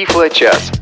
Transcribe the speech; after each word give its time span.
Тифло-час. 0.00 0.72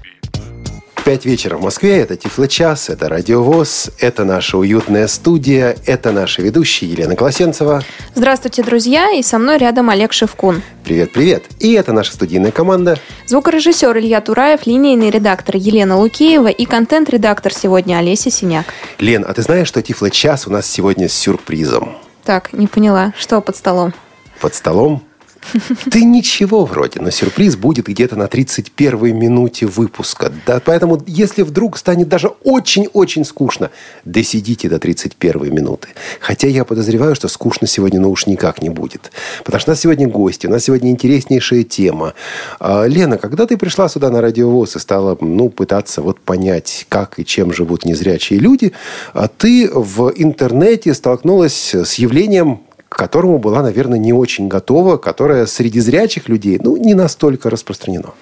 Пять 1.05 1.25
вечера 1.25 1.57
в 1.57 1.61
Москве. 1.61 1.99
Это 1.99 2.17
Тифло-час, 2.17 2.89
это 2.89 3.09
Радиовоз, 3.09 3.91
это 3.99 4.25
наша 4.25 4.57
уютная 4.59 5.09
студия, 5.09 5.77
это 5.87 6.13
наши 6.13 6.41
ведущие 6.41 6.93
Елена 6.93 7.17
Колосенцева. 7.17 7.83
Здравствуйте, 8.15 8.63
друзья, 8.63 9.11
и 9.11 9.25
со 9.25 9.41
мной 9.41 9.59
рядом 9.59 9.91
Олег 9.91 10.13
Шевкун. 10.13 10.63
Привет, 10.85 11.13
привет. 11.13 11.43
И 11.59 11.73
это 11.73 11.93
наша 11.93 12.13
студийная 12.13 12.53
команда. 12.53 12.97
Звукорежиссер 13.27 13.99
Илья 13.99 14.21
Тураев, 14.21 14.67
линейный 14.67 15.11
редактор 15.11 15.57
Елена 15.57 15.99
Лукеева 15.99 16.47
и 16.47 16.65
контент-редактор 16.65 17.53
сегодня 17.53 17.99
Олеся 17.99 18.31
Синяк. 18.31 18.67
Лен, 19.01 19.25
а 19.29 19.35
ты 19.35 19.43
знаешь, 19.43 19.67
что 19.67 19.83
Тифло-час 19.83 20.47
у 20.47 20.53
нас 20.53 20.71
сегодня 20.71 21.09
с 21.09 21.13
сюрпризом? 21.15 21.97
Так, 22.23 22.53
не 22.53 22.69
поняла, 22.69 23.13
что 23.19 23.41
под 23.41 23.57
столом? 23.57 23.95
Под 24.41 24.55
столом 24.55 25.03
ты 25.91 26.05
ничего 26.05 26.65
вроде, 26.65 27.01
но 27.01 27.11
сюрприз 27.11 27.57
будет 27.57 27.87
где-то 27.87 28.17
на 28.17 28.25
31-й 28.25 29.13
минуте 29.13 29.67
выпуска. 29.67 30.33
Да, 30.47 30.61
поэтому, 30.65 31.03
если 31.07 31.43
вдруг 31.43 31.79
станет 31.79 32.09
даже 32.09 32.29
очень-очень 32.45 33.25
скучно, 33.25 33.71
досидите 34.05 34.69
до 34.69 34.77
31-й 34.77 35.51
минуты. 35.51 35.89
Хотя 36.21 36.49
я 36.49 36.65
подозреваю, 36.65 37.15
что 37.15 37.29
скучно 37.29 37.67
сегодня, 37.67 38.01
ну 38.01 38.11
уж 38.11 38.27
никак 38.27 38.63
не 38.63 38.71
будет. 38.71 39.11
Потому 39.45 39.61
что 39.61 39.71
у 39.71 39.73
нас 39.73 39.81
сегодня 39.81 40.09
гости, 40.09 40.47
у 40.47 40.51
нас 40.51 40.65
сегодня 40.65 40.91
интереснейшая 40.91 41.65
тема. 41.65 42.15
А, 42.61 42.85
Лена, 42.87 43.19
когда 43.19 43.47
ты 43.47 43.57
пришла 43.57 43.89
сюда 43.89 44.11
на 44.11 44.21
радиовоз 44.21 44.77
и 44.77 44.79
стала 44.79 45.17
ну, 45.21 45.49
пытаться 45.49 46.03
вот 46.03 46.21
понять, 46.21 46.87
как 46.89 47.19
и 47.19 47.25
чем 47.25 47.53
живут 47.53 47.85
незрячие 47.85 48.39
люди, 48.39 48.73
а 49.13 49.29
ты 49.29 49.71
в 49.73 50.13
интернете 50.17 50.95
столкнулась 50.95 51.75
с 51.75 51.95
явлением 51.95 52.61
к 52.89 52.97
которому 52.97 53.39
была, 53.39 53.63
наверное, 53.63 53.99
не 53.99 54.13
очень 54.13 54.49
готова, 54.49 54.97
которое 54.97 55.47
среди 55.47 55.81
зрячих 55.81 56.29
людей 56.29 56.59
ну, 56.63 56.77
не 56.77 56.95
настолько 56.95 57.51
распространено. 57.51 58.15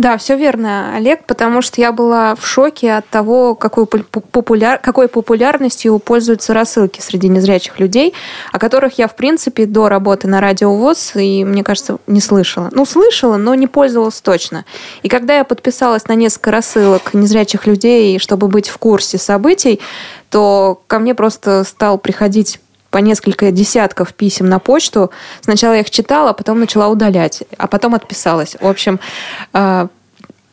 Да, 0.00 0.16
все 0.16 0.36
верно, 0.36 0.94
Олег, 0.96 1.26
потому 1.26 1.60
что 1.60 1.78
я 1.78 1.92
была 1.92 2.34
в 2.34 2.46
шоке 2.46 2.94
от 2.94 3.06
того, 3.08 3.54
какой, 3.54 3.86
популяр... 3.86 4.78
какой 4.78 5.08
популярностью 5.08 5.98
пользуются 5.98 6.54
рассылки 6.54 7.02
среди 7.02 7.28
незрячих 7.28 7.78
людей, 7.78 8.14
о 8.50 8.58
которых 8.58 8.98
я, 8.98 9.08
в 9.08 9.14
принципе, 9.14 9.66
до 9.66 9.90
работы 9.90 10.26
на 10.26 10.40
радиовоз, 10.40 11.16
и, 11.16 11.44
мне 11.44 11.62
кажется, 11.62 11.98
не 12.06 12.22
слышала. 12.22 12.70
Ну, 12.72 12.86
слышала, 12.86 13.36
но 13.36 13.54
не 13.54 13.66
пользовалась 13.66 14.22
точно. 14.22 14.64
И 15.02 15.10
когда 15.10 15.36
я 15.36 15.44
подписалась 15.44 16.08
на 16.08 16.14
несколько 16.14 16.50
рассылок 16.50 17.12
незрячих 17.12 17.66
людей, 17.66 18.18
чтобы 18.18 18.48
быть 18.48 18.70
в 18.70 18.78
курсе 18.78 19.18
событий, 19.18 19.80
то 20.30 20.80
ко 20.86 20.98
мне 20.98 21.14
просто 21.14 21.62
стал 21.64 21.98
приходить 21.98 22.58
по 22.90 22.98
несколько 22.98 23.50
десятков 23.50 24.14
писем 24.14 24.48
на 24.48 24.58
почту. 24.58 25.10
Сначала 25.40 25.74
я 25.74 25.80
их 25.80 25.90
читала, 25.90 26.32
потом 26.32 26.60
начала 26.60 26.88
удалять, 26.88 27.42
а 27.56 27.66
потом 27.66 27.94
отписалась. 27.94 28.56
В 28.60 28.66
общем, 28.66 29.00
э, 29.52 29.88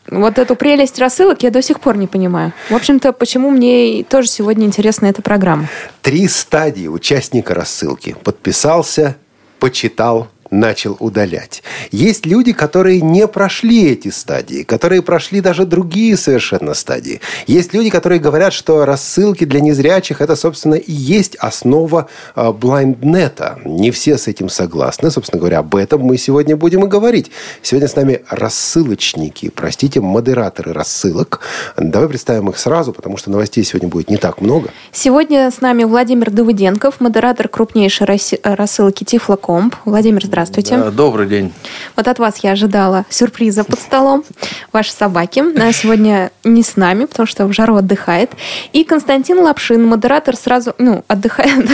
вот 0.09 0.38
эту 0.38 0.55
прелесть 0.55 0.99
рассылок 0.99 1.43
я 1.43 1.52
до 1.52 1.61
сих 1.61 1.80
пор 1.80 1.97
не 1.97 2.08
понимаю. 2.08 2.53
В 2.69 2.75
общем-то, 2.75 3.11
почему 3.11 3.49
мне 3.49 4.03
тоже 4.03 4.27
сегодня 4.30 4.65
интересна 4.65 5.08
эта 5.08 5.21
программа? 5.21 5.67
Три 6.02 6.27
стадии 6.27 6.88
участника 6.88 7.53
рассылки. 7.53 8.15
Подписался, 8.23 9.17
почитал, 9.59 10.30
начал 10.49 10.97
удалять. 10.99 11.63
Есть 11.91 12.25
люди, 12.25 12.53
которые 12.53 13.01
не 13.01 13.27
прошли 13.27 13.91
эти 13.91 14.09
стадии, 14.09 14.63
которые 14.63 15.01
прошли 15.01 15.41
даже 15.41 15.65
другие 15.65 16.17
совершенно 16.17 16.73
стадии. 16.73 17.21
Есть 17.47 17.73
люди, 17.73 17.89
которые 17.89 18.19
говорят, 18.19 18.53
что 18.53 18.85
рассылки 18.85 19.45
для 19.45 19.59
незрячих 19.59 20.21
это, 20.21 20.35
собственно, 20.35 20.75
и 20.75 20.91
есть 20.91 21.35
основа 21.35 22.09
блайнднета. 22.35 23.59
Не 23.65 23.91
все 23.91 24.17
с 24.17 24.27
этим 24.27 24.49
согласны. 24.49 25.11
Собственно 25.11 25.39
говоря, 25.39 25.59
об 25.59 25.75
этом 25.75 26.01
мы 26.01 26.17
сегодня 26.17 26.55
будем 26.55 26.85
и 26.85 26.87
говорить. 26.87 27.31
Сегодня 27.61 27.87
с 27.87 27.95
нами 27.95 28.21
рассылочники, 28.29 29.49
простите, 29.49 29.99
модераторы 29.99 30.73
рассылок. 30.73 31.41
Давай 31.75 32.09
представим 32.09 32.49
их 32.49 32.57
сразу, 32.57 32.93
потому 32.93 33.17
что 33.17 33.31
новостей 33.31 33.63
сегодня 33.63 33.89
будет 33.89 34.09
не 34.09 34.17
так 34.17 34.41
много. 34.41 34.69
Сегодня 34.91 35.52
с 35.52 35.61
нами 35.61 35.83
Владимир 35.83 36.31
Давыденков, 36.31 36.99
модератор 37.02 37.47
крупнейшей 37.47 38.07
рассылки 38.43 39.03
Тифлокомп. 39.03 39.75
Владимир, 39.86 40.21
здравствуйте. 40.25 40.36
Здравствуйте. 40.37 40.77
Да, 40.77 40.92
добрый 40.92 41.25
день. 41.25 41.52
Вот 41.95 42.08
от 42.08 42.20
вас 42.20 42.37
я 42.43 42.52
ожидала 42.52 43.08
сюрприза 43.09 43.64
под 43.64 43.80
столом. 43.80 44.23
Ваши 44.71 44.92
собаки 44.92 45.43
сегодня 45.73 46.30
не 46.43 46.61
с 46.61 46.75
нами, 46.75 47.05
потому 47.05 47.25
что 47.25 47.48
в 47.48 47.53
жару 47.53 47.75
отдыхает. 47.75 48.30
И 48.71 48.83
Константин 48.83 49.39
Лапшин, 49.39 49.83
модератор 49.83 50.36
сразу, 50.36 50.75
ну, 50.77 51.03
отдыхает. 51.08 51.67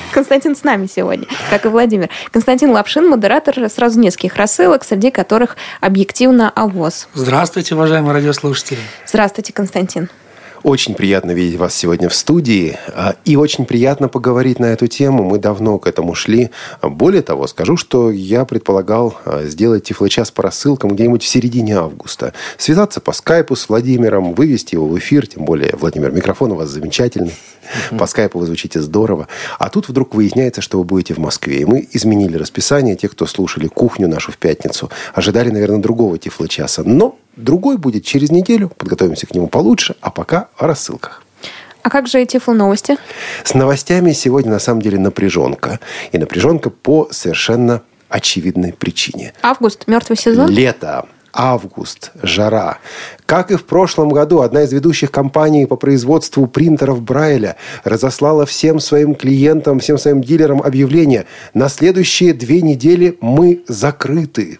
Константин 0.12 0.56
с 0.56 0.64
нами 0.64 0.86
сегодня, 0.86 1.26
как 1.50 1.66
и 1.66 1.68
Владимир. 1.68 2.08
Константин 2.30 2.70
Лапшин, 2.70 3.06
модератор 3.06 3.68
сразу 3.68 4.00
нескольких 4.00 4.36
рассылок, 4.36 4.82
среди 4.82 5.10
которых 5.10 5.58
объективно 5.82 6.48
ОВОЗ. 6.48 7.08
Здравствуйте, 7.12 7.74
уважаемые 7.74 8.14
радиослушатели. 8.14 8.80
Здравствуйте, 9.06 9.52
Константин. 9.52 10.08
Очень 10.62 10.94
приятно 10.94 11.30
видеть 11.30 11.58
вас 11.58 11.74
сегодня 11.74 12.10
в 12.10 12.14
студии. 12.14 12.76
А, 12.88 13.14
и 13.24 13.34
очень 13.34 13.64
приятно 13.64 14.08
поговорить 14.08 14.58
на 14.58 14.66
эту 14.66 14.88
тему. 14.88 15.24
Мы 15.24 15.38
давно 15.38 15.78
к 15.78 15.86
этому 15.86 16.14
шли. 16.14 16.50
Более 16.82 17.22
того, 17.22 17.46
скажу, 17.46 17.78
что 17.78 18.10
я 18.10 18.44
предполагал 18.44 19.16
а, 19.24 19.44
сделать 19.44 19.84
тифлочас 19.84 20.30
по 20.30 20.42
рассылкам 20.42 20.90
где-нибудь 20.90 21.22
в 21.22 21.26
середине 21.26 21.78
августа. 21.78 22.34
Связаться 22.58 23.00
по 23.00 23.12
скайпу 23.12 23.56
с 23.56 23.70
Владимиром, 23.70 24.34
вывести 24.34 24.74
его 24.74 24.86
в 24.86 24.98
эфир. 24.98 25.26
Тем 25.26 25.46
более, 25.46 25.74
Владимир, 25.76 26.12
микрофон 26.12 26.52
у 26.52 26.56
вас 26.56 26.68
замечательный. 26.68 27.34
По 27.98 28.06
скайпу 28.06 28.38
вы 28.38 28.44
звучите 28.44 28.82
здорово. 28.82 29.28
А 29.58 29.70
тут 29.70 29.88
вдруг 29.88 30.14
выясняется, 30.14 30.60
что 30.60 30.76
вы 30.76 30.84
будете 30.84 31.14
в 31.14 31.18
Москве. 31.18 31.60
И 31.60 31.64
мы 31.64 31.88
изменили 31.92 32.36
расписание. 32.36 32.96
Те, 32.96 33.08
кто 33.08 33.24
слушали 33.24 33.66
кухню 33.66 34.08
нашу 34.08 34.30
в 34.30 34.36
пятницу, 34.36 34.90
ожидали, 35.14 35.48
наверное, 35.48 35.80
другого 35.80 36.18
тифлочаса. 36.18 36.82
Но 36.84 37.16
другой 37.36 37.76
будет 37.76 38.04
через 38.04 38.30
неделю. 38.30 38.70
Подготовимся 38.76 39.26
к 39.26 39.34
нему 39.34 39.48
получше. 39.48 39.94
А 40.00 40.10
пока 40.10 40.48
о 40.56 40.66
рассылках. 40.66 41.22
А 41.82 41.90
как 41.90 42.08
же 42.08 42.24
Тифл 42.26 42.52
новости? 42.52 42.96
С 43.44 43.54
новостями 43.54 44.12
сегодня 44.12 44.50
на 44.50 44.58
самом 44.58 44.82
деле 44.82 44.98
напряженка. 44.98 45.80
И 46.12 46.18
напряженка 46.18 46.70
по 46.70 47.08
совершенно 47.10 47.82
очевидной 48.08 48.72
причине. 48.72 49.32
Август, 49.42 49.86
мертвый 49.86 50.18
сезон? 50.18 50.50
Лето 50.50 51.06
август, 51.32 52.12
жара. 52.22 52.78
Как 53.26 53.50
и 53.50 53.56
в 53.56 53.64
прошлом 53.64 54.08
году, 54.08 54.40
одна 54.40 54.62
из 54.62 54.72
ведущих 54.72 55.10
компаний 55.10 55.66
по 55.66 55.76
производству 55.76 56.46
принтеров 56.46 57.02
Брайля 57.02 57.56
разослала 57.84 58.46
всем 58.46 58.80
своим 58.80 59.14
клиентам, 59.14 59.78
всем 59.78 59.98
своим 59.98 60.20
дилерам 60.20 60.62
объявление 60.62 61.26
«На 61.54 61.68
следующие 61.68 62.32
две 62.32 62.62
недели 62.62 63.16
мы 63.20 63.62
закрыты». 63.68 64.58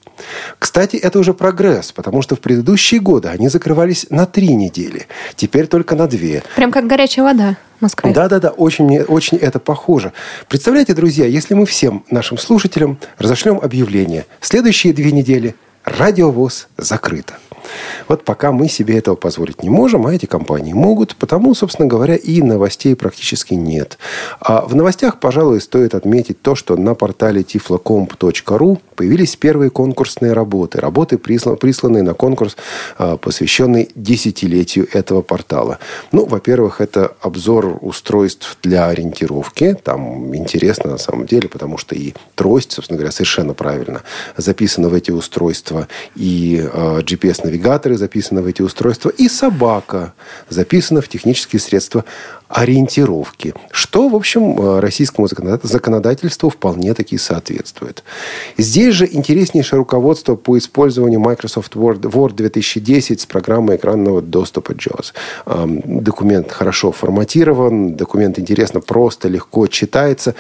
Кстати, 0.58 0.96
это 0.96 1.18
уже 1.18 1.34
прогресс, 1.34 1.92
потому 1.92 2.22
что 2.22 2.36
в 2.36 2.40
предыдущие 2.40 3.00
годы 3.00 3.28
они 3.28 3.48
закрывались 3.48 4.06
на 4.10 4.26
три 4.26 4.54
недели. 4.54 5.06
Теперь 5.36 5.66
только 5.66 5.96
на 5.96 6.06
две. 6.06 6.42
Прям 6.56 6.70
как 6.70 6.86
горячая 6.86 7.24
вода. 7.24 7.56
Москве. 7.80 8.12
Да, 8.12 8.28
да, 8.28 8.38
да, 8.40 8.50
очень, 8.50 9.00
очень 9.00 9.38
это 9.38 9.58
похоже. 9.58 10.12
Представляете, 10.48 10.92
друзья, 10.92 11.26
если 11.26 11.54
мы 11.54 11.64
всем 11.64 12.04
нашим 12.10 12.36
слушателям 12.36 12.98
разошлем 13.18 13.58
объявление, 13.58 14.26
следующие 14.40 14.92
две 14.92 15.12
недели 15.12 15.54
радиовоз 15.84 16.68
закрыто. 16.76 17.34
Вот 18.08 18.24
пока 18.24 18.52
мы 18.52 18.68
себе 18.68 18.98
этого 18.98 19.14
позволить 19.14 19.62
не 19.62 19.70
можем, 19.70 20.06
а 20.06 20.14
эти 20.14 20.26
компании 20.26 20.72
могут, 20.72 21.16
потому, 21.16 21.54
собственно 21.54 21.88
говоря, 21.88 22.16
и 22.16 22.42
новостей 22.42 22.94
практически 22.96 23.54
нет. 23.54 23.98
А 24.40 24.62
в 24.66 24.74
новостях, 24.74 25.20
пожалуй, 25.20 25.60
стоит 25.60 25.94
отметить 25.94 26.42
то, 26.42 26.54
что 26.54 26.76
на 26.76 26.94
портале 26.94 27.42
tiflocomp.ru 27.42 28.78
появились 28.96 29.36
первые 29.36 29.70
конкурсные 29.70 30.32
работы. 30.32 30.80
Работы, 30.80 31.18
присланные 31.18 32.02
на 32.02 32.14
конкурс, 32.14 32.56
а, 32.98 33.16
посвященный 33.16 33.88
десятилетию 33.94 34.88
этого 34.92 35.22
портала. 35.22 35.78
Ну, 36.12 36.26
во-первых, 36.26 36.80
это 36.80 37.12
обзор 37.20 37.78
устройств 37.80 38.58
для 38.62 38.88
ориентировки. 38.88 39.76
Там 39.82 40.34
интересно 40.34 40.90
на 40.90 40.98
самом 40.98 41.26
деле, 41.26 41.48
потому 41.48 41.78
что 41.78 41.94
и 41.94 42.14
трость, 42.34 42.72
собственно 42.72 42.98
говоря, 42.98 43.12
совершенно 43.12 43.54
правильно 43.54 44.02
записана 44.36 44.88
в 44.88 44.94
эти 44.94 45.10
устройства, 45.10 45.88
и 46.16 46.62
а, 46.72 47.00
GPS-навигация 47.00 47.59
навигаторы 47.60 47.96
записаны 47.96 48.42
в 48.42 48.46
эти 48.46 48.62
устройства, 48.62 49.10
и 49.10 49.28
собака 49.28 50.12
записана 50.48 51.00
в 51.00 51.08
технические 51.08 51.60
средства 51.60 52.04
ориентировки, 52.48 53.54
что, 53.70 54.08
в 54.08 54.16
общем, 54.16 54.58
э, 54.58 54.80
российскому 54.80 55.28
законодательству 55.28 56.50
вполне 56.50 56.94
таки 56.94 57.18
соответствует. 57.18 58.02
Здесь 58.58 58.94
же 58.94 59.08
интереснейшее 59.10 59.78
руководство 59.78 60.36
по 60.36 60.56
использованию 60.56 61.20
Microsoft 61.20 61.76
Word, 61.76 62.00
Word 62.00 62.34
2010 62.34 63.20
с 63.20 63.26
программой 63.26 63.76
экранного 63.76 64.20
доступа 64.22 64.72
JAWS. 64.72 65.12
Документ 66.02 66.50
хорошо 66.50 66.92
форматирован, 66.92 67.94
документ 67.94 68.38
интересно, 68.38 68.80
просто, 68.80 69.28
легко 69.28 69.66
читается. 69.66 70.34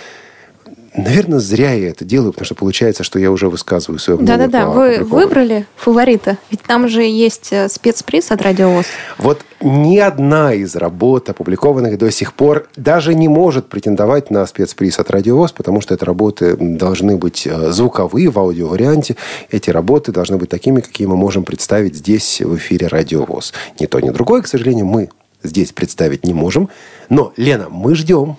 Наверное, 0.94 1.38
зря 1.38 1.72
я 1.72 1.90
это 1.90 2.04
делаю, 2.04 2.32
потому 2.32 2.46
что 2.46 2.54
получается, 2.56 3.04
что 3.04 3.18
я 3.18 3.30
уже 3.30 3.48
высказываю 3.48 3.98
свое 3.98 4.18
мнение. 4.18 4.36
Да-да-да, 4.36 4.68
вы 4.68 5.04
выбрали 5.04 5.66
фаворита, 5.76 6.36
ведь 6.50 6.62
там 6.62 6.88
же 6.88 7.02
есть 7.02 7.52
э, 7.52 7.68
спецприз 7.68 8.32
от 8.32 8.42
Радиовоз. 8.42 8.86
Вот 9.18 9.42
ни 9.60 9.98
одна 9.98 10.52
из 10.52 10.74
работ, 10.74 11.28
опубликованных 11.28 11.96
до 11.96 12.10
сих 12.10 12.34
пор, 12.34 12.68
даже 12.76 13.14
не 13.14 13.28
может 13.28 13.68
претендовать 13.68 14.30
на 14.30 14.44
спецприз 14.46 14.98
от 14.98 15.10
Радиовоз, 15.10 15.52
потому 15.52 15.80
что 15.80 15.94
это 15.94 16.04
работы 16.04 16.56
должны 16.58 17.16
быть 17.16 17.46
э, 17.46 17.70
звуковые 17.70 18.28
в 18.30 18.38
аудиоварианте. 18.38 19.16
Эти 19.50 19.70
работы 19.70 20.10
должны 20.10 20.38
быть 20.38 20.48
такими, 20.48 20.80
какие 20.80 21.06
мы 21.06 21.16
можем 21.16 21.44
представить 21.44 21.94
здесь, 21.94 22.40
в 22.40 22.56
эфире 22.56 22.88
Радиовоз. 22.88 23.52
Ни 23.78 23.86
то, 23.86 24.00
ни 24.00 24.10
другое, 24.10 24.42
к 24.42 24.48
сожалению, 24.48 24.86
мы 24.86 25.10
здесь 25.42 25.72
представить 25.72 26.24
не 26.24 26.34
можем. 26.34 26.68
Но, 27.08 27.32
Лена, 27.36 27.68
мы 27.70 27.94
ждем. 27.94 28.36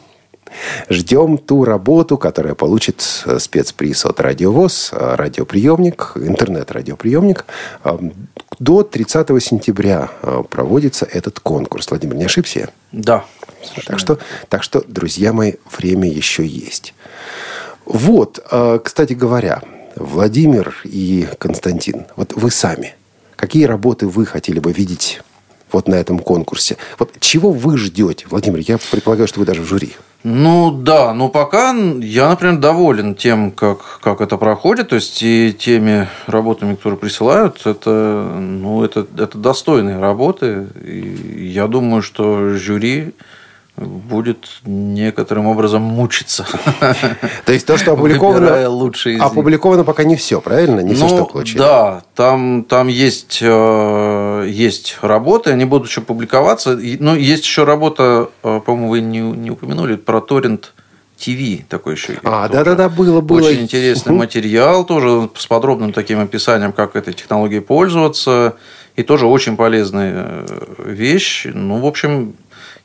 Ждем 0.89 1.38
ту 1.38 1.63
работу, 1.63 2.18
которая 2.18 2.56
получит 2.56 3.24
э, 3.25 3.39
спецприз 3.39 4.06
от 4.06 4.19
Радиовоз, 4.19 4.92
э, 4.92 5.15
радиоприемник, 5.15 6.13
интернет-радиоприемник. 6.15 7.45
До 8.59 8.83
30 8.83 9.44
сентября 9.44 10.09
э, 10.21 10.44
проводится 10.50 11.06
этот 11.06 11.39
конкурс. 11.39 11.89
Владимир, 11.89 12.15
не 12.15 12.25
ошибся 12.25 12.59
я? 12.59 12.69
Да. 12.92 13.25
Так 13.86 14.00
что, 14.00 14.19
так 14.50 14.63
что, 14.63 14.83
друзья 14.88 15.33
мои, 15.33 15.53
время 15.77 16.09
еще 16.09 16.45
есть. 16.45 16.94
Вот, 17.86 18.39
кстати 18.83 19.13
говоря, 19.13 19.62
Владимир 19.95 20.75
и 20.83 21.27
Константин, 21.38 22.06
вот 22.15 22.33
вы 22.33 22.50
сами, 22.51 22.95
какие 23.36 23.65
работы 23.65 24.07
вы 24.07 24.25
хотели 24.25 24.59
бы 24.59 24.71
видеть 24.71 25.21
вот 25.71 25.88
на 25.88 25.95
этом 25.95 26.19
конкурсе? 26.19 26.77
Вот 26.98 27.12
чего 27.19 27.51
вы 27.51 27.77
ждете, 27.77 28.25
Владимир? 28.30 28.59
Я 28.59 28.77
предполагаю, 28.77 29.27
что 29.27 29.39
вы 29.39 29.45
даже 29.45 29.62
в 29.62 29.65
жюри. 29.65 29.94
Ну 30.24 30.72
да, 30.72 31.14
но 31.16 31.30
пока 31.30 31.74
я, 31.74 32.30
например, 32.30 32.58
доволен 32.58 33.16
тем, 33.16 33.50
как, 33.52 34.00
как 34.02 34.22
это 34.22 34.38
проходит, 34.38 34.90
то 34.90 34.96
есть 34.96 35.24
и 35.24 35.52
теми 35.52 36.08
работами, 36.28 36.76
которые 36.76 37.00
присылают, 37.00 37.66
это, 37.66 38.36
ну, 38.40 38.84
это, 38.84 39.08
это 39.18 39.38
достойные 39.40 40.00
работы. 40.00 40.68
И 40.86 41.50
я 41.52 41.66
думаю, 41.68 42.04
что 42.04 42.54
жюри 42.54 43.14
будет 43.78 44.48
некоторым 44.66 45.48
образом 45.48 45.82
мучиться. 45.82 46.46
То 47.46 47.54
есть 47.54 47.66
то, 47.66 47.78
что 47.78 47.94
опубликовано, 47.94 48.66
опубликовано 49.20 49.84
пока 49.84 50.04
не 50.04 50.16
все, 50.16 50.42
правильно? 50.42 50.82
Не 50.82 50.94
все, 50.94 51.08
что 51.08 51.26
получили. 51.26 51.58
Ну, 51.58 51.64
Да, 51.64 52.04
там, 52.16 52.64
там 52.64 52.88
есть, 52.88 53.40
э, 53.42 54.46
есть 54.50 54.98
работы, 55.02 55.52
они 55.52 55.66
будут 55.66 55.88
еще 55.88 56.02
публиковаться. 56.02 56.78
Ну, 57.00 57.16
есть 57.16 57.44
еще 57.44 57.64
работа, 57.64 58.30
э, 58.44 58.62
по-моему, 58.66 58.90
вы 58.90 59.02
не, 59.02 59.20
не 59.20 59.52
упомянули, 59.52 59.96
про 59.96 60.22
торрент 60.22 60.74
ТВ 61.18 61.68
такой 61.70 61.96
еще. 61.96 62.20
А, 62.24 62.50
да-да-да, 62.50 62.90
было, 62.90 63.22
было. 63.22 63.40
Очень 63.40 63.62
интересный 63.62 64.14
материал, 64.14 64.86
тоже 64.86 65.30
с 65.36 65.46
подробным 65.46 65.94
таким 65.94 66.20
описанием, 66.20 66.74
как 66.74 66.96
этой 66.96 67.14
технологией 67.14 67.62
пользоваться. 67.62 68.56
И 68.96 69.04
тоже 69.04 69.26
очень 69.26 69.56
полезная 69.56 70.46
э, 70.48 70.92
вещь. 70.92 71.48
Ну, 71.52 71.80
в 71.80 71.86
общем, 71.86 72.36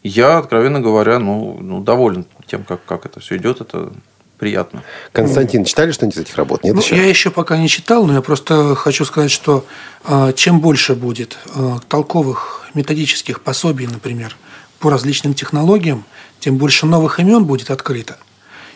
я, 0.06 0.38
откровенно 0.38 0.80
говоря, 0.80 1.18
ну, 1.18 1.58
ну 1.60 1.80
доволен 1.80 2.26
тем, 2.46 2.64
как, 2.64 2.84
как 2.84 3.06
это 3.06 3.20
все 3.20 3.36
идет. 3.36 3.60
Это 3.60 3.92
приятно. 4.38 4.82
Константин, 5.12 5.64
читали 5.64 5.92
что-нибудь 5.92 6.16
из 6.16 6.20
этих 6.22 6.36
работ? 6.36 6.64
Нет 6.64 6.74
Ну, 6.74 6.80
еще? 6.80 6.96
я 6.96 7.06
еще 7.06 7.30
пока 7.30 7.56
не 7.56 7.68
читал, 7.68 8.06
но 8.06 8.14
я 8.14 8.22
просто 8.22 8.74
хочу 8.74 9.04
сказать, 9.04 9.30
что 9.30 9.64
э, 10.04 10.32
чем 10.36 10.60
больше 10.60 10.94
будет 10.94 11.38
э, 11.54 11.78
толковых 11.88 12.68
методических 12.74 13.40
пособий, 13.40 13.86
например, 13.86 14.36
по 14.78 14.90
различным 14.90 15.34
технологиям, 15.34 16.04
тем 16.40 16.58
больше 16.58 16.86
новых 16.86 17.18
имен 17.18 17.44
будет 17.44 17.70
открыто. 17.70 18.18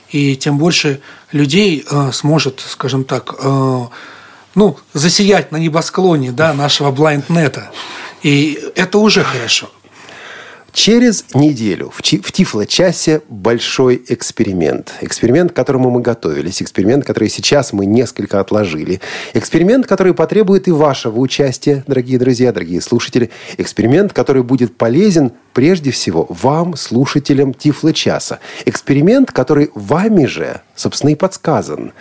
И 0.09 0.35
тем 0.37 0.59
больше 0.59 1.01
людей 1.31 1.85
э, 1.89 2.11
сможет, 2.13 2.61
скажем 2.67 3.05
так, 3.05 3.35
ну, 4.57 4.77
засиять 4.93 5.53
на 5.53 5.59
небосклоне 5.59 6.33
да, 6.33 6.53
нашего 6.55 6.91
блайнднета. 6.91 7.71
И 8.23 8.59
это 8.75 8.99
уже 8.99 9.23
хорошо. 9.23 9.71
Через 10.73 11.25
неделю 11.35 11.91
в, 11.91 12.01
в 12.01 12.33
Тифло-часе 12.33 13.23
большой 13.29 14.03
эксперимент. 14.09 14.93
Эксперимент, 15.01 15.53
к 15.53 15.57
которому 15.57 15.91
мы 15.91 16.01
готовились. 16.01 16.63
Эксперимент, 16.63 17.05
который 17.05 17.29
сейчас 17.29 17.73
мы 17.73 17.87
несколько 17.87 18.41
отложили. 18.41 19.01
Эксперимент, 19.35 19.87
который 19.87 20.15
потребует 20.15 20.69
и 20.69 20.71
вашего 20.71 21.19
участия, 21.19 21.85
дорогие 21.87 22.19
друзья, 22.19 22.53
дорогие 22.53 22.81
слушатели. 22.81 23.31
Эксперимент, 23.59 24.13
который 24.13 24.43
будет 24.43 24.77
полезен 24.77 25.33
прежде 25.53 25.91
всего 25.91 26.27
вам, 26.29 26.77
слушателям 26.77 27.55
Тифло-часа. 27.55 28.39
Эксперимент, 28.65 29.33
который 29.33 29.71
вами 29.75 30.27
же, 30.27 30.61
собственно, 30.75 31.11
и 31.11 31.15
подсказан. 31.15 31.93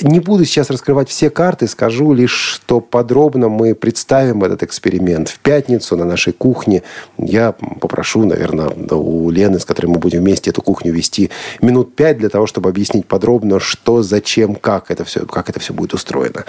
Не 0.00 0.20
буду 0.20 0.44
сейчас 0.44 0.70
раскрывать 0.70 1.08
все 1.08 1.30
карты, 1.30 1.68
скажу 1.68 2.12
лишь, 2.12 2.32
что 2.32 2.80
подробно 2.80 3.48
мы 3.48 3.74
представим 3.74 4.42
этот 4.42 4.62
эксперимент 4.62 5.28
в 5.28 5.38
пятницу 5.38 5.96
на 5.96 6.04
нашей 6.04 6.32
кухне. 6.32 6.82
Я 7.18 7.52
попрошу, 7.52 8.24
наверное, 8.24 8.70
у 8.90 9.30
Лены, 9.30 9.58
с 9.58 9.64
которой 9.64 9.86
мы 9.86 9.98
будем 9.98 10.20
вместе 10.20 10.50
эту 10.50 10.62
кухню 10.62 10.92
вести, 10.92 11.30
минут 11.60 11.94
пять 11.94 12.18
для 12.18 12.28
того, 12.28 12.46
чтобы 12.46 12.68
объяснить 12.68 13.06
подробно, 13.06 13.60
что, 13.60 14.02
зачем, 14.02 14.54
как 14.56 14.90
это 14.90 15.04
все, 15.04 15.26
как 15.26 15.48
это 15.50 15.60
все 15.60 15.72
будет 15.72 15.94
устроено. 15.94 16.44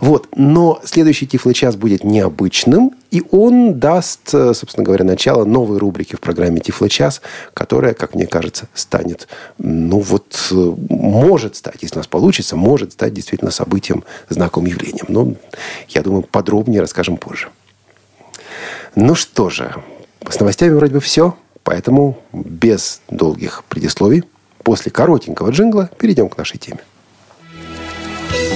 Вот. 0.00 0.28
Но 0.34 0.80
следующий 0.84 1.26
Тифло-час 1.26 1.76
будет 1.76 2.04
необычным, 2.04 2.92
и 3.10 3.22
он 3.30 3.78
даст, 3.78 4.30
собственно 4.30 4.84
говоря, 4.84 5.04
начало 5.04 5.44
новой 5.44 5.78
рубрики 5.78 5.87
в 5.90 6.20
программе 6.20 6.60
Тифло-час, 6.60 7.20
которая, 7.54 7.94
как 7.94 8.14
мне 8.14 8.26
кажется, 8.26 8.68
станет, 8.74 9.28
ну 9.58 10.00
вот, 10.00 10.48
может 10.50 11.56
стать, 11.56 11.82
если 11.82 11.96
у 11.96 11.98
нас 11.98 12.06
получится, 12.06 12.56
может 12.56 12.92
стать 12.92 13.14
действительно 13.14 13.50
событием, 13.50 14.04
знаковым 14.28 14.66
явлением. 14.66 15.06
Но, 15.08 15.34
я 15.88 16.02
думаю, 16.02 16.22
подробнее 16.22 16.80
расскажем 16.80 17.16
позже. 17.16 17.48
Ну 18.94 19.14
что 19.14 19.50
же, 19.50 19.74
с 20.28 20.40
новостями 20.40 20.74
вроде 20.74 20.94
бы 20.94 21.00
все, 21.00 21.36
поэтому 21.62 22.18
без 22.32 23.00
долгих 23.08 23.64
предисловий, 23.68 24.24
после 24.62 24.90
коротенького 24.90 25.50
джингла 25.50 25.90
перейдем 25.98 26.28
к 26.28 26.36
нашей 26.36 26.58
теме. 26.58 26.80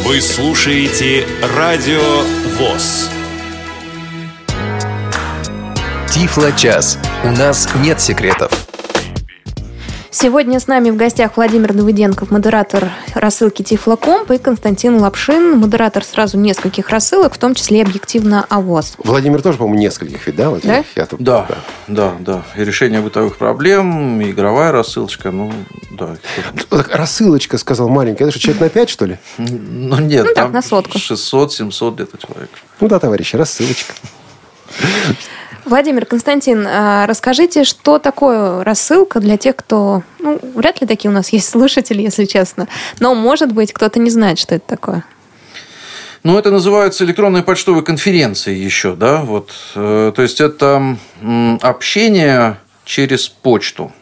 Вы 0.04 0.20
слушаете 0.20 1.26
Радио 1.56 2.22
ВОЗ. 2.58 3.21
Тифло-час. 6.12 6.98
У 7.24 7.28
нас 7.30 7.68
нет 7.82 8.00
секретов. 8.00 8.50
Сегодня 10.10 10.60
с 10.60 10.66
нами 10.66 10.90
в 10.90 10.96
гостях 10.96 11.32
Владимир 11.36 11.72
Давыденков, 11.72 12.30
модератор 12.30 12.90
рассылки 13.14 13.62
Тифлокомп, 13.62 14.30
и 14.30 14.36
Константин 14.38 14.98
Лапшин, 14.98 15.58
модератор 15.58 16.04
сразу 16.04 16.36
нескольких 16.38 16.90
рассылок, 16.90 17.32
в 17.34 17.38
том 17.38 17.54
числе 17.54 17.78
и 17.78 17.82
объективно 17.82 18.44
АВОЗ. 18.50 18.96
Владимир 19.02 19.40
тоже, 19.40 19.56
по-моему, 19.56 19.80
нескольких 19.80 20.26
ведь, 20.26 20.36
да? 20.36 20.50
Владимир? 20.50 20.76
Да? 20.76 20.84
Я 21.00 21.06
тут- 21.06 21.20
Да, 21.22 21.46
да, 21.88 22.12
да. 22.20 22.42
И 22.56 22.62
решение 22.62 23.00
бытовых 23.00 23.38
проблем, 23.38 24.22
игровая 24.22 24.70
рассылочка, 24.70 25.30
ну, 25.30 25.50
да. 25.92 26.16
Так, 26.68 26.94
Рассылочка, 26.94 27.56
сказал 27.56 27.88
маленькая. 27.88 28.24
Это 28.24 28.32
что, 28.32 28.40
человек 28.40 28.60
на 28.60 28.68
пять, 28.68 28.90
что 28.90 29.06
ли? 29.06 29.18
Ну, 29.38 29.98
нет, 29.98 30.24
Ну, 30.26 30.34
так, 30.34 30.44
там 30.44 30.52
на 30.52 30.60
сотку. 30.60 30.98
600-700 30.98 31.94
где-то 31.94 32.18
человек. 32.18 32.50
Ну 32.80 32.88
да, 32.88 32.98
товарищи, 32.98 33.34
рассылочка. 33.36 33.94
Владимир, 35.64 36.06
Константин, 36.06 36.66
а, 36.66 37.06
расскажите, 37.06 37.62
что 37.62 37.98
такое 37.98 38.64
рассылка 38.64 39.20
для 39.20 39.36
тех, 39.36 39.54
кто... 39.56 40.02
Ну, 40.18 40.40
вряд 40.54 40.80
ли 40.80 40.86
такие 40.86 41.10
у 41.10 41.14
нас 41.14 41.32
есть 41.32 41.48
слушатели, 41.50 42.02
если 42.02 42.24
честно. 42.24 42.68
Но, 42.98 43.14
может 43.14 43.52
быть, 43.52 43.72
кто-то 43.72 44.00
не 44.00 44.10
знает, 44.10 44.38
что 44.38 44.56
это 44.56 44.66
такое. 44.66 45.04
Ну, 46.24 46.38
это 46.38 46.50
называется 46.50 47.04
электронной 47.04 47.42
почтовой 47.42 47.84
конференцией 47.84 48.60
еще, 48.62 48.94
да, 48.94 49.22
вот. 49.22 49.50
Э, 49.74 50.12
То 50.14 50.22
есть, 50.22 50.40
это 50.40 50.96
общение 51.62 52.58
через 52.84 53.28
почту. 53.28 53.92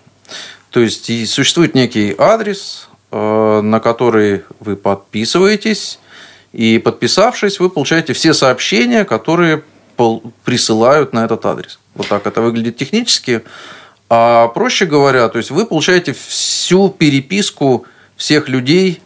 То 0.71 0.81
есть, 0.81 1.07
существует 1.29 1.75
некий 1.75 2.15
адрес, 2.17 2.89
э, 3.11 3.61
на 3.63 3.81
который 3.81 4.45
вы 4.61 4.77
подписываетесь, 4.77 5.99
и 6.53 6.79
подписавшись, 6.79 7.61
вы 7.61 7.71
получаете 7.71 8.13
все 8.13 8.35
сообщения, 8.35 9.05
которые 9.05 9.63
присылают 10.45 11.13
на 11.13 11.25
этот 11.25 11.45
адрес. 11.47 11.79
Вот 11.95 12.09
так 12.09 12.27
это 12.27 12.41
выглядит 12.41 12.77
технически. 12.77 13.43
А 14.09 14.49
проще 14.49 14.87
говоря, 14.87 15.29
то 15.29 15.39
есть 15.39 15.51
вы 15.51 15.67
получаете 15.67 16.13
всю 16.13 16.89
переписку 16.89 17.87
всех 18.17 18.49
людей 18.49 19.01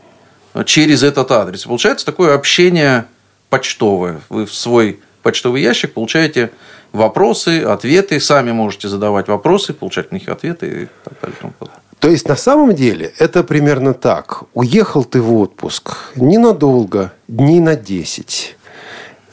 через 0.65 1.03
этот 1.03 1.31
адрес. 1.31 1.65
Получается 1.65 2.07
такое 2.07 2.35
общение 2.35 3.07
почтовое. 3.51 4.21
Вы 4.29 4.47
в 4.47 4.55
свой 4.55 5.01
почтовый 5.23 5.63
ящик 5.63 5.93
получаете 5.93 6.51
вопросы, 6.93 7.63
ответы, 7.63 8.21
сами 8.21 8.53
можете 8.53 8.89
задавать 8.89 9.29
вопросы, 9.29 9.75
получать 9.75 10.13
на 10.13 10.17
них 10.17 10.29
ответы 10.29 10.67
и 10.67 10.87
так 11.05 11.21
далее. 11.21 11.37
и 11.37 11.41
тому 11.41 11.53
подобное. 11.59 11.81
То 11.99 12.11
есть, 12.11 12.29
на 12.29 12.37
самом 12.37 12.75
деле, 12.75 13.13
это 13.19 13.43
примерно 13.43 13.95
так. 13.95 14.43
Уехал 14.53 15.05
ты 15.05 15.23
в 15.23 15.35
отпуск 15.35 15.97
ненадолго, 16.17 17.13
дней 17.29 17.61
на 17.61 17.77
10. 17.77 18.57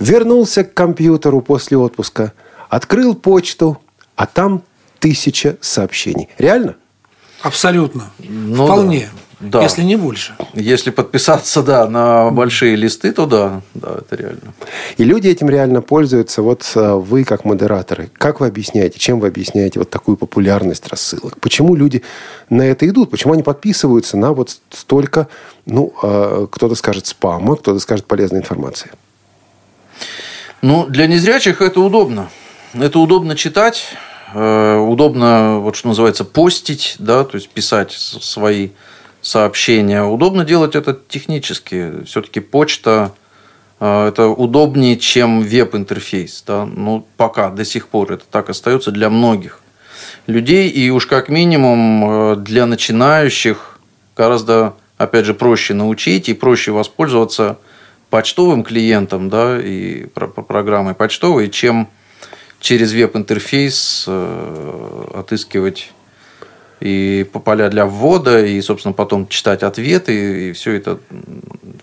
Вернулся 0.02 0.64
к 0.64 0.74
компьютеру 0.74 1.42
после 1.42 1.78
отпуска, 1.78 2.34
открыл 2.70 3.14
почту, 3.14 3.78
а 4.16 4.26
там 4.26 4.64
тысяча 5.00 5.58
сообщений. 5.62 6.28
Реально? 6.40 6.76
Абсолютно. 7.44 8.10
Ну 8.20 8.66
Вполне. 8.66 9.10
Да. 9.40 9.62
если 9.62 9.84
не 9.84 9.96
больше. 9.96 10.36
Если 10.54 10.92
подписаться, 10.92 11.64
да, 11.64 11.88
на 11.88 12.30
большие 12.32 12.76
листы, 12.76 13.12
то 13.12 13.26
да, 13.26 13.62
да, 13.74 13.98
это 14.00 14.16
реально. 14.16 14.54
И 14.98 15.04
люди 15.04 15.28
этим 15.28 15.50
реально 15.50 15.82
пользуются. 15.82 16.42
Вот 16.42 16.72
э, 16.76 16.94
вы, 16.94 17.24
как 17.24 17.46
модераторы, 17.46 18.10
как 18.18 18.40
вы 18.40 18.48
объясняете, 18.48 19.00
чем 19.00 19.20
вы 19.20 19.28
объясняете 19.28 19.80
вот 19.80 19.90
такую 19.90 20.18
популярность 20.18 20.88
рассылок? 20.88 21.40
Почему 21.40 21.76
люди 21.76 22.04
на 22.50 22.64
это 22.64 22.88
идут? 22.88 23.10
Почему 23.10 23.34
они 23.34 23.44
подписываются 23.44 24.18
на 24.18 24.34
вот 24.34 24.58
столько, 24.72 25.28
ну, 25.66 25.94
э, 26.02 26.48
кто-то 26.52 26.76
скажет 26.76 27.08
спама, 27.08 27.56
кто-то 27.56 27.80
скажет 27.80 28.06
полезной 28.06 28.40
информации? 28.40 28.92
Ну, 30.62 30.86
для 30.88 31.08
незрячих 31.08 31.62
это 31.62 31.80
удобно. 31.80 32.30
Это 32.74 33.00
удобно 33.00 33.36
читать, 33.36 33.86
э, 34.34 34.78
удобно, 34.78 35.60
вот 35.60 35.76
что 35.76 35.90
называется, 35.90 36.24
постить, 36.24 36.96
да, 37.00 37.24
то 37.24 37.36
есть 37.36 37.50
писать 37.50 37.92
свои 37.92 38.70
сообщения. 39.22 40.04
Удобно 40.04 40.46
делать 40.46 40.76
это 40.76 40.98
технически. 41.08 42.04
Все-таки 42.06 42.40
почта 42.40 43.14
э, 43.80 44.08
это 44.08 44.28
удобнее, 44.28 44.98
чем 44.98 45.42
веб-интерфейс. 45.42 46.44
Да? 46.46 46.66
Ну, 46.66 47.08
пока, 47.18 47.50
до 47.50 47.66
сих 47.66 47.88
пор 47.88 48.14
это 48.14 48.24
так 48.30 48.50
остается 48.50 48.92
для 48.92 49.10
многих 49.10 49.60
людей. 50.28 50.70
И 50.70 50.90
уж 50.90 51.06
как 51.06 51.30
минимум 51.30 52.06
э, 52.10 52.36
для 52.38 52.66
начинающих 52.66 53.80
гораздо, 54.16 54.76
опять 54.98 55.26
же, 55.26 55.34
проще 55.34 55.74
научить 55.74 56.30
и 56.30 56.34
проще 56.34 56.72
воспользоваться 56.72 57.58
почтовым 58.12 58.64
клиентом 58.64 59.30
да, 59.30 59.60
и 59.60 60.06
про- 60.06 60.28
про- 60.28 60.44
программой 60.44 60.94
почтовой, 60.94 61.50
чем 61.50 61.88
через 62.60 62.92
веб-интерфейс 62.92 64.06
э, 64.08 65.06
отыскивать 65.16 65.92
и 66.82 67.26
по 67.32 67.40
поля 67.40 67.70
для 67.70 67.86
ввода, 67.86 68.46
и, 68.46 68.60
собственно, 68.62 68.94
потом 68.94 69.28
читать 69.28 69.64
ответы, 69.64 70.50
и 70.50 70.52
все 70.52 70.74
это, 70.74 71.00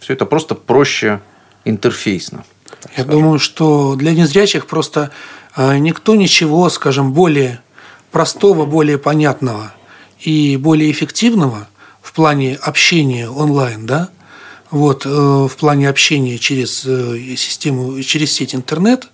все 0.00 0.12
это 0.12 0.26
просто 0.26 0.54
проще 0.54 1.20
интерфейсно. 1.64 2.44
Я 2.96 3.04
думаю, 3.04 3.38
что 3.38 3.94
для 3.96 4.12
незрячих 4.12 4.66
просто 4.66 5.10
э, 5.56 5.78
никто 5.78 6.14
ничего, 6.14 6.68
скажем, 6.68 7.12
более 7.12 7.60
простого, 8.10 8.66
более 8.66 8.98
понятного 8.98 9.72
и 10.20 10.56
более 10.56 10.90
эффективного 10.90 11.68
в 12.02 12.12
плане 12.12 12.56
общения 12.56 13.30
онлайн, 13.30 13.86
да, 13.86 14.10
вот, 14.70 15.06
э, 15.06 15.08
в 15.08 15.56
плане 15.56 15.88
общения 15.88 16.38
через 16.38 16.84
э, 16.84 17.34
систему, 17.36 18.00
через 18.02 18.32
сеть 18.32 18.54
интернет, 18.54 19.08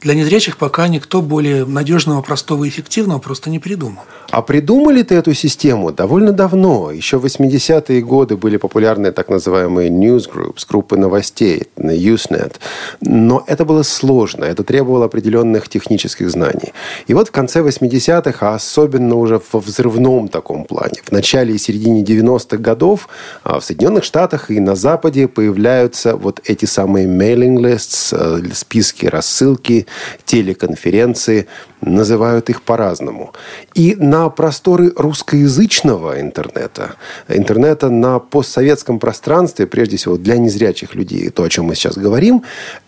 для 0.00 0.14
незрячих 0.14 0.56
пока 0.56 0.88
никто 0.88 1.22
более 1.22 1.64
надежного, 1.64 2.22
простого 2.22 2.64
и 2.64 2.68
эффективного 2.68 3.18
просто 3.18 3.50
не 3.50 3.58
придумал. 3.58 4.02
А 4.30 4.42
придумали-то 4.42 5.14
эту 5.14 5.34
систему 5.34 5.90
довольно 5.90 6.32
давно. 6.32 6.90
Еще 6.92 7.18
в 7.18 7.24
80-е 7.24 8.02
годы 8.02 8.36
были 8.36 8.58
популярны 8.58 9.10
так 9.12 9.28
называемые 9.28 9.90
newsgroups, 9.90 10.66
группы 10.68 10.96
новостей 10.96 11.68
на 11.76 11.92
Usenet. 11.92 12.56
Но 13.00 13.42
это 13.46 13.64
было 13.64 13.82
сложно, 13.82 14.44
это 14.44 14.62
требовало 14.64 15.06
определенных 15.06 15.68
технических 15.68 16.30
знаний. 16.30 16.72
И 17.06 17.14
вот 17.14 17.28
в 17.28 17.30
конце 17.32 17.60
80-х, 17.60 18.46
а 18.46 18.54
особенно 18.54 19.16
уже 19.16 19.40
во 19.52 19.60
взрывном 19.60 20.28
таком 20.28 20.64
плане, 20.64 21.00
в 21.04 21.12
начале 21.12 21.54
и 21.54 21.58
середине 21.58 22.02
90-х 22.02 22.58
годов 22.58 23.08
а, 23.44 23.58
в 23.58 23.64
Соединенных 23.64 24.04
Штатах 24.04 24.50
и 24.50 24.60
на 24.60 24.76
Западе 24.76 25.26
появляются 25.26 26.16
вот 26.16 26.40
эти 26.44 26.66
самые 26.66 27.06
mailing 27.06 27.56
lists, 27.56 28.14
э, 28.16 28.54
списки 28.54 29.06
рассылки, 29.06 29.86
телеконференции, 30.24 31.46
называют 31.80 32.50
их 32.50 32.62
по-разному. 32.62 33.32
И 33.74 33.94
на 33.94 34.28
просторы 34.30 34.92
русскоязычного 34.96 36.20
интернета, 36.20 36.96
интернета 37.28 37.88
на 37.90 38.18
постсоветском 38.18 38.98
пространстве, 38.98 39.66
прежде 39.66 39.96
всего 39.96 40.16
для 40.16 40.36
незрячих 40.36 40.94
людей, 40.94 41.30
то, 41.30 41.42
о 41.42 41.48
чем 41.48 41.66
мы 41.66 41.74
сейчас 41.74 41.96
говорим, 41.96 42.42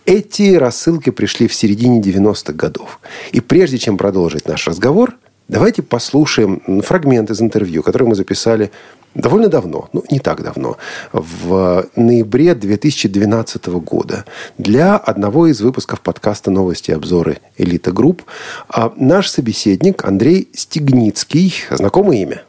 эти 0.05 0.55
рассылки 0.55 1.09
пришли 1.09 1.47
в 1.47 1.53
середине 1.53 2.01
90-х 2.01 2.53
годов. 2.53 2.99
И 3.31 3.39
прежде 3.39 3.77
чем 3.77 3.97
продолжить 3.97 4.47
наш 4.47 4.67
разговор, 4.67 5.15
давайте 5.51 5.83
послушаем 5.83 6.81
фрагмент 6.81 7.29
из 7.29 7.41
интервью, 7.41 7.83
который 7.83 8.07
мы 8.07 8.15
записали 8.15 8.71
довольно 9.13 9.49
давно, 9.49 9.89
ну, 9.91 10.03
не 10.09 10.19
так 10.19 10.41
давно, 10.41 10.77
в 11.11 11.85
ноябре 11.95 12.55
2012 12.55 13.67
года 13.67 14.25
для 14.57 14.95
одного 14.95 15.47
из 15.47 15.61
выпусков 15.61 15.99
подкаста 15.99 16.49
«Новости 16.49 16.91
и 16.91 16.93
обзоры 16.93 17.39
Элита 17.57 17.91
Групп». 17.91 18.23
А 18.69 18.93
наш 18.95 19.27
собеседник 19.29 20.05
Андрей 20.05 20.49
Стегницкий, 20.53 21.53
знакомое 21.69 22.17
имя? 22.17 22.43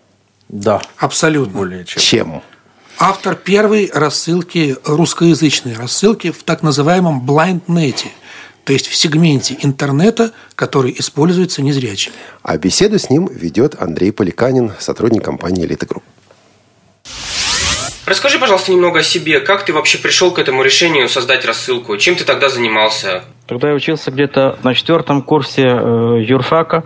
Да, 0.48 0.80
Абсолютно. 0.98 1.58
более 1.58 1.84
чем. 1.84 2.00
Чем? 2.00 2.42
Автор 2.98 3.34
первой 3.34 3.90
рассылки, 3.92 4.76
русскоязычной 4.84 5.74
рассылки 5.74 6.30
в 6.30 6.44
так 6.44 6.62
называемом 6.62 7.26
BlindNet, 7.26 8.04
то 8.64 8.72
есть 8.72 8.86
в 8.86 8.94
сегменте 8.94 9.56
интернета, 9.60 10.32
который 10.54 10.94
используется 10.98 11.62
незрячими. 11.62 12.14
А 12.42 12.56
беседу 12.56 12.98
с 12.98 13.10
ним 13.10 13.26
ведет 13.26 13.80
Андрей 13.80 14.12
Поликанин, 14.12 14.72
сотрудник 14.78 15.24
компании 15.24 15.64
«Элита 15.64 15.86
Групп». 15.86 16.04
Расскажи, 18.04 18.38
пожалуйста, 18.38 18.72
немного 18.72 19.00
о 19.00 19.02
себе. 19.02 19.40
Как 19.40 19.64
ты 19.64 19.72
вообще 19.72 19.96
пришел 19.96 20.32
к 20.32 20.38
этому 20.38 20.62
решению 20.62 21.08
создать 21.08 21.46
рассылку? 21.46 21.96
Чем 21.96 22.16
ты 22.16 22.24
тогда 22.24 22.48
занимался? 22.48 23.24
Тогда 23.46 23.68
я 23.68 23.74
учился 23.74 24.10
где-то 24.10 24.58
на 24.64 24.74
четвертом 24.74 25.22
курсе 25.22 25.62
э, 25.62 26.22
юрфака 26.22 26.84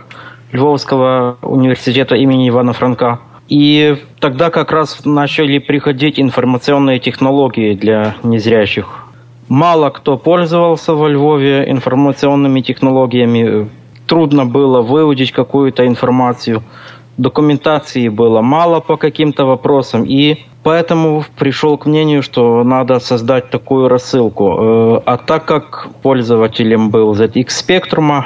Львовского 0.53 1.39
университета 1.43 2.17
имени 2.17 2.49
Ивана 2.49 2.75
Франка. 2.75 3.21
И 3.49 3.97
тогда 4.21 4.51
как 4.51 4.73
раз 4.73 5.05
начали 5.05 5.59
приходить 5.59 6.21
информационные 6.21 6.99
технологии 6.99 7.75
для 7.75 8.17
незрячих. 8.23 9.06
Мало 9.49 9.91
кто 9.91 10.17
пользовался 10.19 10.95
во 10.95 11.09
Львове 11.09 11.71
информационными 11.71 12.61
технологиями. 12.61 13.69
Трудно 14.07 14.45
было 14.45 14.83
выудить 14.83 15.33
какую-то 15.33 15.87
информацию. 15.87 16.63
Документации 17.17 18.09
было 18.09 18.43
мало 18.43 18.81
по 18.81 18.97
каким-то 18.97 19.47
вопросам. 19.47 20.05
И 20.05 20.39
поэтому 20.65 21.25
пришел 21.39 21.79
к 21.79 21.87
мнению, 21.87 22.23
что 22.23 22.65
надо 22.65 22.99
создать 22.99 23.51
такую 23.51 23.89
рассылку. 23.89 24.57
Э, 24.59 25.01
А 25.07 25.17
так 25.17 25.45
как 25.45 25.89
пользователем 26.03 26.91
был 26.91 27.15
ZX 27.15 27.47
Spectrum, 27.47 28.25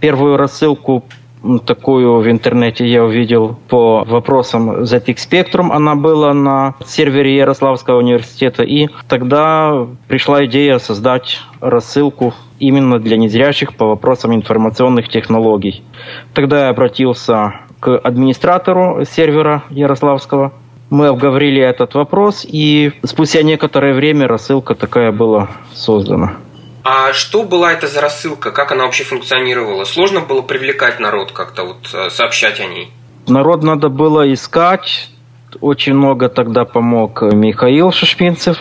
первую 0.00 0.36
рассылку 0.38 1.04
такую 1.64 2.20
в 2.20 2.30
интернете 2.30 2.86
я 2.86 3.04
увидел 3.04 3.56
по 3.68 4.04
вопросам 4.04 4.82
ZX 4.82 5.16
Spectrum. 5.16 5.70
Она 5.72 5.94
была 5.94 6.32
на 6.34 6.74
сервере 6.86 7.36
Ярославского 7.36 7.98
университета. 7.98 8.62
И 8.62 8.88
тогда 9.08 9.86
пришла 10.08 10.44
идея 10.46 10.78
создать 10.78 11.40
рассылку 11.60 12.34
именно 12.58 12.98
для 12.98 13.16
незрячих 13.16 13.74
по 13.76 13.86
вопросам 13.86 14.34
информационных 14.34 15.08
технологий. 15.08 15.82
Тогда 16.32 16.64
я 16.64 16.68
обратился 16.68 17.54
к 17.80 17.98
администратору 17.98 19.04
сервера 19.04 19.64
Ярославского. 19.70 20.52
Мы 20.90 21.08
обговорили 21.08 21.60
этот 21.60 21.94
вопрос, 21.94 22.46
и 22.48 22.92
спустя 23.02 23.42
некоторое 23.42 23.94
время 23.94 24.28
рассылка 24.28 24.74
такая 24.74 25.12
была 25.12 25.48
создана. 25.72 26.34
А 26.84 27.14
что 27.14 27.44
была 27.44 27.72
это 27.72 27.86
за 27.86 28.02
рассылка? 28.02 28.50
Как 28.50 28.70
она 28.70 28.84
вообще 28.84 29.04
функционировала? 29.04 29.84
Сложно 29.84 30.20
было 30.20 30.42
привлекать 30.42 31.00
народ 31.00 31.32
как-то, 31.32 31.64
вот 31.64 31.88
э, 31.94 32.10
сообщать 32.10 32.60
о 32.60 32.66
ней? 32.66 32.92
Народ 33.26 33.62
надо 33.62 33.88
было 33.88 34.30
искать. 34.30 35.08
Очень 35.62 35.94
много 35.94 36.28
тогда 36.28 36.66
помог 36.66 37.22
Михаил 37.22 37.90
Шишпинцев. 37.90 38.58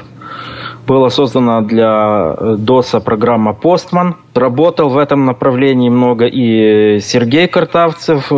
Была 0.87 1.09
создана 1.09 1.59
для 1.61 2.35
э, 2.37 2.55
ДОСа 2.57 3.01
программа 3.01 3.53
«Постман». 3.53 4.15
Работал 4.33 4.87
в 4.87 4.97
этом 4.97 5.25
направлении 5.25 5.89
много 5.89 6.25
и 6.25 6.99
Сергей 7.01 7.49
Картавцев. 7.49 8.31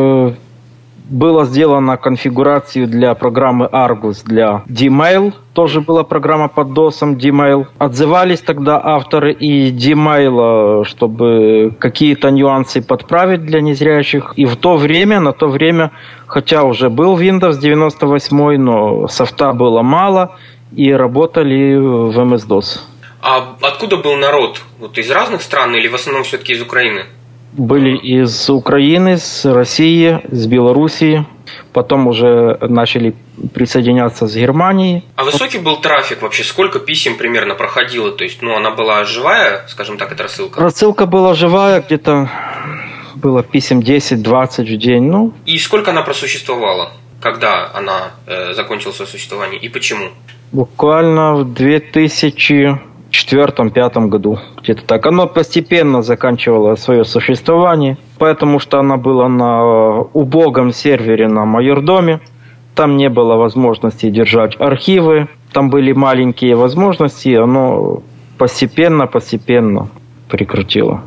Э, 1.05 1.15
Была 1.15 1.45
сделана 1.45 1.97
конфигурацию 1.97 2.88
для 2.88 3.13
программы 3.13 3.65
Argus 3.65 4.24
для 4.25 4.63
Gmail. 4.67 5.33
Тоже 5.53 5.81
была 5.81 6.03
программа 6.03 6.47
под 6.47 6.69
DOSом 6.69 7.15
Gmail. 7.15 7.67
Отзывались 7.77 8.41
тогда 8.41 8.81
авторы 8.83 9.33
и 9.33 9.71
Gmail, 9.71 10.83
чтобы 10.83 11.75
какие-то 11.79 12.31
нюансы 12.31 12.81
подправить 12.81 13.45
для 13.45 13.62
незрячих. 13.62 14.33
И 14.35 14.45
в 14.45 14.55
то 14.55 14.77
время, 14.77 15.19
на 15.19 15.31
то 15.31 15.47
время, 15.47 15.91
хотя 16.27 16.63
уже 16.63 16.89
был 16.89 17.17
Windows 17.17 17.59
98, 17.59 18.57
но 18.57 19.07
софта 19.07 19.53
было 19.53 19.81
мало, 19.81 20.35
и 20.75 20.91
работали 20.91 21.75
в 21.77 22.19
MS-DOS. 22.19 22.79
А 23.21 23.55
откуда 23.62 23.97
был 23.97 24.17
народ? 24.17 24.62
Вот 24.79 24.97
из 24.97 25.09
разных 25.09 25.41
стран 25.41 25.75
или 25.75 25.88
в 25.88 25.95
основном 25.95 26.24
все-таки 26.24 26.53
из 26.53 26.62
Украины? 26.62 27.05
Были 27.57 27.97
из 27.97 28.50
Украины, 28.50 29.17
с 29.17 29.45
России, 29.45 30.21
с 30.29 30.47
Белоруссии. 30.47 31.25
Потом 31.74 32.07
уже 32.07 32.57
начали 32.62 33.15
присоединяться 33.53 34.27
с 34.27 34.35
Германии. 34.35 35.03
А 35.15 35.24
высокий 35.24 35.59
был 35.59 35.81
трафик 35.81 36.21
вообще? 36.21 36.43
Сколько 36.43 36.79
писем 36.79 37.17
примерно 37.17 37.55
проходило? 37.55 38.12
То 38.12 38.24
есть, 38.24 38.41
ну, 38.41 38.55
она 38.55 38.71
была 38.71 39.03
живая, 39.05 39.65
скажем 39.67 39.97
так, 39.97 40.12
эта 40.12 40.24
рассылка? 40.24 40.62
Рассылка 40.62 41.05
была 41.05 41.33
живая, 41.33 41.81
где-то 41.81 42.29
было 43.15 43.43
писем 43.43 43.79
10-20 43.79 44.63
в 44.63 44.77
день. 44.77 45.03
Ну, 45.03 45.33
И 45.45 45.57
сколько 45.57 45.91
она 45.91 46.01
просуществовала? 46.01 46.91
когда 47.25 47.71
она 47.74 48.12
э, 48.27 48.53
закончила 48.53 48.91
свое 48.91 49.09
существование 49.09 49.59
и 49.59 49.67
почему? 49.67 50.09
Буквально 50.51 51.35
в 51.35 51.53
2004-2005 51.53 54.07
году. 54.09 54.39
Где-то 54.65 54.84
так. 54.84 55.05
Оно 55.05 55.27
постепенно 55.27 56.01
заканчивало 56.01 56.74
свое 56.74 57.05
существование, 57.05 58.00
потому 58.17 58.57
что 58.57 58.79
она 58.79 58.98
была 58.98 59.29
на 59.29 60.01
убогом 60.13 60.74
сервере 60.74 61.27
на 61.27 61.45
майордоме. 61.45 62.19
Там 62.74 62.98
не 62.98 63.10
было 63.10 63.36
возможности 63.36 64.10
держать 64.10 64.60
архивы. 64.60 65.27
Там 65.53 65.69
были 65.69 65.91
маленькие 65.91 66.55
возможности, 66.55 67.29
и 67.29 67.36
оно 67.36 68.01
постепенно-постепенно 68.39 69.89
прекратило. 70.29 71.03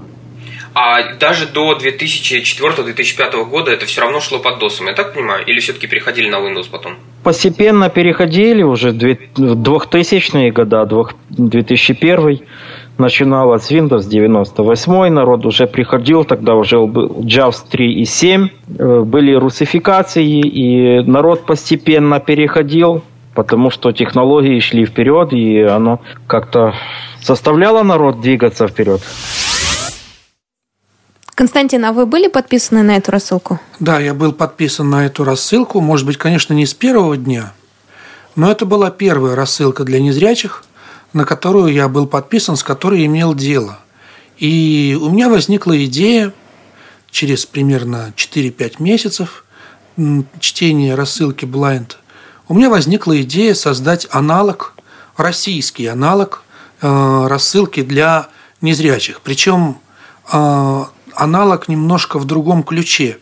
А 0.75 1.15
даже 1.19 1.47
до 1.47 1.77
2004-2005 1.77 3.45
года 3.51 3.73
это 3.73 3.87
все 3.87 4.03
равно 4.03 4.21
шло 4.21 4.39
под 4.39 4.63
DOS, 4.63 4.87
я 4.87 4.93
так 4.93 5.15
понимаю? 5.15 5.45
Или 5.45 5.59
все-таки 5.59 5.89
переходили 5.89 6.31
на 6.31 6.37
Windows 6.37 6.69
потом? 6.71 6.93
Постепенно 7.25 7.91
переходили 7.91 8.63
уже 8.63 8.93
в 8.93 8.95
2000-е 8.95 10.53
годы, 10.53 11.15
2001 11.31 12.41
начиналось 12.99 13.65
с 13.65 13.71
Windows 13.71 14.09
98, 14.09 15.09
народ 15.09 15.47
уже 15.47 15.67
приходил, 15.67 16.25
тогда 16.25 16.55
уже 16.55 16.79
был 16.87 17.09
JAWS 17.21 17.65
3 17.71 18.01
и 18.01 18.05
7, 18.05 18.49
э, 18.79 19.01
были 19.03 19.35
русификации, 19.35 20.41
и 20.41 21.03
народ 21.03 21.47
постепенно 21.47 22.21
переходил, 22.21 23.03
потому 23.35 23.71
что 23.71 23.93
технологии 23.93 24.61
шли 24.61 24.85
вперед, 24.85 25.33
и 25.33 25.61
оно 25.61 26.01
как-то 26.27 26.75
заставляло 27.23 27.83
народ 27.83 28.21
двигаться 28.21 28.67
вперед. 28.67 29.01
Константин, 31.35 31.85
а 31.85 31.93
вы 31.93 32.05
были 32.05 32.27
подписаны 32.27 32.83
на 32.83 32.97
эту 32.97 33.13
рассылку? 33.13 33.61
Да, 33.79 34.01
я 34.01 34.13
был 34.13 34.33
подписан 34.33 34.91
на 34.91 35.07
эту 35.07 35.23
рассылку. 35.23 35.81
Может 35.81 36.05
быть, 36.05 36.17
конечно, 36.17 36.53
не 36.53 36.67
с 36.67 36.75
первого 36.75 37.17
дня, 37.17 37.53
но 38.35 38.51
это 38.51 38.67
была 38.67 38.91
первая 38.91 39.37
рассылка 39.37 39.85
для 39.85 40.01
незрячих, 40.01 40.65
на 41.13 41.25
которую 41.25 41.73
я 41.73 41.89
был 41.89 42.07
подписан, 42.07 42.57
с 42.57 42.63
которой 42.63 43.07
имел 43.07 43.35
дело. 43.35 43.79
И 44.37 44.97
у 45.01 45.11
меня 45.11 45.29
возникла 45.29 45.85
идея 45.85 46.33
через 47.11 47.47
примерно 47.47 48.13
4-5 48.17 48.75
месяцев 48.79 49.45
чтения 50.41 50.95
рассылки 50.95 51.45
Blind, 51.45 51.97
у 52.49 52.55
меня 52.55 52.71
возникла 52.71 53.21
идея 53.21 53.53
создать 53.53 54.07
аналог, 54.11 54.75
российский 55.19 55.87
аналог 55.87 56.43
э, 56.81 57.27
рассылки 57.27 57.83
для 57.83 58.29
незрячих. 58.63 59.21
Причем 59.21 59.79
э, 60.33 60.85
аналог 61.15 61.69
немножко 61.69 62.19
в 62.19 62.25
другом 62.25 62.63
ключе. 62.63 63.19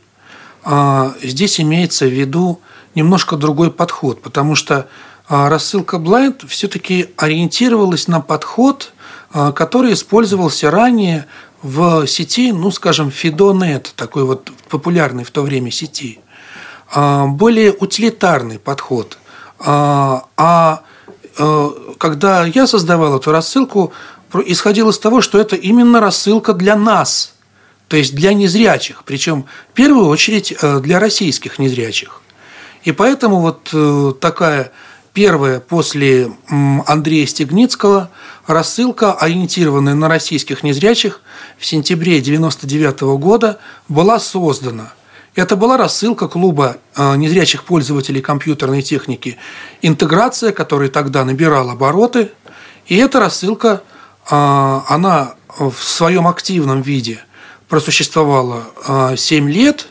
А, 0.62 1.14
здесь 1.22 1.60
имеется 1.60 2.06
в 2.06 2.12
виду 2.12 2.60
немножко 2.94 3.36
другой 3.36 3.72
подход, 3.72 4.22
потому 4.22 4.54
что 4.54 4.88
а, 5.28 5.48
рассылка 5.48 5.96
Blind 5.96 6.46
все-таки 6.48 7.10
ориентировалась 7.16 8.08
на 8.08 8.20
подход, 8.20 8.92
а, 9.32 9.52
который 9.52 9.92
использовался 9.92 10.70
ранее 10.70 11.26
в 11.62 12.06
сети, 12.06 12.52
ну, 12.52 12.70
скажем, 12.70 13.08
Fidonet, 13.08 13.88
такой 13.96 14.24
вот 14.24 14.50
популярный 14.68 15.24
в 15.24 15.30
то 15.30 15.42
время 15.42 15.70
сети. 15.70 16.20
Более 16.94 17.72
утилитарный 17.72 18.60
подход. 18.60 19.18
А 19.58 20.82
когда 21.98 22.44
я 22.44 22.66
создавал 22.68 23.16
эту 23.16 23.32
рассылку, 23.32 23.92
исходил 24.44 24.90
из 24.90 24.98
того, 25.00 25.22
что 25.22 25.40
это 25.40 25.56
именно 25.56 25.98
рассылка 25.98 26.52
для 26.52 26.76
нас– 26.76 27.32
то 27.88 27.96
есть 27.96 28.14
для 28.14 28.34
незрячих, 28.34 29.02
причем 29.04 29.44
в 29.70 29.74
первую 29.74 30.06
очередь 30.06 30.54
э, 30.60 30.80
для 30.80 30.98
российских 30.98 31.58
незрячих. 31.58 32.20
И 32.82 32.92
поэтому 32.92 33.40
вот 33.40 33.70
э, 33.72 34.12
такая 34.20 34.72
первая 35.16 35.60
после 35.60 36.30
Андрея 36.86 37.26
Стегницкого 37.26 38.10
рассылка, 38.46 39.14
ориентированная 39.14 39.94
на 39.94 40.08
российских 40.08 40.62
незрячих, 40.62 41.22
в 41.56 41.64
сентябре 41.64 42.18
1999 42.18 43.18
года 43.18 43.58
была 43.88 44.20
создана. 44.20 44.92
Это 45.34 45.56
была 45.56 45.78
рассылка 45.78 46.28
клуба 46.28 46.76
э, 46.94 47.16
незрячих 47.16 47.64
пользователей 47.64 48.20
компьютерной 48.20 48.82
техники 48.82 49.38
«Интеграция», 49.80 50.52
который 50.52 50.90
тогда 50.90 51.24
набирал 51.24 51.70
обороты. 51.70 52.32
И 52.86 52.96
эта 52.96 53.18
рассылка, 53.18 53.82
она 54.28 55.34
в 55.58 55.82
своем 55.82 56.28
активном 56.28 56.82
виде– 56.82 57.20
просуществовала 57.68 59.16
7 59.16 59.44
а, 59.44 59.50
лет, 59.50 59.88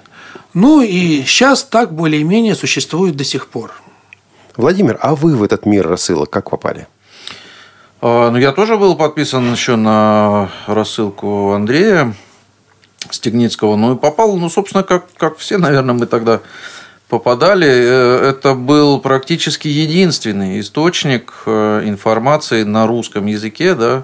ну 0.53 0.81
и 0.81 1.23
сейчас 1.25 1.63
так 1.63 1.93
более-менее 1.93 2.55
существует 2.55 3.15
до 3.15 3.23
сих 3.23 3.47
пор. 3.47 3.73
Владимир, 4.57 4.97
а 5.01 5.15
вы 5.15 5.35
в 5.35 5.43
этот 5.43 5.65
мир 5.65 5.87
рассылок 5.87 6.29
как 6.29 6.49
попали? 6.49 6.87
А, 8.01 8.31
ну, 8.31 8.37
я 8.37 8.51
тоже 8.51 8.77
был 8.77 8.95
подписан 8.95 9.51
еще 9.51 9.75
на 9.75 10.49
рассылку 10.67 11.51
Андрея 11.51 12.13
Стегницкого. 13.09 13.75
Ну, 13.75 13.95
и 13.95 13.97
попал, 13.97 14.35
ну, 14.37 14.49
собственно, 14.49 14.83
как, 14.83 15.05
как 15.17 15.37
все, 15.37 15.57
наверное, 15.57 15.95
мы 15.95 16.05
тогда 16.05 16.41
попадали. 17.09 17.67
Э, 17.67 18.29
это 18.29 18.53
был 18.53 18.99
практически 18.99 19.67
единственный 19.67 20.59
источник 20.59 21.33
э, 21.45 21.81
информации 21.85 22.63
на 22.63 22.87
русском 22.87 23.25
языке, 23.25 23.75
да, 23.75 24.03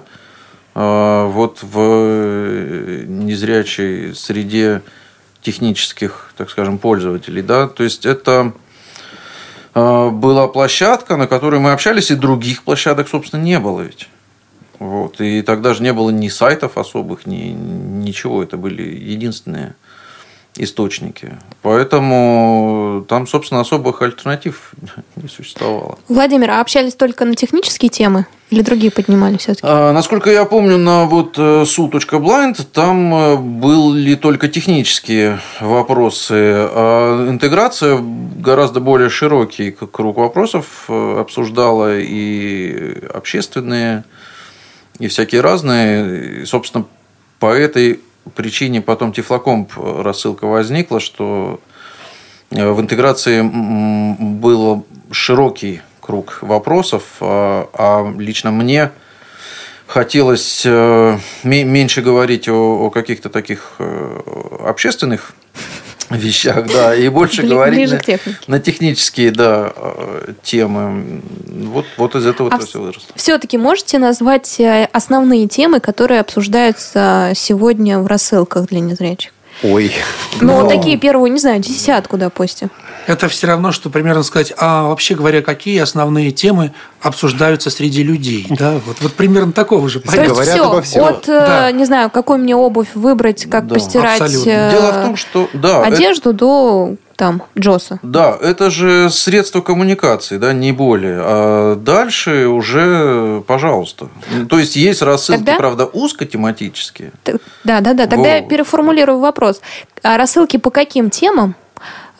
а, 0.74 1.26
вот 1.26 1.58
в 1.62 1.76
э, 1.78 3.04
незрячей 3.06 4.14
среде 4.14 4.82
технических, 5.42 6.32
так 6.36 6.50
скажем, 6.50 6.78
пользователей. 6.78 7.42
Да? 7.42 7.68
То 7.68 7.82
есть 7.82 8.06
это 8.06 8.52
была 9.74 10.48
площадка, 10.48 11.16
на 11.16 11.26
которой 11.26 11.60
мы 11.60 11.72
общались, 11.72 12.10
и 12.10 12.14
других 12.14 12.62
площадок, 12.62 13.08
собственно, 13.08 13.40
не 13.42 13.58
было 13.58 13.80
ведь. 13.80 14.08
Вот. 14.78 15.20
И 15.20 15.42
тогда 15.42 15.74
же 15.74 15.82
не 15.82 15.92
было 15.92 16.10
ни 16.10 16.28
сайтов 16.28 16.76
особых, 16.76 17.26
ни 17.26 17.52
ничего. 17.52 18.42
Это 18.42 18.56
были 18.56 18.82
единственные 18.82 19.74
источники. 20.56 21.32
Поэтому 21.62 23.04
там, 23.08 23.26
собственно, 23.26 23.60
особых 23.60 24.02
альтернатив 24.02 24.72
не 25.16 25.28
существовало. 25.28 25.98
Владимир, 26.08 26.50
а 26.50 26.60
общались 26.60 26.94
только 26.94 27.24
на 27.24 27.34
технические 27.34 27.88
темы 27.88 28.26
или 28.50 28.60
другие 28.60 28.92
поднимали 28.92 29.38
все-таки? 29.38 29.66
А, 29.66 29.92
насколько 29.92 30.30
я 30.30 30.44
помню, 30.44 30.76
на 30.76 31.06
вот 31.06 31.38
э, 31.38 31.62
su.blind 31.62 32.66
там 32.72 33.14
э, 33.14 33.36
были 33.36 34.14
только 34.14 34.48
технические 34.48 35.40
вопросы, 35.60 36.34
а 36.34 37.28
интеграция 37.30 37.98
гораздо 38.02 38.80
более 38.80 39.08
широкий 39.08 39.70
круг 39.70 40.18
вопросов 40.18 40.84
э, 40.88 41.20
обсуждала 41.20 41.98
и 41.98 43.06
общественные, 43.06 44.04
и 44.98 45.08
всякие 45.08 45.40
разные. 45.40 46.42
И, 46.42 46.44
собственно, 46.44 46.84
по 47.38 47.46
этой 47.46 48.00
причине 48.34 48.80
потом 48.80 49.12
Тифлокомп 49.12 49.72
рассылка 49.76 50.46
возникла, 50.46 51.00
что 51.00 51.60
э, 52.50 52.70
в 52.70 52.80
интеграции 52.80 53.42
был 53.42 54.86
широкий 55.10 55.82
круг 56.00 56.38
вопросов, 56.42 57.02
а, 57.20 57.68
а 57.72 58.12
лично 58.18 58.50
мне 58.50 58.90
хотелось 59.86 60.62
э, 60.64 61.18
меньше 61.44 62.02
говорить 62.02 62.48
о 62.48 62.90
каких-то 62.90 63.28
таких 63.28 63.74
э, 63.78 64.20
общественных 64.64 65.32
вещах, 66.10 66.66
да, 66.72 66.94
и 66.94 67.08
больше 67.08 67.42
говорить 67.42 67.90
на, 67.90 68.18
на 68.46 68.60
технические, 68.60 69.30
да, 69.30 69.72
э, 69.74 70.32
темы. 70.42 71.22
Вот, 71.46 71.86
вот 71.96 72.14
из 72.14 72.26
этого 72.26 72.50
а 72.52 72.58
все 72.58 72.80
выросло. 72.80 73.08
Все-таки 73.14 73.58
можете 73.58 73.98
назвать 73.98 74.60
э, 74.60 74.88
основные 74.92 75.48
темы, 75.48 75.80
которые 75.80 76.20
обсуждаются 76.20 77.32
сегодня 77.34 77.98
в 77.98 78.06
рассылках 78.06 78.68
для 78.68 78.80
незрячих? 78.80 79.32
Ой. 79.62 79.92
Ну, 80.40 80.62
Но... 80.62 80.68
такие 80.68 80.96
первые, 80.96 81.30
не 81.30 81.38
знаю, 81.38 81.60
десятку, 81.60 82.16
допустим. 82.16 82.70
Это 83.06 83.28
все 83.28 83.46
равно, 83.48 83.72
что 83.72 83.90
примерно 83.90 84.22
сказать, 84.22 84.52
а 84.56 84.84
вообще 84.84 85.14
говоря, 85.14 85.42
какие 85.42 85.80
основные 85.80 86.30
темы 86.30 86.72
обсуждаются 87.00 87.70
среди 87.70 88.02
людей, 88.02 88.46
да? 88.50 88.80
Вот, 88.86 88.96
вот 89.00 89.12
примерно 89.14 89.52
такого 89.52 89.88
же. 89.88 90.00
То 90.00 90.14
есть 90.14 90.28
Говорят 90.28 90.54
все, 90.54 90.64
обо 90.68 90.82
всем. 90.82 91.04
от, 91.04 91.28
э, 91.28 91.40
да. 91.40 91.72
не 91.72 91.84
знаю, 91.84 92.10
какую 92.10 92.38
мне 92.38 92.54
обувь 92.54 92.94
выбрать, 92.94 93.46
как 93.50 93.66
да, 93.66 93.74
постирать 93.74 94.20
абсолютно. 94.20 94.70
Дело 94.70 94.92
в 94.92 95.02
том, 95.02 95.16
что 95.16 95.48
да, 95.52 95.82
одежду 95.82 96.30
это... 96.30 96.38
до 96.38 96.94
там 97.16 97.42
Джоса. 97.58 97.98
Да, 98.02 98.36
это 98.40 98.70
же 98.70 99.10
средство 99.10 99.60
коммуникации, 99.60 100.38
да, 100.38 100.52
не 100.52 100.72
более. 100.72 101.20
А 101.22 101.76
дальше 101.76 102.46
уже, 102.46 103.42
пожалуйста. 103.46 104.08
То 104.48 104.58
есть 104.58 104.76
есть 104.76 105.02
рассылки, 105.02 105.38
Тогда... 105.38 105.56
правда, 105.56 105.86
узкотематические. 105.86 107.12
Да, 107.24 107.80
да, 107.80 107.94
да. 107.94 108.06
Тогда 108.06 108.16
Во. 108.16 108.26
я 108.26 108.42
переформулирую 108.42 109.18
вопрос. 109.18 109.60
А 110.02 110.16
рассылки 110.16 110.56
по 110.56 110.70
каким 110.70 111.10
темам 111.10 111.54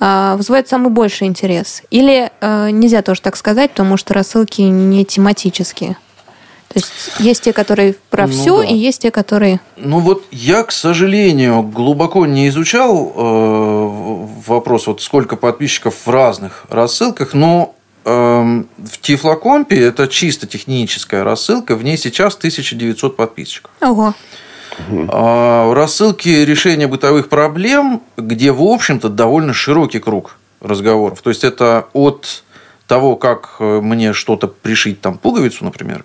а, 0.00 0.36
вызывают 0.36 0.68
самый 0.68 0.90
больший 0.90 1.26
интерес? 1.26 1.82
Или 1.90 2.30
э, 2.40 2.70
нельзя 2.70 3.02
тоже 3.02 3.20
так 3.20 3.36
сказать, 3.36 3.70
потому 3.70 3.96
что 3.96 4.14
рассылки 4.14 4.62
не 4.62 5.04
тематические? 5.04 5.96
То 6.72 6.78
есть 6.78 6.92
есть 7.18 7.42
те, 7.42 7.52
которые 7.52 7.94
про 8.10 8.26
Ну 8.26 8.32
все, 8.32 8.58
да. 8.58 8.64
и 8.64 8.74
есть 8.74 9.02
те, 9.02 9.10
которые... 9.10 9.60
Ну 9.76 10.00
вот 10.00 10.24
я, 10.30 10.62
к 10.64 10.72
сожалению, 10.72 11.62
глубоко 11.62 12.24
не 12.26 12.48
изучал 12.48 13.12
э, 13.14 14.32
вопрос, 14.46 14.86
вот 14.86 15.02
сколько 15.02 15.36
подписчиков 15.36 15.94
в 16.06 16.10
разных 16.10 16.64
рассылках, 16.70 17.34
но 17.34 17.74
эм, 18.04 18.68
в 18.78 19.00
Тифлокомпе 19.00 19.78
это 19.78 20.08
чисто 20.08 20.46
техническая 20.46 21.24
рассылка, 21.24 21.76
в 21.76 21.84
ней 21.84 21.98
сейчас 21.98 22.36
1900 22.36 23.16
подписчиков. 23.16 23.70
Ого. 23.80 24.14
А 25.08 25.68
в 25.68 25.74
рассылке 25.74 26.46
решения 26.46 26.86
бытовых 26.86 27.28
проблем, 27.28 28.02
где, 28.16 28.52
в 28.52 28.62
общем-то, 28.62 29.10
довольно 29.10 29.52
широкий 29.52 29.98
круг 29.98 30.38
разговоров. 30.60 31.20
То 31.20 31.30
есть 31.30 31.44
это 31.44 31.88
от 31.92 32.44
того, 32.86 33.16
как 33.16 33.56
э, 33.58 33.80
мне 33.80 34.12
что-то 34.12 34.48
пришить, 34.48 35.00
там, 35.00 35.18
пуговицу, 35.18 35.64
например, 35.64 36.04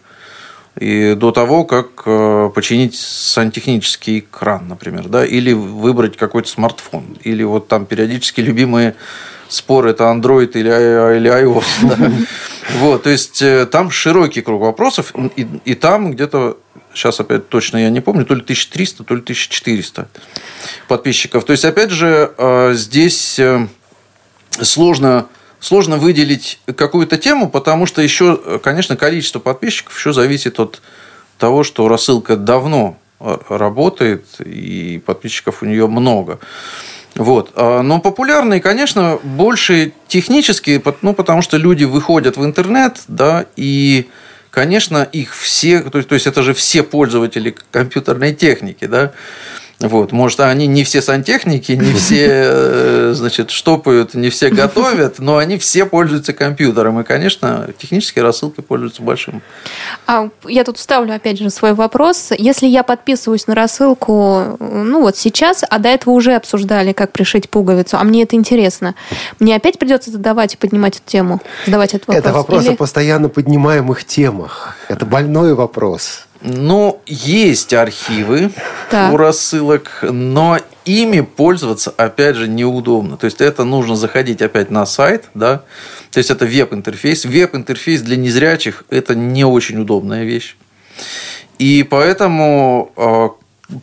и 0.79 1.15
до 1.15 1.31
того, 1.31 1.65
как 1.65 2.03
э, 2.05 2.51
починить 2.53 2.95
сантехнический 2.95 4.21
кран, 4.21 4.67
например, 4.67 5.07
да, 5.07 5.25
или 5.25 5.53
выбрать 5.53 6.17
какой-то 6.17 6.47
смартфон, 6.49 7.17
или 7.23 7.43
вот 7.43 7.67
там 7.67 7.85
периодически 7.85 8.41
любимые 8.41 8.95
споры 9.49 9.91
это 9.91 10.05
Android 10.05 10.51
или, 10.53 10.69
или 11.17 11.31
iOS. 11.31 11.65
да. 11.83 12.11
Вот, 12.79 13.03
то 13.03 13.09
есть 13.09 13.41
э, 13.41 13.65
там 13.65 13.89
широкий 13.89 14.41
круг 14.41 14.61
вопросов, 14.61 15.13
и, 15.37 15.47
и 15.63 15.73
там 15.73 16.11
где-то, 16.11 16.57
сейчас 16.93 17.19
опять 17.19 17.47
точно 17.47 17.77
я 17.77 17.89
не 17.89 18.01
помню, 18.01 18.25
то 18.25 18.35
ли 18.35 18.41
1300, 18.41 19.05
то 19.05 19.15
ли 19.15 19.21
1400 19.21 20.09
подписчиков. 20.89 21.45
То 21.45 21.53
есть, 21.53 21.63
опять 21.63 21.91
же, 21.91 22.33
э, 22.37 22.73
здесь 22.73 23.39
сложно, 24.61 25.27
сложно 25.67 25.97
выделить 25.97 26.59
какую-то 26.65 27.17
тему, 27.17 27.49
потому 27.49 27.85
что 27.85 28.01
еще, 28.01 28.59
конечно, 28.63 28.95
количество 28.95 29.39
подписчиков 29.39 29.97
еще 29.97 30.13
зависит 30.13 30.59
от 30.59 30.81
того, 31.37 31.63
что 31.63 31.89
рассылка 31.89 32.37
давно 32.37 32.97
э, 33.19 33.37
работает, 33.49 34.25
и 34.39 35.01
подписчиков 35.05 35.61
у 35.61 35.65
нее 35.65 35.87
много. 35.87 36.39
Вот. 37.15 37.51
А, 37.55 37.81
Но 37.81 37.99
популярные, 37.99 38.61
конечно, 38.61 39.19
больше 39.23 39.91
технические, 40.07 40.81
ну, 41.01 41.13
потому 41.13 41.41
что 41.41 41.57
люди 41.57 41.83
выходят 41.83 42.37
в 42.37 42.45
интернет, 42.45 43.01
да, 43.09 43.45
и, 43.57 44.07
конечно, 44.51 45.03
их 45.03 45.35
все, 45.35 45.81
то 45.81 45.97
есть, 45.97 46.07
то 46.07 46.15
есть 46.15 46.27
это 46.27 46.43
же 46.43 46.53
все 46.53 46.81
пользователи 46.81 47.53
компьютерной 47.71 48.33
техники, 48.33 48.85
да, 48.85 49.11
вот, 49.79 50.11
может, 50.11 50.39
они 50.39 50.65
не 50.65 50.83
все 50.83 51.01
сантехники, 51.01 51.73
не 51.73 51.93
все, 51.97 52.27
э, 52.29 53.11
значит, 53.13 53.51
штопают, 53.51 54.15
не 54.15 54.29
все 54.29 54.49
готовят, 54.49 55.19
но 55.19 55.37
они 55.37 55.57
все 55.57 55.85
пользуются 55.85 56.33
компьютером. 56.33 56.99
И, 56.99 57.03
конечно, 57.03 57.69
технические 57.77 58.23
рассылки 58.23 58.61
пользуются 58.61 59.03
большим. 59.03 59.41
А 60.07 60.29
я 60.45 60.63
тут 60.63 60.77
вставлю 60.79 61.13
опять 61.13 61.37
же 61.37 61.49
свой 61.51 61.73
вопрос. 61.73 62.31
Если 62.35 62.65
я 62.65 62.81
подписываюсь 62.81 63.45
на 63.45 63.53
рассылку, 63.53 64.57
ну 64.59 65.01
вот 65.01 65.15
сейчас, 65.15 65.63
а 65.69 65.77
до 65.77 65.89
этого 65.89 66.13
уже 66.13 66.33
обсуждали, 66.33 66.91
как 66.91 67.11
пришить 67.11 67.49
пуговицу, 67.49 67.97
а 67.97 68.03
мне 68.03 68.23
это 68.23 68.35
интересно, 68.35 68.95
мне 69.39 69.55
опять 69.55 69.77
придется 69.77 70.09
задавать 70.09 70.55
и 70.55 70.57
поднимать 70.57 70.95
эту 70.95 71.05
тему, 71.05 71.39
задавать 71.65 71.93
этот 71.93 72.07
вопрос? 72.07 72.25
Это 72.25 72.33
вопрос 72.33 72.65
Или- 72.65 72.73
о 72.73 72.77
постоянно 72.77 73.29
поднимаемых 73.29 74.03
темах. 74.05 74.75
Это 74.87 75.05
больной 75.05 75.53
вопрос. 75.53 76.26
Ну, 76.41 77.01
есть 77.05 77.73
архивы 77.73 78.51
Так. 78.89 79.13
у 79.13 79.17
рассылок, 79.17 79.99
но 80.03 80.59
ими 80.85 81.21
пользоваться, 81.21 81.93
опять 81.97 82.35
же, 82.35 82.47
неудобно. 82.47 83.17
То 83.17 83.25
есть, 83.25 83.41
это 83.41 83.63
нужно 83.63 83.95
заходить 83.95 84.41
опять 84.41 84.69
на 84.69 84.85
сайт, 84.85 85.29
да. 85.33 85.63
То 86.11 86.19
есть, 86.19 86.29
это 86.29 86.45
веб-интерфейс. 86.45 87.25
Веб-интерфейс 87.25 88.01
для 88.01 88.15
незрячих– 88.17 88.83
это 88.89 89.15
не 89.15 89.43
очень 89.45 89.81
удобная 89.81 90.23
вещь. 90.23 90.55
И 91.59 91.83
поэтому 91.83 92.91
э, 92.95 93.29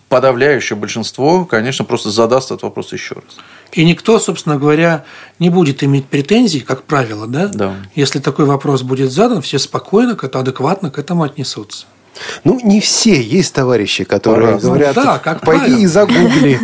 подавляющее 0.08 0.76
большинство, 0.76 1.44
конечно, 1.44 1.84
просто 1.84 2.10
задаст 2.10 2.50
этот 2.52 2.62
вопрос 2.62 2.92
еще 2.92 3.16
раз. 3.16 3.24
И 3.72 3.84
никто, 3.84 4.20
собственно 4.20 4.56
говоря, 4.56 5.04
не 5.40 5.50
будет 5.50 5.82
иметь 5.82 6.06
претензий, 6.06 6.60
как 6.60 6.84
правило, 6.84 7.26
да? 7.26 7.48
Да. 7.48 7.74
Если 7.96 8.20
такой 8.20 8.44
вопрос 8.44 8.82
будет 8.82 9.10
задан, 9.10 9.42
все 9.42 9.58
спокойно, 9.58 10.14
к- 10.14 10.24
адекватно 10.24 10.90
к 10.92 10.98
этому 10.98 11.24
отнесутся. 11.24 11.86
Ну, 12.44 12.61
не 12.62 12.81
все. 12.81 13.20
Есть 13.20 13.55
товарищи, 13.55 14.05
которые 14.05 14.46
По-разному. 14.48 14.74
говорят, 14.74 14.94
Да, 14.94 15.18
как 15.18 15.40
пойди 15.42 15.83
и 15.83 15.87
загугли. 15.87 16.61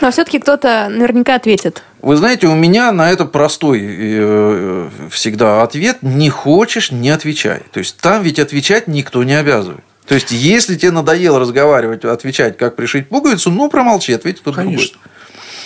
Но 0.00 0.10
все-таки 0.10 0.38
кто-то 0.38 0.88
наверняка 0.90 1.34
ответит. 1.36 1.82
Вы 2.02 2.16
знаете, 2.16 2.46
у 2.46 2.54
меня 2.54 2.92
на 2.92 3.10
это 3.10 3.24
простой 3.24 3.80
э, 3.82 4.90
всегда 5.10 5.62
ответ. 5.62 5.98
Не 6.02 6.28
хочешь, 6.28 6.90
не 6.90 7.08
отвечай. 7.08 7.62
То 7.72 7.78
есть, 7.78 7.96
там 7.96 8.22
ведь 8.22 8.38
отвечать 8.38 8.86
никто 8.86 9.22
не 9.24 9.32
обязывает. 9.34 9.82
То 10.06 10.14
есть, 10.14 10.30
если 10.30 10.76
тебе 10.76 10.90
надоело 10.90 11.38
разговаривать, 11.40 12.04
отвечать, 12.04 12.58
как 12.58 12.76
пришить 12.76 13.08
пуговицу, 13.08 13.50
ну, 13.50 13.70
промолчи, 13.70 14.12
ответь 14.12 14.40
кто-то 14.40 14.60
другой. 14.60 14.92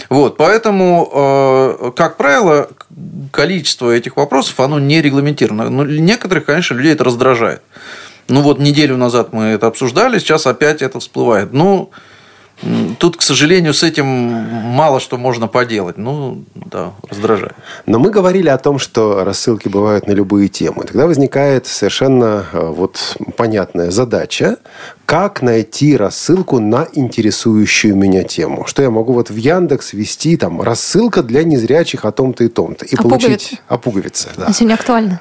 Вот, 0.08 0.36
поэтому, 0.36 1.10
э, 1.12 1.90
как 1.96 2.16
правило, 2.16 2.68
количество 3.32 3.90
этих 3.90 4.16
вопросов, 4.16 4.58
оно 4.60 4.78
не 4.78 5.02
регламентировано. 5.02 5.70
Но 5.70 5.84
некоторых, 5.84 6.46
конечно, 6.46 6.74
людей 6.74 6.92
это 6.92 7.04
раздражает. 7.04 7.62
Ну, 8.28 8.42
вот 8.42 8.58
неделю 8.58 8.96
назад 8.96 9.32
мы 9.32 9.44
это 9.44 9.66
обсуждали, 9.66 10.18
сейчас 10.18 10.46
опять 10.46 10.82
это 10.82 11.00
всплывает. 11.00 11.52
Ну, 11.52 11.90
м, 11.90 11.90
тут, 12.98 13.16
к 13.16 13.22
сожалению, 13.22 13.74
с 13.74 13.82
этим 13.82 14.06
мало 14.06 15.00
что 15.00 15.16
можно 15.16 15.46
поделать. 15.48 15.98
Ну, 15.98 16.44
да, 16.54 16.92
раздражает. 17.08 17.54
Но 17.86 17.98
мы 17.98 18.10
говорили 18.10 18.48
о 18.48 18.58
том, 18.58 18.78
что 18.78 19.24
рассылки 19.24 19.68
бывают 19.68 20.06
на 20.06 20.12
любые 20.12 20.48
темы. 20.48 20.84
Тогда 20.84 21.06
возникает 21.06 21.66
совершенно 21.66 22.46
э, 22.52 22.66
вот 22.66 23.16
понятная 23.36 23.90
задача, 23.90 24.56
как 25.06 25.42
найти 25.42 25.96
рассылку 25.96 26.58
на 26.58 26.86
интересующую 26.92 27.96
меня 27.96 28.24
тему. 28.24 28.66
Что 28.66 28.82
я 28.82 28.90
могу 28.90 29.12
вот 29.12 29.30
в 29.30 29.36
Яндекс 29.36 29.92
ввести 29.92 30.36
там 30.36 30.60
рассылка 30.60 31.22
для 31.22 31.44
незрячих 31.44 32.04
о 32.04 32.12
том-то 32.12 32.44
и 32.44 32.48
том-то. 32.48 32.84
И 32.84 32.94
О 32.94 33.02
получить 33.02 33.22
пуговице. 33.28 33.58
о 33.68 33.78
пуговице. 33.78 34.28
Да. 34.36 34.46
А 34.46 34.52
сегодня 34.52 34.74
актуально. 34.74 35.20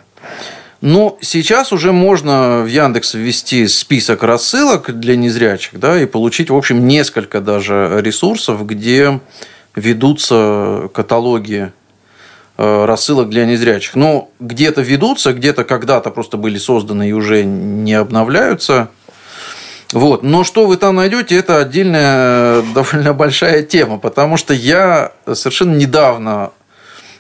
Ну, 0.82 1.18
сейчас 1.22 1.74
уже 1.74 1.92
можно 1.92 2.62
в 2.62 2.68
Яндекс 2.68 3.16
ввести 3.16 3.68
список 3.68 4.22
рассылок 4.22 4.98
для 5.00 5.16
незрячих, 5.16 5.80
да, 5.80 6.00
и 6.00 6.06
получить, 6.06 6.52
в 6.52 6.56
общем, 6.56 6.88
несколько 6.88 7.42
даже 7.42 8.00
ресурсов, 8.04 8.64
где 8.66 9.20
ведутся 9.76 10.90
каталоги 10.94 11.72
э, 12.58 12.86
рассылок 12.86 13.30
для 13.30 13.48
незрячих. 13.48 13.96
Ну, 13.96 14.30
где-то 14.40 14.82
ведутся, 14.82 15.34
где-то 15.34 15.64
когда-то 15.64 16.12
просто 16.12 16.38
были 16.38 16.60
созданы 16.60 17.10
и 17.10 17.14
уже 17.14 17.44
не 17.44 17.94
обновляются. 17.94 18.90
Вот. 19.94 20.22
Но 20.22 20.44
что 20.44 20.68
вы 20.68 20.78
там 20.78 20.98
найдете, 20.98 21.36
это 21.38 21.58
отдельная 21.58 22.62
довольно 22.76 23.14
большая 23.14 23.64
тема, 23.64 23.98
потому 23.98 24.38
что 24.38 24.54
я 24.54 25.12
совершенно 25.34 25.76
недавно 25.76 26.52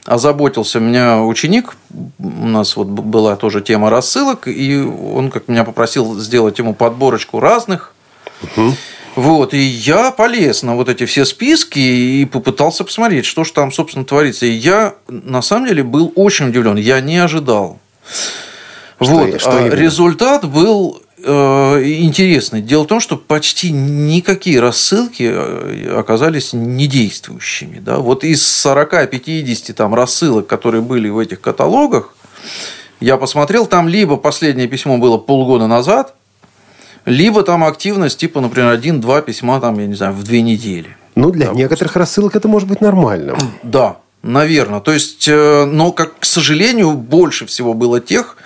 озаботился. 0.08 0.80
Меня 0.80 1.22
ученик, 1.22 1.76
у 2.17 2.48
нас 2.48 2.76
вот 2.78 2.88
была 2.88 3.36
тоже 3.36 3.62
тема 3.62 3.89
рассылок, 3.89 4.48
и 4.48 4.82
он 4.82 5.30
как 5.30 5.50
меня 5.50 5.65
попросил 5.65 6.17
сделать 6.17 6.58
ему 6.58 6.74
подборочку 6.74 7.39
разных. 7.39 7.93
Вот, 9.15 9.54
и 9.54 9.58
я 9.58 10.12
полез 10.12 10.63
на 10.63 10.76
вот 10.76 10.89
эти 10.89 11.06
все 11.06 11.26
списки 11.26 11.80
и 11.80 12.26
попытался 12.26 12.84
посмотреть, 12.84 13.26
что 13.26 13.43
же 13.43 13.52
там, 13.52 13.72
собственно, 13.72 14.06
творится. 14.06 14.46
И 14.46 14.52
я, 14.52 14.93
на 15.08 15.41
самом 15.41 15.67
деле, 15.67 15.84
был 15.84 16.12
очень 16.15 16.50
удивлен. 16.50 16.78
Я 16.78 17.02
не 17.02 17.17
ожидал. 17.17 17.80
Что- 19.02 19.12
вот, 19.12 19.41
что 19.41 19.58
а 19.58 19.70
результат 19.70 20.46
был 20.46 21.02
э, 21.23 21.84
интересный. 21.84 22.62
Дело 22.62 22.84
в 22.84 22.88
том, 22.88 22.99
что 22.99 23.17
почти 23.17 23.71
никакие 23.71 24.60
рассылки 24.60 25.30
э, 25.32 25.97
оказались 25.97 26.53
недействующими. 26.53 27.80
Да? 27.80 27.97
Вот 27.97 28.23
из 28.23 28.41
40-50 28.65 29.73
там 29.73 29.93
рассылок, 29.95 30.47
которые 30.47 30.82
были 30.82 31.10
в 31.10 31.19
этих 31.19 31.41
каталогах, 31.41 32.15
я 32.99 33.17
посмотрел, 33.17 33.65
там 33.67 33.88
либо 33.88 34.17
последнее 34.17 34.67
письмо 34.67 34.97
было 34.97 35.17
полгода 35.17 35.67
назад, 35.67 36.15
либо 37.06 37.43
там 37.43 37.63
активность, 37.63 38.17
типа, 38.19 38.41
например, 38.41 38.69
один-два 38.69 39.21
письма, 39.21 39.62
там, 39.62 39.80
я 39.80 39.88
не 39.88 39.93
знаю, 39.93 40.13
в 40.13 40.23
две 40.23 40.41
недели. 40.41 40.97
Ну, 41.15 41.32
для 41.32 41.47
некоторых 41.47 41.95
рассылок 41.95 42.36
это 42.36 42.47
может 42.47 42.67
быть 42.67 42.82
нормально. 42.82 43.38
Да, 43.63 43.97
наверное. 44.23 44.82
То 44.82 44.93
есть, 44.93 45.27
э, 45.27 45.65
но, 45.65 45.91
как, 45.91 46.19
к 46.19 46.25
сожалению, 46.25 46.93
больше 46.93 47.45
всего 47.45 47.73
было 47.73 47.99
тех, 47.99 48.38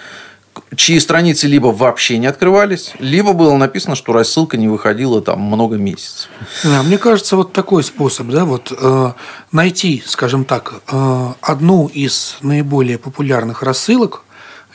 чьи 0.75 0.99
страницы 0.99 1.47
либо 1.47 1.67
вообще 1.67 2.17
не 2.17 2.27
открывались, 2.27 2.93
либо 2.99 3.33
было 3.33 3.55
написано, 3.57 3.95
что 3.95 4.13
рассылка 4.13 4.57
не 4.57 4.67
выходила 4.67 5.21
там 5.21 5.41
много 5.41 5.77
месяцев. 5.77 6.29
Да, 6.63 6.83
мне 6.83 6.97
кажется, 6.97 7.35
вот 7.35 7.53
такой 7.53 7.83
способ, 7.83 8.27
да, 8.27 8.45
вот 8.45 8.71
э, 8.77 9.11
найти, 9.51 10.03
скажем 10.05 10.45
так, 10.45 10.81
э, 10.91 11.27
одну 11.41 11.87
из 11.87 12.37
наиболее 12.41 12.97
популярных 12.97 13.63
рассылок, 13.63 14.23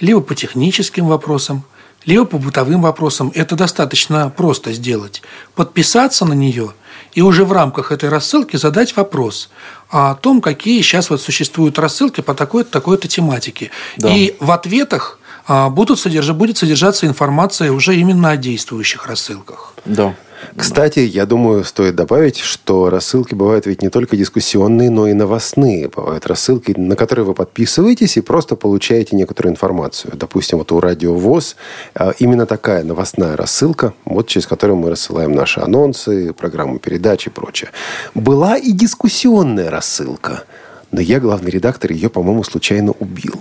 либо 0.01 0.21
по 0.21 0.35
техническим 0.35 1.07
вопросам, 1.07 1.65
либо 2.05 2.25
по 2.25 2.39
бытовым 2.39 2.83
вопросам. 2.83 3.33
Это 3.35 3.57
достаточно 3.57 4.31
просто 4.31 4.73
сделать. 4.73 5.23
Подписаться 5.55 6.25
на 6.25 6.35
нее 6.35 6.73
и 7.13 7.23
уже 7.23 7.45
в 7.45 7.53
рамках 7.53 7.93
этой 7.93 8.09
рассылки 8.09 8.57
задать 8.57 8.95
вопрос 8.97 9.49
о 9.89 10.15
том, 10.15 10.41
какие 10.41 10.83
сейчас 10.83 11.11
вот 11.11 11.21
существуют 11.21 11.79
рассылки 11.79 12.21
по 12.21 12.35
такой-то, 12.35 12.71
такой-то 12.71 13.09
тематике. 13.09 13.71
Да. 13.97 14.15
И 14.15 14.37
в 14.39 14.51
ответах 14.51 15.16
будут 15.49 15.99
содержать, 15.99 16.37
будет 16.37 16.59
содержаться 16.59 17.07
информация 17.07 17.73
уже 17.73 17.97
именно 17.97 18.31
о 18.31 18.37
действующих 18.37 19.07
рассылках. 19.07 19.75
Да. 19.85 20.15
Кстати, 20.55 21.01
я 21.01 21.27
думаю, 21.27 21.65
стоит 21.65 21.95
добавить, 21.95 22.39
что 22.39 22.91
рассылки 22.91 23.35
бывают 23.35 23.67
ведь 23.67 23.83
не 23.83 23.89
только 23.89 24.17
дискуссионные, 24.17 24.91
но 24.91 25.09
и 25.09 25.13
новостные. 25.13 25.89
Бывают 25.89 26.27
рассылки, 26.27 26.73
на 26.77 26.97
которые 26.97 27.25
вы 27.25 27.35
подписываетесь 27.35 28.17
и 28.17 28.21
просто 28.21 28.57
получаете 28.57 29.17
некоторую 29.17 29.53
информацию. 29.53 30.13
Допустим, 30.17 30.59
вот 30.59 30.73
у 30.73 30.81
Радио 30.81 31.15
ВОЗ 31.15 31.57
э, 31.95 32.13
именно 32.19 32.47
такая 32.47 32.85
новостная 32.85 33.37
рассылка, 33.37 33.95
вот 34.05 34.29
через 34.29 34.47
которую 34.47 34.77
мы 34.77 34.91
рассылаем 34.91 35.33
наши 35.33 35.61
анонсы, 35.61 36.33
программы 36.33 36.79
передач 36.79 37.27
и 37.27 37.31
прочее. 37.31 37.71
Была 38.15 38.57
и 38.57 38.73
дискуссионная 38.73 39.71
рассылка, 39.71 40.45
но 40.91 41.01
я, 41.01 41.21
главный 41.21 41.51
редактор, 41.51 41.93
ее, 41.93 42.09
по-моему, 42.09 42.45
случайно 42.45 42.93
убил. 42.93 43.41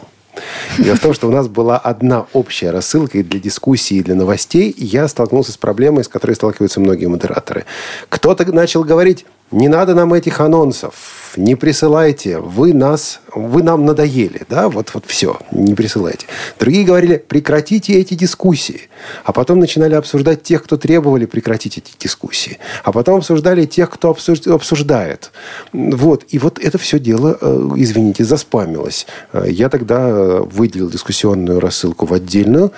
Дело 0.78 0.95
в 0.95 1.00
том, 1.00 1.13
что 1.13 1.28
у 1.28 1.32
нас 1.32 1.48
была 1.48 1.78
одна 1.78 2.26
общая 2.34 2.71
рассылка 2.71 3.19
и 3.19 3.24
для 3.24 3.39
дискуссий, 3.39 3.98
и 3.98 4.04
для 4.04 4.15
новостей, 4.15 4.69
и 4.69 4.86
я 4.86 5.08
столкнулся 5.08 5.52
с 5.52 5.58
проблемой, 5.58 6.04
с 6.04 6.08
которой 6.08 6.34
сталкиваются 6.34 6.80
многие 6.80 7.08
модераторы. 7.08 7.65
Кто-то 8.10 8.45
начал 8.52 8.84
говорить, 8.84 9.26
не 9.52 9.67
надо 9.67 9.95
нам 9.95 10.13
этих 10.13 10.39
анонсов, 10.39 11.24
не 11.38 11.56
присылайте, 11.56 12.39
вы 12.39 12.74
нас, 12.74 13.19
вы 13.34 13.63
нам 13.63 13.86
надоели, 13.86 14.41
да, 14.50 14.69
вот, 14.69 14.93
вот 14.93 15.06
все, 15.08 15.39
не 15.52 15.74
присылайте. 15.74 16.28
Другие 16.60 16.86
говорили, 16.86 17.17
прекратите 17.17 17.93
эти 17.93 18.13
дискуссии. 18.13 18.89
А 19.24 19.32
потом 19.32 19.60
начинали 19.60 19.93
обсуждать 19.95 20.43
тех, 20.43 20.63
кто 20.63 20.78
требовали 20.78 21.26
прекратить 21.26 21.78
эти 21.78 21.91
дискуссии. 22.00 22.60
А 22.84 22.91
потом 22.91 23.17
обсуждали 23.17 23.65
тех, 23.65 23.89
кто 23.89 24.10
обсуждает. 24.10 25.32
Вот, 25.74 26.26
и 26.30 26.39
вот 26.39 26.60
это 26.60 26.78
все 26.78 27.00
дело, 27.00 27.38
э, 27.39 27.69
извините, 27.76 28.24
заспамилось. 28.24 29.08
Э, 29.34 29.45
я 29.48 29.69
тогда 29.69 30.41
выделил 30.41 30.89
дискуссионную 30.89 31.60
рассылку 31.60 32.06
в 32.06 32.13
отдельную, 32.13 32.71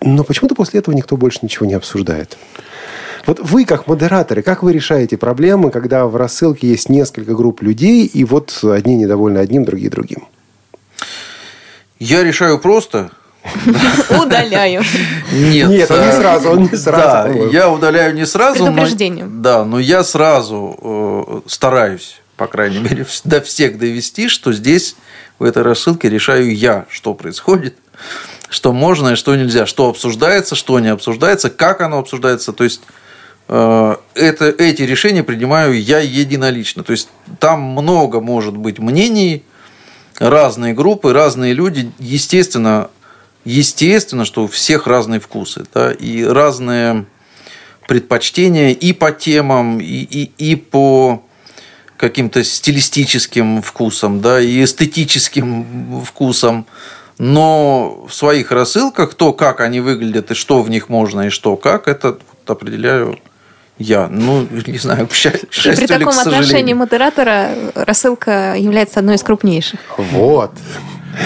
но 0.00 0.24
почему-то 0.24 0.54
после 0.54 0.80
этого 0.80 0.94
никто 0.94 1.16
больше 1.16 1.40
ничего 1.42 1.66
не 1.66 1.74
обсуждает. 1.74 2.36
Вот 3.26 3.38
вы, 3.40 3.64
как 3.64 3.86
модераторы, 3.86 4.42
как 4.42 4.62
вы 4.62 4.72
решаете 4.72 5.16
проблемы, 5.16 5.70
когда 5.70 6.06
в 6.06 6.16
рассылке 6.16 6.68
есть 6.68 6.88
несколько 6.88 7.34
групп 7.34 7.62
людей, 7.62 8.06
и 8.06 8.24
вот 8.24 8.58
одни 8.62 8.96
недовольны 8.96 9.38
одним, 9.38 9.64
другие 9.64 9.90
другим? 9.90 10.26
Я 11.98 12.24
решаю 12.24 12.58
просто. 12.58 13.10
Удаляю. 14.10 14.82
Нет, 15.32 15.68
Нет, 15.68 15.90
он 15.90 16.06
не 16.06 16.12
сразу, 16.12 16.50
он 16.50 16.62
не 16.62 16.76
сразу. 16.76 17.38
Да, 17.38 17.44
я 17.50 17.70
удаляю 17.70 18.14
не 18.14 18.26
сразу. 18.26 18.70
Но, 18.70 18.86
да, 19.40 19.64
но 19.64 19.78
я 19.78 20.04
сразу 20.04 20.76
э, 20.80 21.40
стараюсь, 21.46 22.20
по 22.36 22.46
крайней 22.46 22.78
мере, 22.78 23.06
до 23.24 23.40
всех 23.40 23.78
довести, 23.78 24.28
что 24.28 24.52
здесь 24.52 24.96
в 25.38 25.44
этой 25.44 25.62
рассылке 25.62 26.08
решаю 26.08 26.54
я, 26.54 26.86
что 26.88 27.14
происходит, 27.14 27.76
что 28.52 28.72
можно 28.72 29.10
и 29.10 29.16
что 29.16 29.34
нельзя, 29.34 29.66
что 29.66 29.88
обсуждается, 29.88 30.54
что 30.54 30.78
не 30.80 30.88
обсуждается, 30.88 31.50
как 31.50 31.80
оно 31.80 31.98
обсуждается. 31.98 32.52
То 32.52 32.64
есть 32.64 32.82
Э, 33.48 33.96
это, 34.14 34.46
эти 34.46 34.82
решения 34.82 35.22
принимаю 35.22 35.80
я 35.80 35.98
единолично. 35.98 36.82
То 36.82 36.92
есть 36.92 37.08
там 37.38 37.60
много 37.60 38.20
может 38.20 38.56
быть 38.56 38.78
мнений, 38.78 39.44
разные 40.18 40.72
группы, 40.72 41.12
разные 41.12 41.52
люди. 41.52 41.92
Естественно, 41.98 42.90
естественно, 43.44 44.24
что 44.24 44.44
у 44.44 44.46
всех 44.46 44.86
разные 44.86 45.20
вкусы 45.20 45.64
да, 45.74 45.92
и 45.92 46.22
разные 46.24 47.04
предпочтения 47.88 48.70
и 48.70 48.92
по 48.94 49.12
темам, 49.12 49.80
и, 49.80 49.84
и, 49.84 50.32
и 50.38 50.56
по 50.56 51.22
каким-то 51.98 52.42
стилистическим 52.42 53.60
вкусам, 53.60 54.20
да, 54.22 54.40
и 54.40 54.64
эстетическим 54.64 56.02
вкусам. 56.04 56.66
Но 57.22 58.04
в 58.08 58.12
своих 58.12 58.50
рассылках 58.50 59.14
то, 59.14 59.32
как 59.32 59.60
они 59.60 59.78
выглядят, 59.78 60.32
и 60.32 60.34
что 60.34 60.60
в 60.60 60.68
них 60.68 60.88
можно, 60.88 61.28
и 61.28 61.30
что 61.30 61.54
как, 61.54 61.86
это 61.86 62.18
определяю 62.48 63.16
я. 63.78 64.08
Ну, 64.08 64.48
не 64.66 64.78
знаю, 64.78 65.06
к 65.06 65.14
счастью 65.14 65.48
При 65.76 65.86
таком 65.86 66.18
отношении 66.18 66.72
модератора 66.72 67.50
рассылка 67.76 68.56
является 68.58 68.98
одной 68.98 69.14
из 69.14 69.22
крупнейших. 69.22 69.78
Вот. 69.98 70.50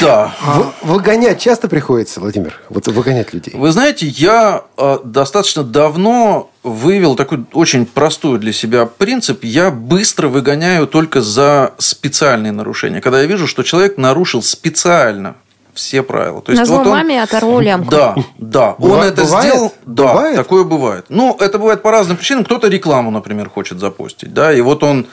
Да. 0.02 0.34
В, 0.42 0.74
выгонять 0.82 1.40
часто 1.40 1.66
приходится, 1.66 2.20
Владимир? 2.20 2.60
Вот 2.68 2.86
выгонять 2.88 3.32
людей. 3.32 3.54
Вы 3.56 3.70
знаете, 3.70 4.06
я 4.06 4.64
э, 4.76 4.98
достаточно 5.02 5.64
давно 5.64 6.50
вывел 6.62 7.16
такой 7.16 7.46
очень 7.54 7.86
простой 7.86 8.38
для 8.38 8.52
себя 8.52 8.84
принцип. 8.84 9.44
Я 9.44 9.70
быстро 9.70 10.28
выгоняю 10.28 10.88
только 10.88 11.22
за 11.22 11.72
специальные 11.78 12.52
нарушения. 12.52 13.00
Когда 13.00 13.22
я 13.22 13.26
вижу, 13.26 13.46
что 13.46 13.62
человек 13.62 13.96
нарушил 13.96 14.42
специально 14.42 15.36
все 15.76 16.02
правила. 16.02 16.42
То 16.42 16.52
есть, 16.52 16.60
Назвал 16.60 16.78
вот 16.78 16.86
он, 16.88 16.92
маме, 16.92 17.26
лямку. 17.60 17.90
Да, 17.90 18.16
да. 18.38 18.74
Он 18.78 19.02
это 19.02 19.22
бывает? 19.22 19.52
сделал. 19.52 19.74
Да, 19.84 20.02
бывает? 20.08 20.36
такое 20.36 20.64
бывает. 20.64 21.04
Ну, 21.08 21.36
это 21.38 21.58
бывает 21.58 21.82
по 21.82 21.92
разным 21.92 22.16
причинам. 22.16 22.44
Кто-то 22.44 22.68
рекламу, 22.68 23.10
например, 23.10 23.48
хочет 23.48 23.78
запустить. 23.78 24.34
Да, 24.34 24.52
и 24.52 24.60
вот 24.60 24.82
он 24.82 25.06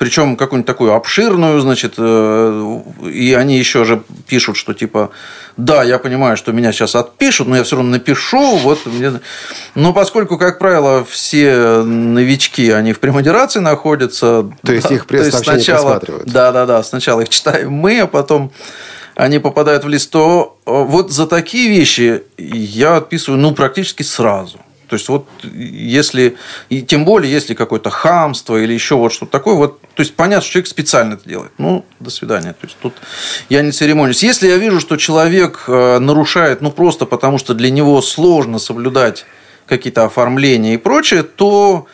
причем 0.00 0.36
какую-нибудь 0.36 0.66
такую 0.66 0.94
обширную, 0.94 1.60
значит, 1.60 1.96
э, 1.98 2.80
и 3.04 3.34
они 3.34 3.58
еще 3.58 3.84
же 3.84 4.02
пишут, 4.26 4.56
что 4.56 4.72
типа, 4.72 5.10
да, 5.58 5.82
я 5.82 5.98
понимаю, 5.98 6.38
что 6.38 6.52
меня 6.52 6.72
сейчас 6.72 6.94
отпишут, 6.94 7.48
но 7.48 7.56
я 7.58 7.64
все 7.64 7.76
равно 7.76 7.90
напишу, 7.90 8.56
вот. 8.56 8.78
Но 9.74 9.92
поскольку, 9.92 10.38
как 10.38 10.58
правило, 10.58 11.04
все 11.04 11.82
новички, 11.82 12.70
они 12.70 12.94
в 12.94 12.98
премодерации 12.98 13.60
находятся, 13.60 14.50
то 14.64 14.72
есть 14.72 14.88
да, 14.88 14.94
их 14.94 15.04
пресс-сообщения 15.04 15.64
просматривают. 15.64 16.26
Да, 16.30 16.50
да, 16.50 16.64
да, 16.64 16.82
сначала 16.82 17.20
их 17.20 17.28
читаем 17.28 17.70
мы, 17.70 18.00
а 18.00 18.06
потом 18.06 18.52
они 19.20 19.38
попадают 19.38 19.84
в 19.84 19.88
лист, 19.88 20.10
то 20.10 20.58
э, 20.64 20.70
вот 20.70 21.12
за 21.12 21.26
такие 21.26 21.68
вещи 21.68 22.22
я 22.38 22.96
отписываю 22.96 23.38
ну, 23.38 23.54
практически 23.54 24.02
сразу. 24.02 24.58
То 24.88 24.96
есть, 24.96 25.08
вот 25.08 25.28
если, 25.44 26.36
и 26.70 26.80
тем 26.82 27.04
более, 27.04 27.30
если 27.30 27.54
какое-то 27.54 27.90
хамство 27.90 28.56
или 28.56 28.72
еще 28.72 28.96
вот 28.96 29.12
что-то 29.12 29.30
такое, 29.30 29.54
вот, 29.54 29.80
то 29.80 30.00
есть, 30.00 30.16
понятно, 30.16 30.42
что 30.42 30.52
человек 30.52 30.68
специально 30.68 31.14
это 31.14 31.28
делает. 31.28 31.52
Ну, 31.58 31.84
до 32.00 32.10
свидания. 32.10 32.54
То 32.54 32.66
есть, 32.66 32.76
тут 32.80 32.94
я 33.50 33.60
не 33.62 33.72
церемонюсь. 33.72 34.22
Если 34.22 34.48
я 34.48 34.56
вижу, 34.56 34.80
что 34.80 34.96
человек 34.96 35.64
э, 35.68 35.98
нарушает, 35.98 36.62
ну, 36.62 36.72
просто 36.72 37.04
потому 37.04 37.36
что 37.36 37.52
для 37.52 37.70
него 37.70 38.00
сложно 38.00 38.58
соблюдать 38.58 39.26
какие-то 39.66 40.06
оформления 40.06 40.74
и 40.74 40.78
прочее, 40.78 41.24
то 41.24 41.86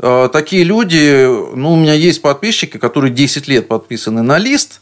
э, 0.00 0.28
такие 0.32 0.64
люди, 0.64 1.26
ну, 1.54 1.74
у 1.74 1.76
меня 1.76 1.94
есть 1.94 2.20
подписчики, 2.20 2.76
которые 2.76 3.12
10 3.12 3.46
лет 3.46 3.68
подписаны 3.68 4.22
на 4.22 4.36
лист 4.36 4.80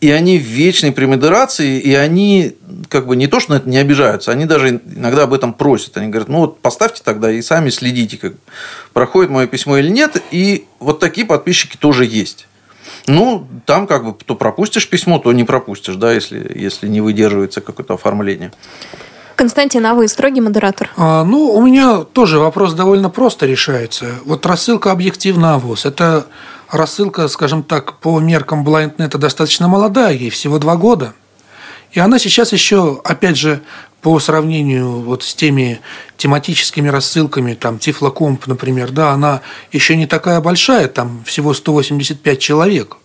и 0.00 0.10
они 0.10 0.38
в 0.38 0.42
вечной 0.42 0.92
премодерации, 0.92 1.80
и 1.80 1.94
они 1.94 2.56
как 2.88 3.06
бы 3.06 3.16
не 3.16 3.26
то, 3.26 3.40
что 3.40 3.52
на 3.52 3.56
это 3.56 3.68
не 3.68 3.78
обижаются, 3.78 4.30
они 4.30 4.44
даже 4.44 4.80
иногда 4.84 5.22
об 5.22 5.32
этом 5.32 5.54
просят. 5.54 5.96
Они 5.96 6.08
говорят, 6.08 6.28
ну 6.28 6.40
вот 6.40 6.60
поставьте 6.60 7.02
тогда 7.02 7.30
и 7.30 7.40
сами 7.40 7.70
следите, 7.70 8.18
как 8.18 8.34
проходит 8.92 9.30
мое 9.30 9.46
письмо 9.46 9.78
или 9.78 9.88
нет. 9.88 10.22
И 10.30 10.66
вот 10.80 11.00
такие 11.00 11.26
подписчики 11.26 11.76
тоже 11.76 12.04
есть. 12.04 12.46
Ну, 13.06 13.46
там 13.64 13.86
как 13.86 14.04
бы 14.04 14.14
то 14.24 14.34
пропустишь 14.34 14.88
письмо, 14.88 15.18
то 15.18 15.32
не 15.32 15.44
пропустишь, 15.44 15.94
да, 15.96 16.12
если, 16.12 16.52
если 16.54 16.88
не 16.88 17.00
выдерживается 17.00 17.60
какое-то 17.60 17.94
оформление. 17.94 18.52
Константин, 19.36 19.84
а 19.84 19.94
вы 19.94 20.08
строгий 20.08 20.40
модератор? 20.40 20.90
А, 20.96 21.22
ну, 21.22 21.52
у 21.52 21.64
меня 21.64 21.98
тоже 22.04 22.38
вопрос 22.38 22.72
довольно 22.72 23.10
просто 23.10 23.46
решается. 23.46 24.06
Вот 24.24 24.46
рассылка 24.46 24.90
объективно 24.90 25.54
АВОЗ. 25.54 25.84
Это 25.86 26.26
рассылка, 26.70 27.28
скажем 27.28 27.62
так, 27.62 27.98
по 27.98 28.18
меркам 28.20 28.66
BlindNet 28.66 29.16
достаточно 29.18 29.68
молодая, 29.68 30.12
ей 30.12 30.30
всего 30.30 30.58
два 30.58 30.76
года. 30.76 31.14
И 31.92 32.00
она 32.00 32.18
сейчас 32.18 32.52
еще, 32.52 33.00
опять 33.04 33.36
же, 33.36 33.62
по 34.02 34.20
сравнению 34.20 35.00
вот 35.00 35.22
с 35.22 35.34
теми 35.34 35.80
тематическими 36.16 36.88
рассылками, 36.88 37.54
там, 37.54 37.78
Тифлокомп, 37.78 38.46
например, 38.46 38.90
да, 38.90 39.10
она 39.10 39.40
еще 39.72 39.96
не 39.96 40.06
такая 40.06 40.40
большая, 40.40 40.88
там 40.88 41.24
всего 41.24 41.54
185 41.54 42.38
человек. 42.38 42.98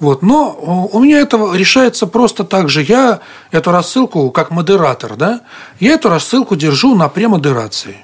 Вот. 0.00 0.22
Но 0.22 0.88
у 0.92 0.98
меня 1.00 1.20
это 1.20 1.36
решается 1.54 2.06
просто 2.06 2.44
так 2.44 2.68
же. 2.68 2.82
Я 2.82 3.20
эту 3.52 3.70
рассылку, 3.70 4.30
как 4.30 4.50
модератор, 4.50 5.16
да, 5.16 5.42
я 5.78 5.92
эту 5.92 6.08
рассылку 6.08 6.56
держу 6.56 6.94
на 6.94 7.08
премодерации. 7.08 7.98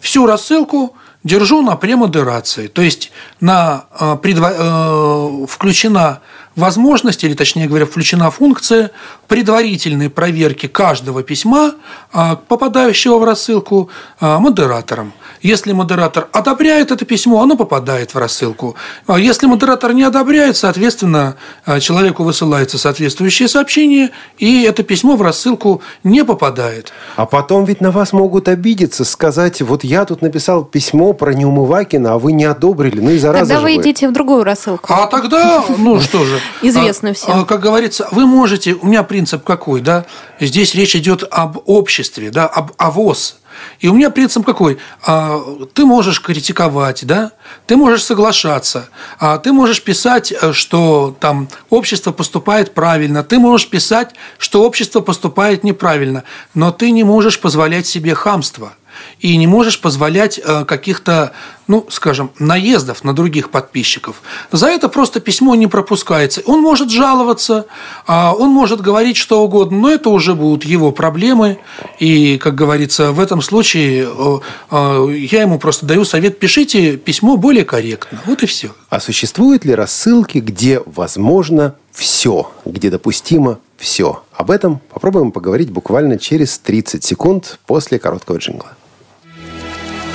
Всю 0.00 0.26
рассылку 0.26 0.96
держу 1.26 1.62
на 1.62 1.76
премодерации. 1.76 2.68
То 2.68 2.82
есть 2.82 3.12
на, 3.40 3.86
э, 3.98 4.16
предво... 4.22 4.52
Э, 4.52 5.46
включена 5.46 6.20
возможность, 6.54 7.24
или 7.24 7.34
точнее 7.34 7.66
говоря, 7.66 7.84
включена 7.84 8.30
функция 8.30 8.90
предварительной 9.28 10.10
проверки 10.10 10.66
каждого 10.66 11.22
письма, 11.22 11.74
а, 12.12 12.36
попадающего 12.36 13.18
в 13.18 13.24
рассылку, 13.24 13.90
а, 14.20 14.38
модератором. 14.38 15.12
Если 15.42 15.72
модератор 15.72 16.28
одобряет 16.32 16.90
это 16.90 17.04
письмо, 17.04 17.42
оно 17.42 17.56
попадает 17.56 18.14
в 18.14 18.18
рассылку. 18.18 18.76
А 19.06 19.18
если 19.18 19.46
модератор 19.46 19.92
не 19.92 20.02
одобряет, 20.02 20.56
соответственно, 20.56 21.36
человеку 21.80 22.24
высылается 22.24 22.78
соответствующее 22.78 23.48
сообщение, 23.48 24.10
и 24.38 24.62
это 24.62 24.82
письмо 24.82 25.16
в 25.16 25.22
рассылку 25.22 25.82
не 26.04 26.24
попадает. 26.24 26.92
А 27.16 27.26
потом 27.26 27.64
ведь 27.64 27.80
на 27.80 27.90
вас 27.90 28.12
могут 28.12 28.48
обидеться, 28.48 29.04
сказать, 29.04 29.60
вот 29.62 29.84
я 29.84 30.04
тут 30.04 30.22
написал 30.22 30.64
письмо 30.64 31.12
про 31.12 31.32
Неумывакина, 31.32 32.14
а 32.14 32.18
вы 32.18 32.32
не 32.32 32.44
одобрили, 32.44 33.00
ну 33.00 33.10
и 33.10 33.18
зараза 33.18 33.46
Тогда 33.46 33.60
вы 33.60 33.76
идите 33.76 34.08
в 34.08 34.12
другую 34.12 34.44
рассылку. 34.44 34.92
А 34.92 35.06
тогда, 35.06 35.64
ну 35.78 36.00
что 36.00 36.24
же. 36.24 36.40
Известно 36.62 37.12
всем. 37.12 37.44
Как 37.44 37.60
говорится, 37.60 38.08
вы 38.10 38.26
можете, 38.26 38.74
у 38.74 38.86
меня 38.86 39.02
принцип 39.16 39.44
какой, 39.44 39.80
да? 39.80 40.04
Здесь 40.40 40.74
речь 40.74 40.94
идет 40.94 41.24
об 41.30 41.56
обществе, 41.64 42.28
да, 42.28 42.46
об 42.46 42.72
ОВОЗ. 42.76 43.38
И 43.80 43.88
у 43.88 43.94
меня 43.94 44.10
принцип 44.10 44.44
какой? 44.44 44.76
А, 45.06 45.40
ты 45.72 45.86
можешь 45.86 46.20
критиковать, 46.20 47.06
да? 47.06 47.30
Ты 47.66 47.78
можешь 47.78 48.04
соглашаться, 48.04 48.90
а 49.18 49.38
ты 49.38 49.54
можешь 49.54 49.82
писать, 49.82 50.34
э, 50.38 50.52
что 50.52 51.16
там 51.18 51.48
общество 51.70 52.12
поступает 52.12 52.74
правильно, 52.74 53.24
ты 53.24 53.38
можешь 53.38 53.70
писать, 53.70 54.10
что 54.36 54.64
общество 54.64 55.00
поступает 55.00 55.64
неправильно, 55.64 56.24
но 56.52 56.70
ты 56.70 56.90
не 56.90 57.02
можешь 57.02 57.40
позволять 57.40 57.86
себе 57.86 58.14
хамство– 58.14 58.74
и 59.20 59.36
не 59.36 59.46
можешь 59.46 59.80
позволять 59.80 60.38
э, 60.42 60.64
каких-то, 60.64 61.32
ну, 61.66 61.86
скажем, 61.90 62.30
наездов 62.38 63.04
на 63.04 63.12
других 63.12 63.50
подписчиков. 63.50 64.22
За 64.52 64.68
это 64.68 64.88
просто 64.88 65.20
письмо 65.20 65.54
не 65.54 65.66
пропускается. 65.66 66.42
Он 66.46 66.60
может 66.60 66.90
жаловаться, 66.90 67.66
а 68.06 68.34
он 68.34 68.50
может 68.50 68.80
говорить 68.80 69.16
что 69.16 69.42
угодно, 69.42 69.78
но 69.78 69.90
это 69.90 70.10
уже 70.10 70.34
будут 70.34 70.64
его 70.64 70.92
проблемы. 70.92 71.58
И, 71.98 72.38
как 72.38 72.54
говорится, 72.54 73.12
в 73.12 73.20
этом 73.20 73.42
случае 73.42 74.08
э, 74.08 74.38
э, 74.70 75.16
я 75.30 75.42
ему 75.42 75.58
просто 75.58 75.86
даю 75.86 76.04
совет, 76.04 76.38
пишите 76.38 76.96
письмо 76.96 77.36
более 77.36 77.64
корректно. 77.64 78.20
Вот 78.26 78.42
и 78.42 78.46
все. 78.46 78.70
А 78.88 79.00
существуют 79.00 79.64
ли 79.64 79.74
рассылки, 79.74 80.38
где 80.38 80.80
возможно 80.84 81.74
все, 81.92 82.50
где 82.64 82.90
допустимо 82.90 83.58
все? 83.76 84.22
Об 84.32 84.50
этом 84.50 84.80
попробуем 84.90 85.32
поговорить 85.32 85.70
буквально 85.70 86.18
через 86.18 86.58
30 86.58 87.02
секунд 87.02 87.58
после 87.66 87.98
короткого 87.98 88.38
джингла. 88.38 88.76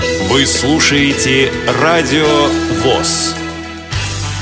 Вы 0.02 0.46
слушаете 0.48 1.52
Радио 1.80 2.48
ВОЗ. 2.84 3.36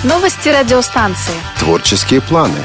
Новости 0.05 0.47
радиостанции. 0.47 1.33
Творческие 1.59 2.21
планы. 2.21 2.59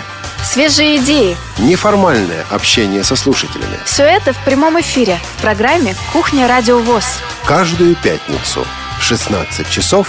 Свежие 0.44 0.98
идеи. 0.98 1.36
Неформальное 1.58 2.44
общение 2.50 3.02
со 3.02 3.16
слушателями. 3.16 3.78
Все 3.84 4.04
это 4.04 4.32
в 4.32 4.44
прямом 4.44 4.80
эфире 4.80 5.18
в 5.36 5.42
программе 5.42 5.96
«Кухня 6.12 6.46
Радио 6.46 6.78
ВОЗ». 6.78 7.04
Каждую 7.44 7.96
пятницу 7.96 8.64
в 9.00 9.02
16 9.02 9.68
часов 9.68 10.06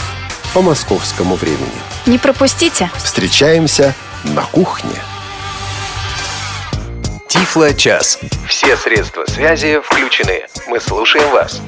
по 0.54 0.62
московскому 0.62 1.36
времени. 1.36 1.82
Не 2.06 2.20
пропустите. 2.20 2.92
Встречаемся 2.98 3.96
на 4.24 4.44
кухне. 4.44 4.96
Тифло-час. 7.30 8.20
Все 8.48 8.78
средства 8.78 9.26
связи 9.26 9.80
включены. 9.84 10.46
Мы 10.68 10.80
слушаем 10.80 11.30
вас. 11.32 11.62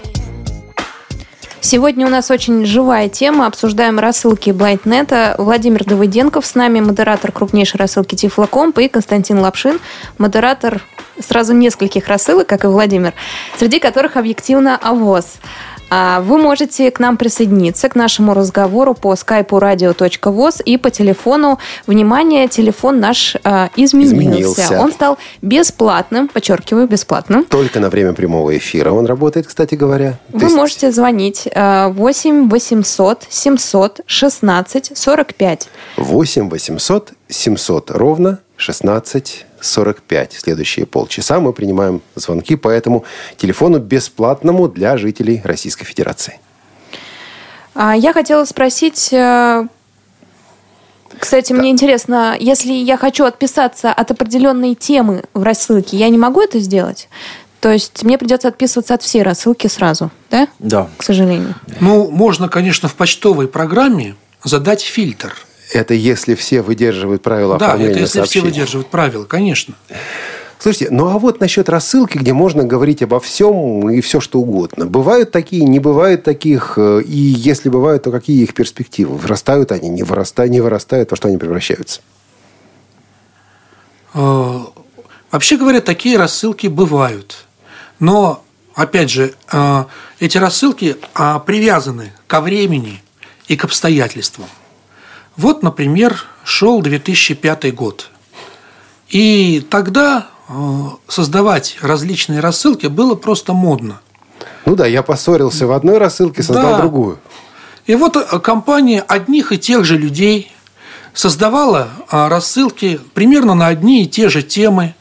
Сегодня 1.70 2.08
у 2.08 2.10
нас 2.10 2.32
очень 2.32 2.66
живая 2.66 3.10
тема. 3.10 3.46
Обсуждаем 3.46 4.00
рассылки 4.00 4.52
Блайнднета. 4.52 5.36
Владимир 5.38 5.84
Давыденков 5.84 6.46
с 6.46 6.56
нами, 6.56 6.80
модератор 6.80 7.34
крупнейшей 7.34 7.78
рассылки 7.78 8.16
Тифлокомп, 8.16 8.80
и 8.80 8.88
Константин 8.88 9.40
Лапшин, 9.40 9.82
модератор 10.18 10.82
сразу 11.20 11.54
нескольких 11.54 12.08
рассылок, 12.08 12.48
как 12.48 12.64
и 12.64 12.68
Владимир, 12.68 13.14
среди 13.58 13.80
которых 13.80 14.16
объективно 14.16 14.78
АВОЗ. 14.78 15.26
А 15.90 16.22
вы 16.22 16.38
можете 16.38 16.92
к 16.92 17.00
нам 17.00 17.18
присоединиться 17.18 17.90
к 17.90 17.96
нашему 17.96 18.34
разговору 18.34 18.94
по 18.94 19.16
скайпу 19.16 19.58
radio.voz 19.58 20.62
и 20.64 20.78
по 20.78 20.90
телефону. 20.90 21.60
Внимание, 21.86 22.48
телефон 22.48 23.00
наш 23.00 23.36
а, 23.44 23.70
изменился. 23.76 24.16
Изменился. 24.16 24.80
Он 24.82 24.92
стал 24.92 25.18
бесплатным, 25.42 26.28
подчеркиваю, 26.28 26.88
бесплатным. 26.88 27.46
Только 27.46 27.80
на 27.80 27.90
время 27.90 28.14
прямого 28.14 28.56
эфира 28.58 28.92
он 28.92 29.06
работает, 29.06 29.48
кстати 29.48 29.76
говоря. 29.76 30.20
Вы 30.30 30.46
есть 30.46 30.56
можете 30.56 30.92
звонить 30.92 31.48
а, 31.56 31.90
8 31.90 32.50
800 32.50 33.28
700 33.30 34.02
16 34.06 34.92
45. 34.98 35.70
8 35.98 36.50
800 36.50 37.14
700 37.30 37.92
ровно 37.92 38.40
16 38.58 39.47
45. 39.62 40.34
Следующие 40.34 40.86
полчаса 40.86 41.40
мы 41.40 41.54
принимаем 41.54 42.02
звонки 42.16 42.56
по 42.56 42.70
этому 42.70 43.04
телефону 43.38 43.80
бесплатному 43.80 44.68
для 44.68 44.98
жителей 44.98 45.42
Российской 45.44 45.86
Федерации. 45.86 46.40
А, 47.76 47.96
Я 47.96 48.14
хотела 48.14 48.46
спросить, 48.46 49.14
э, 49.14 49.68
кстати, 51.20 51.54
мне 51.54 51.70
интересно, 51.70 52.36
если 52.40 52.72
я 52.72 52.98
хочу 52.98 53.26
отписаться 53.26 53.92
от 53.92 54.12
определенной 54.12 54.76
темы 54.76 55.24
в 55.34 55.44
рассылке, 55.44 55.98
я 55.98 56.10
не 56.10 56.18
могу 56.18 56.42
это 56.42 56.60
сделать? 56.60 57.10
То 57.60 57.72
есть 57.72 58.04
мне 58.04 58.18
придется 58.18 58.48
отписываться 58.50 58.94
от 58.94 59.02
всей 59.02 59.24
рассылки 59.24 59.68
сразу, 59.68 60.12
да? 60.30 60.48
Да. 60.60 60.90
К 60.98 61.04
сожалению. 61.04 61.56
Ну, 61.80 62.10
можно, 62.12 62.50
конечно, 62.50 62.88
в 62.88 62.96
почтовой 62.96 63.48
программе 63.48 64.16
задать 64.44 64.82
фильтр. 64.82 65.36
Это 65.74 65.94
если 65.94 66.36
все 66.36 66.62
выдерживают 66.62 67.22
правила 67.22 67.58
Да, 67.58 67.68
оформления 67.68 67.92
это 67.92 68.00
если 68.02 68.12
все 68.12 68.20
сообщений. 68.20 68.46
выдерживают 68.48 68.88
правила, 68.90 69.26
конечно. 69.26 69.76
Слушайте, 70.60 70.88
ну 70.92 71.08
а 71.10 71.20
вот 71.20 71.40
насчет 71.40 71.70
рассылки, 71.70 72.18
где 72.18 72.34
можно 72.34 72.64
говорить 72.64 73.04
обо 73.04 73.20
всем 73.20 73.90
и 73.90 74.02
все 74.02 74.20
что 74.20 74.40
угодно. 74.40 74.88
Бывают 74.88 75.32
такие, 75.32 75.64
не 75.66 75.80
бывает 75.80 76.24
таких, 76.24 76.74
э, 76.78 77.02
и 77.06 77.16
если 77.18 77.70
бывают, 77.70 78.04
то 78.04 78.12
какие 78.12 78.42
их 78.42 78.54
перспективы? 78.56 79.18
Вырастают 79.18 79.72
они, 79.72 79.90
не 79.90 80.02
вырастают, 80.04 80.52
не 80.52 80.62
вырастают, 80.62 81.12
во 81.12 81.18
что 81.18 81.28
они 81.28 81.38
превращаются? 81.38 82.02
Э, 84.14 84.60
Вообще 85.32 85.58
говоря, 85.58 85.82
такие 85.82 86.18
рассылки 86.18 86.68
бывают. 86.68 87.46
Но, 88.00 88.44
опять 88.74 89.10
же, 89.10 89.34
э, 89.52 89.84
эти 90.20 90.38
рассылки 90.38 90.96
а, 91.14 91.40
привязаны 91.40 92.14
ко 92.28 92.40
времени 92.40 93.04
и 93.48 93.58
к 93.58 93.66
обстоятельствам. 93.66 94.48
Вот, 95.38 95.64
например, 95.64 96.26
шел 96.44 96.82
2005 96.82 97.74
год. 97.76 98.10
И 99.10 99.66
тогда 99.70 100.28
э, 100.50 100.54
создавать 101.08 101.78
различные 101.82 102.40
рассылки 102.40 102.88
было 102.88 103.16
просто 103.16 103.54
модно. 103.54 104.02
Ну 104.66 104.76
да, 104.76 104.86
я 104.86 105.04
поссорился 105.04 105.68
в 105.68 105.72
одной 105.72 105.98
рассылке, 105.98 106.44
создал 106.44 106.72
Да. 106.72 106.78
другую. 106.80 107.20
И 107.86 107.96
вот 107.96 108.18
э, 108.18 108.40
компания 108.40 109.02
одних 109.02 109.52
и 109.52 109.58
тех 109.58 109.86
же 109.86 109.98
людей 109.98 110.52
создавала 111.14 111.90
а, 112.10 112.30
рассылки 112.30 113.00
примерно 113.14 113.56
на 113.56 113.68
одни 113.68 114.04
и 114.04 114.08
те 114.08 114.30
же 114.30 114.44
темы. 114.44 114.94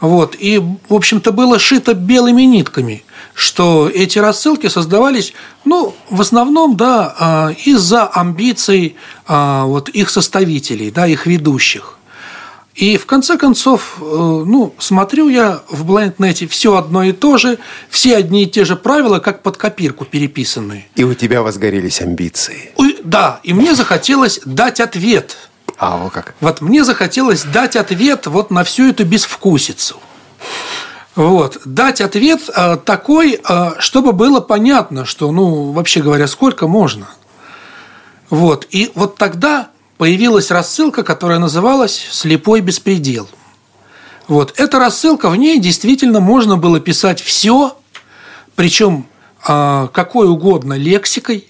Вот. 0.00 0.36
И, 0.38 0.58
в 0.58 0.94
общем-то, 0.94 1.32
было 1.32 1.58
шито 1.58 1.94
белыми 1.94 2.42
нитками, 2.42 3.04
что 3.34 3.90
эти 3.92 4.18
рассылки 4.18 4.68
создавались, 4.68 5.32
ну, 5.64 5.94
в 6.08 6.20
основном, 6.20 6.76
да, 6.76 7.14
а, 7.18 7.50
из-за 7.64 8.06
амбиций 8.06 8.96
а, 9.26 9.64
вот, 9.64 9.88
их 9.88 10.10
составителей, 10.10 10.90
да, 10.90 11.06
их 11.06 11.26
ведущих. 11.26 11.98
И 12.78 12.96
в 12.96 13.06
конце 13.06 13.36
концов, 13.36 13.96
э, 14.00 14.04
ну, 14.04 14.72
смотрю 14.78 15.28
я 15.28 15.62
в 15.68 15.84
блайнднете 15.84 16.46
все 16.46 16.76
одно 16.76 17.02
и 17.02 17.10
то 17.10 17.36
же, 17.36 17.58
все 17.90 18.16
одни 18.16 18.44
и 18.44 18.46
те 18.46 18.64
же 18.64 18.76
правила, 18.76 19.18
как 19.18 19.42
под 19.42 19.56
копирку 19.56 20.04
переписанные. 20.04 20.86
И 20.94 21.02
у 21.02 21.12
тебя 21.14 21.42
возгорелись 21.42 22.00
амбиции. 22.00 22.70
Да, 23.02 23.40
и 23.42 23.52
мне 23.52 23.74
захотелось 23.74 24.40
дать 24.44 24.78
ответ. 24.80 25.36
А, 25.78 25.96
вот 25.96 26.12
как? 26.12 26.34
Вот 26.40 26.60
мне 26.60 26.84
захотелось 26.84 27.44
дать 27.44 27.76
ответ 27.76 28.26
вот 28.26 28.50
на 28.50 28.64
всю 28.64 28.88
эту 28.88 29.04
безвкусицу. 29.04 29.96
Вот, 31.14 31.58
дать 31.64 32.00
ответ 32.00 32.42
э, 32.54 32.76
такой, 32.84 33.40
э, 33.42 33.70
чтобы 33.80 34.12
было 34.12 34.40
понятно, 34.40 35.04
что, 35.04 35.32
ну, 35.32 35.72
вообще 35.72 36.00
говоря, 36.00 36.28
сколько 36.28 36.68
можно. 36.68 37.08
Вот, 38.30 38.66
и 38.70 38.92
вот 38.94 39.16
тогда 39.16 39.70
появилась 39.96 40.52
рассылка, 40.52 41.02
которая 41.02 41.40
называлась 41.40 42.06
«Слепой 42.12 42.60
беспредел». 42.60 43.28
Вот, 44.28 44.54
эта 44.60 44.78
рассылка, 44.78 45.28
в 45.28 45.36
ней 45.36 45.58
действительно 45.58 46.20
можно 46.20 46.56
было 46.56 46.78
писать 46.78 47.20
все, 47.20 47.76
причем 48.54 49.06
а, 49.42 49.88
какой 49.88 50.28
угодно 50.28 50.74
лексикой. 50.74 51.48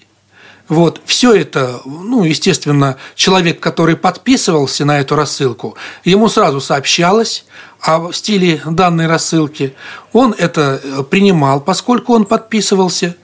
Вот, 0.69 1.01
все 1.05 1.33
это, 1.33 1.81
ну, 1.83 2.23
естественно, 2.23 2.97
человек, 3.15 3.59
который 3.59 3.95
подписывался 3.95 4.85
на 4.85 4.99
эту 4.99 5.15
рассылку, 5.15 5.75
ему 6.05 6.29
сразу 6.29 6.61
сообщалось 6.61 7.45
о 7.81 8.11
стиле 8.11 8.61
данной 8.65 9.07
рассылки. 9.07 9.73
Он 10.13 10.35
это 10.37 10.79
э, 10.83 11.03
принимал, 11.03 11.59
поскольку 11.59 12.13
он 12.13 12.25
подписывался. 12.25 13.15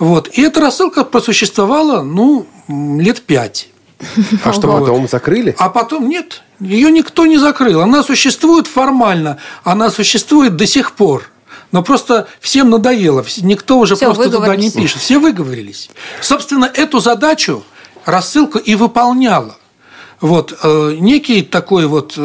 Вот. 0.00 0.28
И 0.32 0.42
эта 0.42 0.60
рассылка 0.60 1.04
просуществовала, 1.04 2.02
ну, 2.02 2.46
лет 2.68 3.22
пять. 3.22 3.68
А 4.44 4.52
что, 4.52 4.68
потом 4.68 5.08
закрыли? 5.08 5.54
А 5.58 5.68
потом 5.70 6.08
нет, 6.08 6.42
ее 6.58 6.90
никто 6.90 7.26
не 7.26 7.38
закрыл. 7.38 7.80
Она 7.80 8.02
существует 8.02 8.66
формально, 8.66 9.38
она 9.62 9.90
существует 9.90 10.56
до 10.56 10.66
сих 10.66 10.92
пор. 10.92 11.30
Но 11.70 11.82
просто 11.82 12.28
всем 12.40 12.70
надоело, 12.70 13.24
никто 13.38 13.78
уже 13.78 13.94
Всё, 13.94 14.06
просто 14.06 14.30
туда 14.30 14.56
не 14.56 14.70
пишет. 14.70 15.00
Все 15.00 15.18
выговорились. 15.18 15.90
Собственно, 16.20 16.64
эту 16.64 17.00
задачу 17.00 17.62
рассылка 18.04 18.58
и 18.58 18.74
выполняла. 18.74 19.56
Вот 20.20 20.58
э, 20.62 20.96
некий 20.98 21.42
такой 21.42 21.86
вот 21.86 22.14
э, 22.16 22.20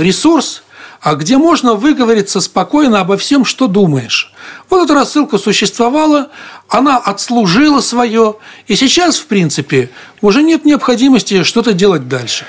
ресурс, 0.00 0.62
а 1.00 1.14
где 1.14 1.36
можно 1.36 1.74
выговориться 1.74 2.40
спокойно 2.40 3.00
обо 3.00 3.16
всем, 3.16 3.44
что 3.44 3.68
думаешь. 3.68 4.32
Вот 4.68 4.84
эта 4.84 4.94
рассылка 4.94 5.38
существовала, 5.38 6.30
она 6.68 6.96
отслужила 6.98 7.80
свое, 7.80 8.36
и 8.66 8.74
сейчас, 8.74 9.18
в 9.18 9.26
принципе, 9.26 9.90
уже 10.20 10.42
нет 10.42 10.64
необходимости 10.64 11.44
что-то 11.44 11.72
делать 11.72 12.08
дальше. 12.08 12.44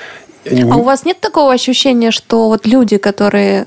А 0.46 0.76
у 0.76 0.82
вас 0.82 1.04
нет 1.04 1.20
такого 1.20 1.52
ощущения, 1.52 2.10
что 2.10 2.48
вот 2.48 2.66
люди, 2.66 2.96
которые... 2.96 3.66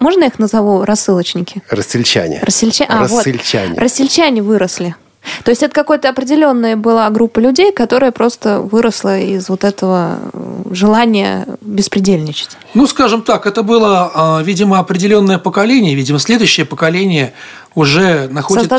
Можно 0.00 0.24
их 0.24 0.38
назову 0.38 0.84
рассылочники? 0.84 1.62
Рассыльчане. 1.68 2.40
Рассыльчане. 2.42 2.90
А, 2.90 3.00
Рассыльчане. 3.00 3.68
Вот. 3.70 3.78
Рассыльчане 3.78 4.42
выросли. 4.42 4.94
То 5.42 5.50
есть 5.50 5.62
это 5.62 5.74
какая-то 5.74 6.08
определенная 6.08 6.76
была 6.76 7.08
группа 7.10 7.38
людей, 7.38 7.72
которая 7.72 8.12
просто 8.12 8.60
выросла 8.60 9.18
из 9.18 9.48
вот 9.48 9.64
этого 9.64 10.18
э, 10.32 10.62
желания 10.72 11.46
беспредельничать. 11.60 12.50
Ну, 12.74 12.86
скажем 12.86 13.22
так, 13.22 13.46
это 13.46 13.62
было, 13.62 14.10
а, 14.14 14.42
видимо, 14.42 14.78
определенное 14.78 15.38
поколение, 15.38 15.94
видимо, 15.94 16.18
следующее 16.18 16.66
поколение 16.66 17.32
уже 17.74 18.28
находит, 18.28 18.70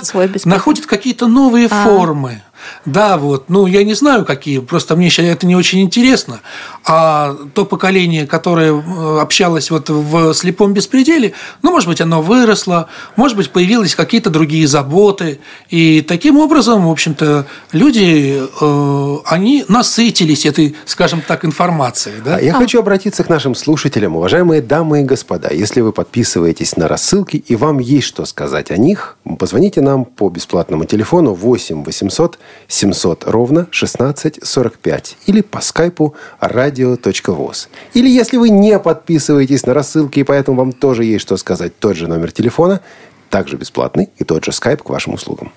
находит 0.45 0.85
какие-то 0.85 1.27
новые 1.27 1.67
а. 1.69 1.83
формы. 1.83 2.41
Да, 2.86 3.18
вот, 3.18 3.49
ну, 3.49 3.66
я 3.66 3.84
не 3.84 3.93
знаю, 3.93 4.26
какие, 4.26 4.59
просто 4.59 4.95
мне 4.95 5.09
сейчас 5.09 5.26
это 5.26 5.47
не 5.47 5.55
очень 5.55 5.82
интересно. 5.82 6.41
А 6.86 7.36
то 7.53 7.66
поколение, 7.66 8.28
которое 8.28 8.74
э, 8.74 9.20
общалось 9.20 9.72
вот 9.72 9.89
в 9.89 10.34
слепом 10.34 10.74
беспределе, 10.74 11.34
ну, 11.61 11.72
может 11.72 11.89
быть, 11.89 12.01
оно 12.01 12.22
выросло, 12.22 12.88
может 13.16 13.38
быть, 13.38 13.49
появились 13.49 13.95
какие-то 13.95 14.30
другие 14.30 14.68
заботы. 14.68 15.39
И 15.70 16.01
таким 16.01 16.38
образом, 16.38 16.88
в 16.88 16.91
общем-то, 16.91 17.47
люди, 17.72 18.41
э, 18.61 19.18
они 19.26 19.66
насытились 19.68 20.45
этой, 20.45 20.76
скажем 20.86 21.22
так, 21.22 21.45
информацией. 21.45 22.16
Да? 22.24 22.39
Я 22.39 22.55
а. 22.55 22.57
хочу 22.57 22.80
обратиться 22.80 23.24
к 23.24 23.30
нашим 23.30 23.55
слушателям, 23.55 24.16
уважаемые 24.16 24.61
дамы 24.61 25.01
и 25.01 25.03
господа. 25.03 25.49
Если 25.51 25.82
вы 25.82 25.91
подписываетесь 25.91 26.78
на 26.78 26.88
рассылки 26.88 27.38
и 27.38 27.55
вам 27.55 27.80
есть 27.80 28.07
что 28.07 28.26
сказать 28.26 28.72
о 28.72 28.78
них, 28.78 29.18
позвоните 29.39 29.82
нам 29.82 30.05
по 30.05 30.30
бесплатному 30.30 30.86
телефону 30.86 31.34
8 31.34 31.84
800 31.84 32.39
700 32.68 33.26
ровно 33.28 33.62
1645 33.62 35.18
или 35.28 35.41
по 35.41 35.62
скайпу 35.62 36.16
radio.voz. 36.41 37.68
Или 37.93 38.10
если 38.10 38.38
вы 38.38 38.49
не 38.49 38.80
подписываетесь 38.80 39.66
на 39.66 39.74
рассылки, 39.74 40.20
и 40.20 40.24
поэтому 40.24 40.58
вам 40.58 40.72
тоже 40.72 41.03
есть 41.03 41.22
что 41.22 41.38
сказать, 41.38 41.78
тот 41.78 41.95
же 41.95 42.08
номер 42.08 42.32
телефона, 42.32 42.82
также 43.30 43.58
бесплатный, 43.58 44.10
и 44.18 44.24
тот 44.24 44.45
же 44.45 44.51
скайп 44.51 44.84
к 44.84 44.89
вашим 44.89 45.14
услугам. 45.14 45.51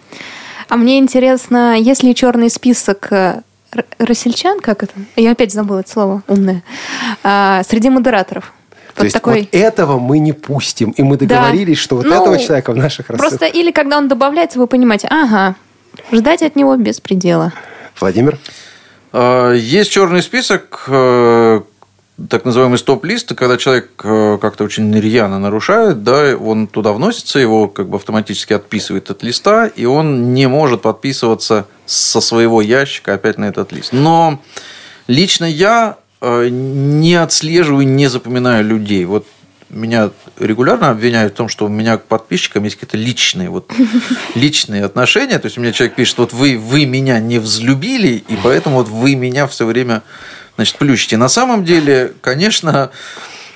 А 0.69 0.77
мне 0.77 0.99
интересно, 0.99 1.79
есть 1.79 2.03
ли 2.03 2.15
черный 2.15 2.51
список 2.51 3.11
э, 3.11 3.43
Рассельчан, 3.99 4.61
как 4.61 4.83
это? 4.83 4.93
Я 5.17 5.33
опять 5.33 5.53
забыла 5.53 5.81
это 5.81 5.91
слово 5.91 6.23
умное. 6.27 6.63
А, 7.23 7.63
среди 7.65 7.91
модераторов. 7.91 8.53
То 8.95 9.03
вот 9.03 9.05
есть 9.05 9.15
такой... 9.15 9.41
вот 9.41 9.49
этого 9.53 9.99
мы 9.99 10.19
не 10.19 10.33
пустим. 10.33 10.91
И 10.91 11.03
мы 11.03 11.17
договорились, 11.17 11.77
да. 11.77 11.83
что 11.83 11.97
вот 11.97 12.07
ну, 12.07 12.15
этого 12.15 12.39
человека 12.39 12.73
в 12.73 12.77
наших 12.77 13.09
рассылках... 13.11 13.39
Просто 13.39 13.47
или 13.47 13.71
когда 13.71 13.99
он 13.99 14.09
добавляется, 14.09 14.59
вы 14.59 14.67
понимаете, 14.67 15.07
ага, 15.09 15.55
Ждать 16.13 16.43
от 16.43 16.57
него 16.57 16.77
без 16.77 17.01
предела. 17.01 17.53
Владимир? 18.01 18.39
А, 19.13 19.53
есть 19.53 19.91
черный 19.91 20.23
список, 20.23 20.85
э, 20.89 21.61
так 22.29 22.45
называемый 22.45 22.79
стоп-лист, 22.79 23.35
когда 23.35 23.57
человек 23.57 23.91
э, 24.03 24.39
как-то 24.41 24.65
очень 24.65 24.93
рьяно 24.99 25.39
нарушает, 25.39 26.03
да, 26.03 26.37
он 26.37 26.67
туда 26.67 26.93
вносится, 26.93 27.39
его 27.39 27.69
как 27.69 27.89
бы 27.89 27.97
автоматически 27.97 28.53
отписывает 28.53 29.11
от 29.11 29.23
листа, 29.23 29.67
и 29.67 29.85
он 29.85 30.35
не 30.35 30.49
может 30.49 30.83
подписываться 30.83 31.67
со 31.87 32.21
своего 32.21 32.61
ящика 32.61 33.15
опять 33.15 33.39
на 33.39 33.47
этот 33.47 33.73
лист. 33.73 33.93
Но 33.93 34.41
лично 35.07 35.45
я 35.45 35.97
э, 36.21 36.49
не 36.51 37.15
отслеживаю, 37.15 37.87
не 37.87 38.09
запоминаю 38.09 38.65
людей. 38.65 39.05
Вот 39.05 39.27
меня 39.71 40.11
регулярно 40.39 40.91
обвиняют 40.91 41.35
в 41.35 41.37
том, 41.37 41.49
что 41.49 41.67
у 41.67 41.69
меня 41.69 41.99
к 41.99 42.05
подписчикам 42.05 42.65
есть 42.65 42.77
какие-то 42.77 42.97
личные, 42.97 43.51
вот, 43.51 43.71
личные 44.35 44.85
отношения. 44.85 45.39
То 45.39 45.47
есть 45.47 45.59
у 45.59 45.61
меня 45.61 45.73
человек 45.73 45.97
пишет, 45.97 46.19
вот 46.19 46.33
вы, 46.33 46.57
вы 46.59 46.87
меня 46.87 47.21
не 47.21 47.39
взлюбили, 47.39 48.25
и 48.29 48.39
поэтому 48.43 48.77
вот 48.77 48.89
вы 48.89 49.15
меня 49.15 49.47
все 49.47 49.67
время 49.67 50.03
значит, 50.57 50.77
плющите. 50.77 51.17
На 51.17 51.29
самом 51.29 51.65
деле, 51.65 52.15
конечно, 52.21 52.91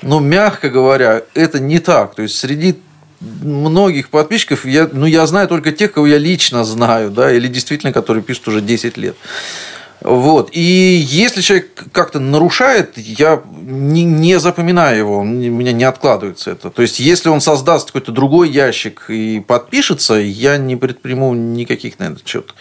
ну, 0.02 0.20
мягко 0.20 0.68
говоря, 0.68 1.22
это 1.34 1.58
не 1.58 1.78
так. 1.78 2.14
То 2.14 2.22
есть 2.22 2.36
среди 2.38 2.78
многих 3.20 4.08
подписчиков 4.10 4.64
я, 4.64 4.88
ну, 4.92 5.06
я 5.06 5.26
знаю 5.26 5.48
только 5.48 5.72
тех, 5.72 5.92
кого 5.92 6.06
я 6.06 6.18
лично 6.18 6.64
знаю, 6.64 7.10
да, 7.10 7.32
или 7.32 7.48
действительно, 7.48 7.92
которые 7.92 8.22
пишут 8.22 8.48
уже 8.48 8.60
10 8.60 8.96
лет. 8.96 9.16
Вот. 10.04 10.50
И 10.52 10.60
если 10.60 11.40
человек 11.42 11.84
как-то 11.92 12.18
нарушает, 12.18 12.96
я 12.96 13.42
не, 13.62 14.04
не 14.04 14.38
запоминаю 14.38 14.98
его, 14.98 15.18
у 15.20 15.24
меня 15.24 15.72
не 15.72 15.84
откладывается 15.84 16.50
это. 16.50 16.70
То 16.70 16.82
есть, 16.82 16.98
если 16.98 17.28
он 17.28 17.40
создаст 17.40 17.88
какой-то 17.88 18.10
другой 18.10 18.50
ящик 18.50 19.04
и 19.08 19.40
подпишется, 19.40 20.14
я 20.14 20.56
не 20.56 20.76
предприму 20.76 21.34
никаких 21.34 21.98
на 21.98 22.04
этот 22.04 22.26
счет 22.26 22.54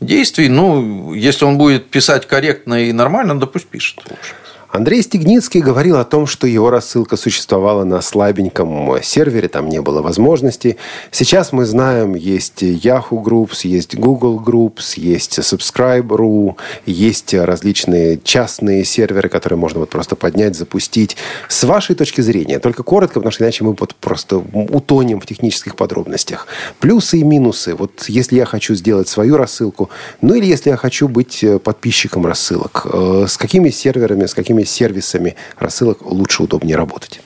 действий. 0.00 0.48
Ну, 0.48 1.14
если 1.14 1.44
он 1.44 1.56
будет 1.56 1.88
писать 1.90 2.26
корректно 2.26 2.84
и 2.84 2.92
нормально, 2.92 3.38
да 3.38 3.46
пусть 3.46 3.66
пишет. 3.66 4.00
Общем. 4.04 4.34
Андрей 4.74 5.02
Стегницкий 5.02 5.60
говорил 5.60 5.98
о 5.98 6.04
том, 6.04 6.26
что 6.26 6.48
его 6.48 6.68
рассылка 6.68 7.16
существовала 7.16 7.84
на 7.84 8.00
слабеньком 8.02 9.00
сервере, 9.04 9.46
там 9.46 9.68
не 9.68 9.80
было 9.80 10.02
возможности. 10.02 10.78
Сейчас 11.12 11.52
мы 11.52 11.64
знаем, 11.64 12.16
есть 12.16 12.64
Yahoo 12.64 13.22
Groups, 13.22 13.68
есть 13.68 13.94
Google 13.94 14.42
Groups, 14.44 14.94
есть 14.96 15.38
Subscribe.ru, 15.38 16.56
есть 16.86 17.34
различные 17.34 18.18
частные 18.24 18.84
серверы, 18.84 19.28
которые 19.28 19.60
можно 19.60 19.78
вот 19.78 19.90
просто 19.90 20.16
поднять, 20.16 20.56
запустить. 20.56 21.16
С 21.48 21.62
вашей 21.62 21.94
точки 21.94 22.20
зрения, 22.20 22.58
только 22.58 22.82
коротко, 22.82 23.20
потому 23.20 23.30
что 23.30 23.44
иначе 23.44 23.62
мы 23.62 23.76
вот 23.78 23.94
просто 23.94 24.38
утонем 24.38 25.20
в 25.20 25.26
технических 25.26 25.76
подробностях. 25.76 26.48
Плюсы 26.80 27.18
и 27.18 27.22
минусы. 27.22 27.76
Вот 27.76 28.06
если 28.08 28.34
я 28.34 28.44
хочу 28.44 28.74
сделать 28.74 29.06
свою 29.06 29.36
рассылку, 29.36 29.90
ну 30.20 30.34
или 30.34 30.46
если 30.46 30.70
я 30.70 30.76
хочу 30.76 31.06
быть 31.06 31.44
подписчиком 31.62 32.26
рассылок, 32.26 32.88
э, 32.92 33.26
с 33.28 33.36
какими 33.36 33.70
серверами, 33.70 34.26
с 34.26 34.34
какими 34.34 34.63
сервисами 34.64 35.36
рассылок 35.58 36.02
лучше, 36.02 36.42
удобнее 36.42 36.76
работать? 36.76 37.20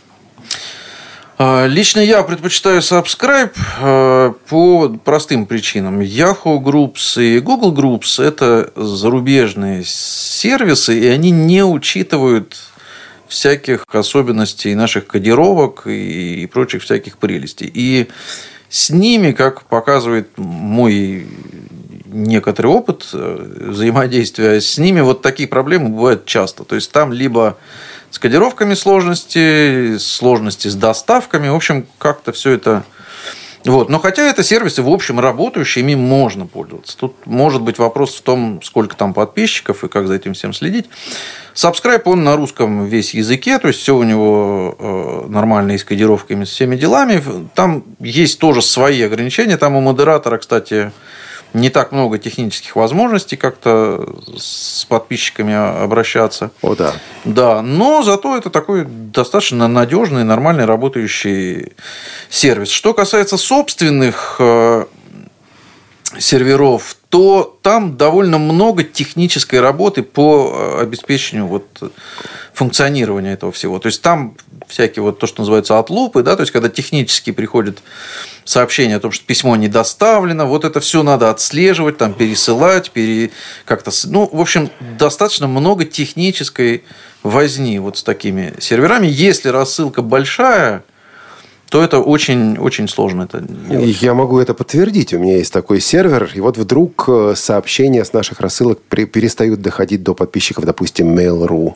А, 1.40 1.66
лично 1.66 2.00
я 2.00 2.24
предпочитаю 2.24 2.80
Subscribe 2.80 3.52
а, 3.80 4.32
по 4.48 4.88
простым 5.04 5.46
причинам. 5.46 6.00
Yahoo 6.00 6.58
Groups 6.58 7.22
и 7.22 7.38
Google 7.38 7.72
Groups– 7.72 8.22
это 8.24 8.72
зарубежные 8.74 9.84
сервисы, 9.84 10.98
и 10.98 11.06
они 11.06 11.30
не 11.30 11.64
учитывают 11.64 12.56
всяких 13.28 13.84
особенностей 13.92 14.74
наших 14.74 15.06
кодировок 15.06 15.86
и 15.86 16.48
прочих 16.52 16.82
всяких 16.82 17.18
прелестей. 17.18 17.70
И 17.72 18.08
с 18.68 18.90
ними, 18.90 19.32
как 19.32 19.62
показывает 19.62 20.36
мой 20.36 21.26
некоторый 22.10 22.68
опыт 22.68 23.08
э, 23.12 23.70
взаимодействия 23.70 24.60
с 24.60 24.78
ними, 24.78 25.00
вот 25.00 25.22
такие 25.22 25.48
проблемы 25.48 25.90
бывают 25.90 26.26
часто. 26.26 26.64
То 26.64 26.74
есть 26.74 26.90
там 26.92 27.12
либо 27.12 27.56
с 28.10 28.18
кодировками 28.18 28.74
сложности, 28.74 29.98
сложности 29.98 30.68
с 30.68 30.74
доставками, 30.74 31.48
в 31.48 31.54
общем, 31.54 31.86
как-то 31.98 32.32
все 32.32 32.52
это 32.52 32.84
вот. 33.64 33.88
Но 33.88 33.98
хотя 33.98 34.22
это 34.22 34.42
сервисы, 34.42 34.82
в 34.82 34.88
общем, 34.88 35.20
работающие, 35.20 35.82
ими 35.82 35.94
можно 35.94 36.46
пользоваться. 36.46 36.96
Тут 36.96 37.26
может 37.26 37.60
быть 37.62 37.78
вопрос 37.78 38.14
в 38.14 38.22
том, 38.22 38.60
сколько 38.62 38.96
там 38.96 39.12
подписчиков 39.12 39.84
и 39.84 39.88
как 39.88 40.06
за 40.06 40.14
этим 40.14 40.34
всем 40.34 40.52
следить. 40.52 40.86
Subscribe, 41.54 42.02
он 42.04 42.22
на 42.22 42.36
русском 42.36 42.86
весь 42.86 43.14
языке, 43.14 43.58
то 43.58 43.68
есть 43.68 43.80
все 43.80 43.96
у 43.96 44.04
него 44.04 44.76
э, 44.78 45.26
нормально 45.28 45.72
и 45.72 45.78
с 45.78 45.84
кодировками, 45.84 46.44
с 46.44 46.50
всеми 46.50 46.76
делами. 46.76 47.22
Там 47.54 47.84
есть 47.98 48.38
тоже 48.38 48.62
свои 48.62 49.02
ограничения. 49.02 49.56
Там 49.56 49.74
у 49.74 49.80
модератора, 49.80 50.38
кстати, 50.38 50.92
не 51.54 51.70
так 51.70 51.92
много 51.92 52.18
технических 52.18 52.76
возможностей 52.76 53.36
как-то 53.36 54.16
с 54.36 54.84
подписчиками 54.84 55.54
обращаться. 55.82 56.50
О, 56.62 56.74
да. 56.74 56.92
Да, 57.24 57.62
но 57.62 58.02
зато 58.02 58.36
это 58.36 58.50
такой 58.50 58.84
достаточно 58.84 59.68
надежный, 59.68 60.24
нормальный 60.24 60.64
работающий 60.64 61.72
сервис. 62.28 62.70
Что 62.70 62.94
касается 62.94 63.36
собственных 63.36 64.36
э, 64.38 64.86
серверов, 66.18 66.96
то 67.10 67.58
там 67.62 67.96
довольно 67.96 68.38
много 68.38 68.82
технической 68.82 69.60
работы 69.60 70.02
по 70.02 70.52
э, 70.52 70.82
обеспечению 70.82 71.46
вот 71.46 71.64
функционирования 72.54 73.34
этого 73.34 73.52
всего. 73.52 73.78
То 73.78 73.86
есть 73.86 74.02
там 74.02 74.36
всякие 74.66 75.02
вот 75.02 75.18
то, 75.18 75.26
что 75.26 75.42
называется 75.42 75.78
отлупы, 75.78 76.22
да, 76.22 76.34
то 76.34 76.42
есть 76.42 76.52
когда 76.52 76.68
технически 76.68 77.30
приходит 77.30 77.78
сообщение 78.44 78.96
о 78.96 79.00
том, 79.00 79.12
что 79.12 79.24
письмо 79.24 79.54
не 79.56 79.68
доставлено, 79.68 80.46
вот 80.46 80.64
это 80.64 80.80
все 80.80 81.02
надо 81.02 81.30
отслеживать, 81.30 81.98
там 81.98 82.14
пересылать, 82.14 82.90
пере... 82.90 83.30
как-то, 83.64 83.90
ну, 84.06 84.28
в 84.30 84.40
общем, 84.40 84.70
достаточно 84.98 85.46
много 85.46 85.84
технической 85.84 86.84
возни 87.22 87.78
вот 87.78 87.98
с 87.98 88.02
такими 88.02 88.54
серверами. 88.58 89.06
Если 89.06 89.48
рассылка 89.48 90.02
большая, 90.02 90.82
то 91.68 91.82
это 91.82 91.98
очень, 91.98 92.56
очень 92.58 92.88
сложно. 92.88 93.22
Это 93.22 93.44
Я 93.70 94.14
могу 94.14 94.38
это 94.38 94.54
подтвердить. 94.54 95.12
У 95.12 95.18
меня 95.18 95.36
есть 95.36 95.52
такой 95.52 95.80
сервер, 95.80 96.30
и 96.34 96.40
вот 96.40 96.56
вдруг 96.56 97.04
э, 97.08 97.34
сообщения 97.36 98.04
с 98.04 98.12
наших 98.12 98.40
рассылок 98.40 98.80
перестают 98.80 99.60
доходить 99.60 100.02
до 100.02 100.14
подписчиков, 100.14 100.64
допустим, 100.64 101.14
Mail.ru. 101.16 101.74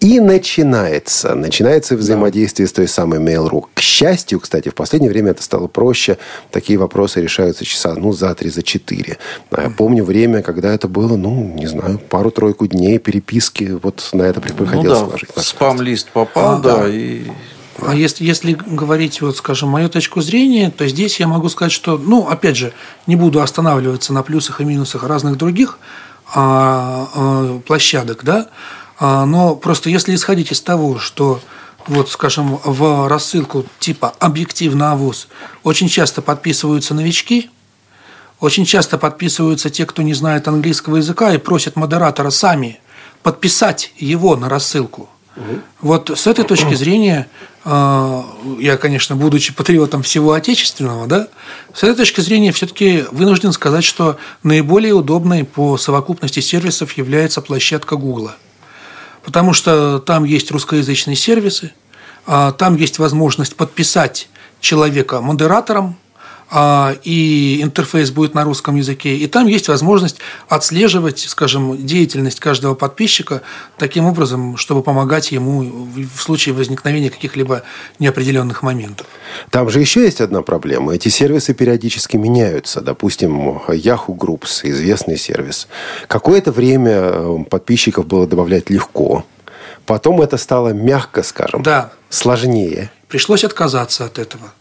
И 0.00 0.20
начинается. 0.20 1.34
Начинается 1.34 1.96
взаимодействие 1.96 2.68
с 2.68 2.72
той 2.72 2.86
самой 2.86 3.18
Mail.ru. 3.20 3.64
К 3.74 3.80
счастью, 3.80 4.38
кстати, 4.38 4.68
в 4.68 4.74
последнее 4.74 5.10
время 5.10 5.30
это 5.30 5.42
стало 5.42 5.66
проще. 5.66 6.18
Такие 6.50 6.78
вопросы 6.78 7.20
решаются 7.20 7.64
часа, 7.64 7.94
ну, 7.94 8.12
за 8.12 8.34
три, 8.34 8.50
за 8.50 8.62
четыре. 8.62 9.18
А 9.50 9.62
я 9.62 9.70
помню 9.70 10.04
время, 10.04 10.42
когда 10.42 10.72
это 10.72 10.88
было, 10.88 11.16
ну, 11.16 11.54
не 11.56 11.66
знаю, 11.66 11.98
пару-тройку 11.98 12.66
дней 12.66 12.98
переписки. 12.98 13.78
Вот 13.82 14.10
на 14.12 14.22
это 14.22 14.40
приходилось 14.40 14.74
ну, 14.84 14.90
да, 14.90 14.96
сложить. 15.06 15.30
Спам-лист 15.36 16.10
попал, 16.10 16.56
А, 16.56 16.58
да, 16.60 16.76
да. 16.82 16.88
и... 16.88 17.22
А 17.78 17.94
если, 17.94 18.24
если 18.24 18.52
говорить, 18.52 19.20
вот, 19.20 19.36
скажем, 19.36 19.68
мою 19.68 19.88
точку 19.88 20.20
зрения, 20.20 20.70
то 20.70 20.86
здесь 20.86 21.18
я 21.18 21.26
могу 21.26 21.48
сказать, 21.48 21.72
что, 21.72 21.98
ну, 21.98 22.28
опять 22.28 22.56
же, 22.56 22.72
не 23.06 23.16
буду 23.16 23.42
останавливаться 23.42 24.12
на 24.12 24.22
плюсах 24.22 24.60
и 24.60 24.64
минусах 24.64 25.02
разных 25.02 25.36
других 25.36 25.78
а, 26.32 27.08
а, 27.14 27.60
площадок, 27.66 28.22
да, 28.22 28.48
а, 28.98 29.26
но 29.26 29.56
просто 29.56 29.90
если 29.90 30.14
исходить 30.14 30.52
из 30.52 30.60
того, 30.60 30.98
что 30.98 31.40
вот, 31.86 32.10
скажем, 32.10 32.60
в 32.64 33.08
рассылку 33.08 33.66
типа 33.78 34.14
«Объективно 34.18 34.92
АВОЗ» 34.92 35.28
очень 35.64 35.88
часто 35.88 36.22
подписываются 36.22 36.94
новички, 36.94 37.50
очень 38.40 38.64
часто 38.64 38.98
подписываются 38.98 39.68
те, 39.68 39.84
кто 39.84 40.02
не 40.02 40.14
знает 40.14 40.48
английского 40.48 40.96
языка 40.96 41.32
и 41.32 41.38
просят 41.38 41.76
модератора 41.76 42.30
сами 42.30 42.80
подписать 43.22 43.92
его 43.96 44.36
на 44.36 44.48
рассылку. 44.48 45.08
Вот 45.80 46.10
с 46.10 46.26
этой 46.26 46.44
точки 46.44 46.74
зрения, 46.74 47.26
э, 47.64 48.22
я, 48.60 48.76
конечно, 48.76 49.16
будучи 49.16 49.52
патриотом 49.52 50.02
всего 50.02 50.32
отечественного, 50.32 51.06
да, 51.06 51.28
с 51.72 51.82
этой 51.82 51.96
точки 51.96 52.20
зрения 52.20 52.52
все-таки 52.52 53.04
вынужден 53.10 53.52
сказать, 53.52 53.84
что 53.84 54.16
наиболее 54.42 54.94
удобной 54.94 55.44
по 55.44 55.76
совокупности 55.76 56.40
сервисов 56.40 56.92
является 56.92 57.40
площадка 57.40 57.96
Гугла. 57.96 58.36
Потому 59.24 59.52
что 59.54 59.98
там 59.98 60.24
есть 60.24 60.50
русскоязычные 60.50 61.16
сервисы, 61.16 61.72
а, 62.26 62.52
там 62.52 62.76
есть 62.76 62.98
возможность 62.98 63.56
подписать 63.56 64.28
человека 64.60 65.20
модератором, 65.20 65.96
а, 65.96 66.03
и 67.02 67.60
интерфейс 67.62 68.10
будет 68.10 68.34
на 68.34 68.44
русском 68.44 68.76
языке, 68.76 69.16
и 69.16 69.26
там 69.26 69.46
есть 69.46 69.68
возможность 69.68 70.18
отслеживать, 70.48 71.20
скажем, 71.20 71.84
деятельность 71.84 72.40
каждого 72.40 72.74
подписчика 72.74 73.42
таким 73.76 74.06
образом, 74.06 74.56
чтобы 74.56 74.82
помогать 74.82 75.32
ему 75.32 75.88
в 75.94 76.22
случае 76.22 76.54
возникновения 76.54 77.10
каких-либо 77.10 77.62
неопределенных 77.98 78.62
моментов. 78.62 79.06
Там 79.50 79.68
же 79.68 79.80
еще 79.80 80.02
есть 80.02 80.20
одна 80.20 80.42
проблема. 80.42 80.94
Эти 80.94 81.08
сервисы 81.08 81.54
периодически 81.54 82.16
меняются. 82.16 82.80
Допустим, 82.80 83.58
Yahoo 83.68 84.16
Groups, 84.16 84.60
известный 84.62 85.16
сервис. 85.16 85.68
Какое-то 86.06 86.52
время 86.52 86.92
э, 86.92 87.38
подписчиков 87.50 88.06
было 88.06 88.26
добавлять 88.26 88.70
легко. 88.70 89.24
Потом 89.86 90.20
это 90.22 90.36
стало, 90.36 90.70
мягко 90.70 91.22
скажем, 91.22 91.62
Да. 91.62 91.90
сложнее. 92.08 92.90
Пришлось 93.08 93.44
отказаться 93.44 94.04
от 94.06 94.18
этого. 94.18 94.52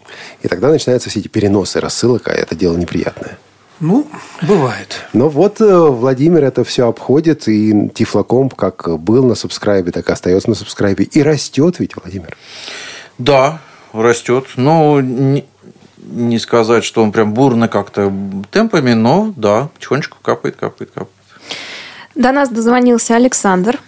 И 0.41 0.47
тогда 0.47 0.69
начинаются 0.69 1.09
все 1.09 1.19
эти 1.21 1.28
переносы 1.28 1.80
рассылок, 1.80 2.28
а 2.28 2.32
это 2.32 2.55
дело 2.55 2.76
неприятное. 2.78 3.38
Ну, 3.80 4.07
бывает. 4.43 5.01
Но 5.13 5.28
вот 5.30 5.59
э, 5.59 5.76
Владимир 5.78 6.43
это 6.43 6.63
все 6.63 6.88
обходит, 6.88 7.47
и 7.47 7.89
Тифлокомп 7.93 8.53
как 8.53 8.99
был 8.99 9.26
на 9.26 9.36
субскрайбе, 9.36 9.91
так 9.91 10.07
и 10.07 10.11
остается 10.11 10.49
на 10.49 10.55
субскрайбе. 10.55 11.05
И 11.05 11.21
растет 11.24 11.80
ведь, 11.80 11.95
Владимир. 11.95 12.38
Да, 13.17 13.59
растет. 13.91 14.45
Ну, 14.55 14.99
не, 14.99 15.45
не 15.97 16.39
сказать, 16.39 16.84
что 16.84 17.01
он 17.03 17.11
прям 17.11 17.34
бурно 17.34 17.67
как-то 17.67 18.13
темпами, 18.51 18.93
но 18.93 19.34
да, 19.36 19.69
потихонечку 19.74 20.17
капает, 20.21 20.55
капает, 20.55 20.91
капает. 20.91 21.09
До 22.15 22.32
нас 22.32 22.49
дозвонился 22.49 23.15
Александр 23.15 23.80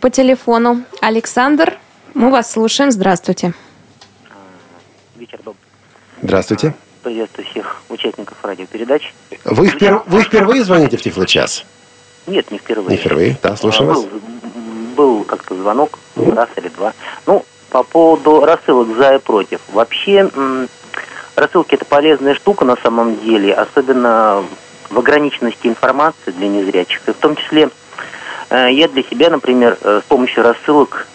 по 0.00 0.10
телефону. 0.10 0.82
Александр, 1.00 1.76
мы 2.14 2.30
вас 2.30 2.50
слушаем. 2.52 2.90
Здравствуйте. 2.90 3.52
Вечер 5.16 5.38
добрый. 5.44 5.60
Здравствуйте. 6.22 6.74
Приветствую 7.02 7.46
всех 7.48 7.82
участников 7.88 8.36
радиопередач. 8.42 9.12
Вы, 9.44 9.68
впер- 9.68 10.02
вы 10.06 10.22
впервые 10.22 10.64
звоните 10.64 10.96
в 10.96 11.02
Тифлочас? 11.02 11.64
Нет, 12.26 12.50
не 12.50 12.58
впервые. 12.58 12.90
Не 12.90 12.96
впервые, 12.96 13.38
да, 13.42 13.56
слушаем 13.56 13.90
А, 13.90 13.94
вас. 13.94 14.04
Был, 14.04 14.20
был 14.96 15.24
как-то 15.24 15.54
звонок, 15.54 15.98
раз 16.16 16.48
или 16.56 16.68
два. 16.68 16.92
Ну, 17.26 17.44
по 17.70 17.82
поводу 17.82 18.44
рассылок 18.44 18.94
за 18.96 19.14
и 19.16 19.18
против. 19.18 19.60
Вообще, 19.72 20.30
рассылки 21.36 21.74
это 21.74 21.84
полезная 21.86 22.34
штука 22.34 22.64
на 22.64 22.76
самом 22.76 23.18
деле, 23.20 23.54
особенно 23.54 24.44
в 24.90 24.98
ограниченности 24.98 25.66
информации 25.68 26.32
для 26.32 26.48
незрячих. 26.48 27.00
И 27.08 27.12
в 27.12 27.16
том 27.16 27.36
числе 27.36 27.70
я 28.56 28.88
для 28.88 29.02
себя, 29.02 29.30
например, 29.30 29.78
э, 29.80 30.00
с 30.04 30.08
помощью 30.08 30.42
рассылок 30.42 31.06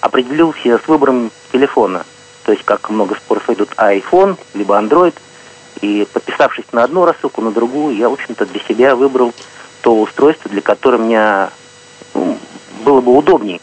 определился 0.00 0.78
с 0.78 0.88
выбором 0.88 1.30
телефона. 1.52 2.04
То 2.44 2.52
есть, 2.52 2.64
как 2.64 2.90
много 2.90 3.14
споров 3.16 3.48
идут 3.50 3.70
iPhone, 3.76 4.36
либо 4.54 4.78
Android. 4.78 5.14
И 5.80 6.06
подписавшись 6.12 6.66
на 6.72 6.84
одну 6.84 7.04
рассылку, 7.04 7.40
на 7.40 7.50
другую, 7.50 7.96
я, 7.96 8.08
в 8.08 8.12
общем-то, 8.12 8.46
для 8.46 8.60
себя 8.60 8.94
выбрал 8.94 9.32
то 9.82 10.00
устройство, 10.00 10.50
для 10.50 10.62
которого 10.62 11.02
мне 11.02 11.48
ну, 12.14 12.38
было 12.84 13.00
бы 13.00 13.16
удобней 13.16 13.60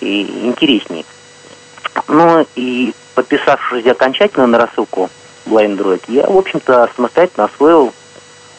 и 0.00 0.22
интересней. 0.44 1.06
Ну 2.08 2.46
и 2.54 2.94
подписавшись 3.14 3.86
окончательно 3.86 4.46
на 4.46 4.58
рассылку 4.58 5.08
Blind 5.46 5.78
Android, 5.78 6.02
я, 6.08 6.26
в 6.26 6.36
общем-то, 6.36 6.90
самостоятельно 6.94 7.44
освоил 7.44 7.92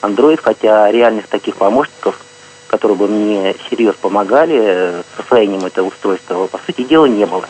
Android, 0.01 0.39
хотя 0.41 0.91
реальных 0.91 1.27
таких 1.27 1.55
помощников, 1.55 2.19
которые 2.67 2.97
бы 2.97 3.07
мне 3.07 3.55
серьезно 3.69 3.99
помогали 4.01 4.59
э, 4.59 5.03
с 5.15 5.19
освоением 5.19 5.65
этого 5.65 5.87
устройства, 5.87 6.47
по 6.47 6.59
сути 6.65 6.83
дела, 6.83 7.05
не 7.05 7.25
было. 7.25 7.45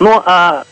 Ну, 0.00 0.20
а 0.24 0.64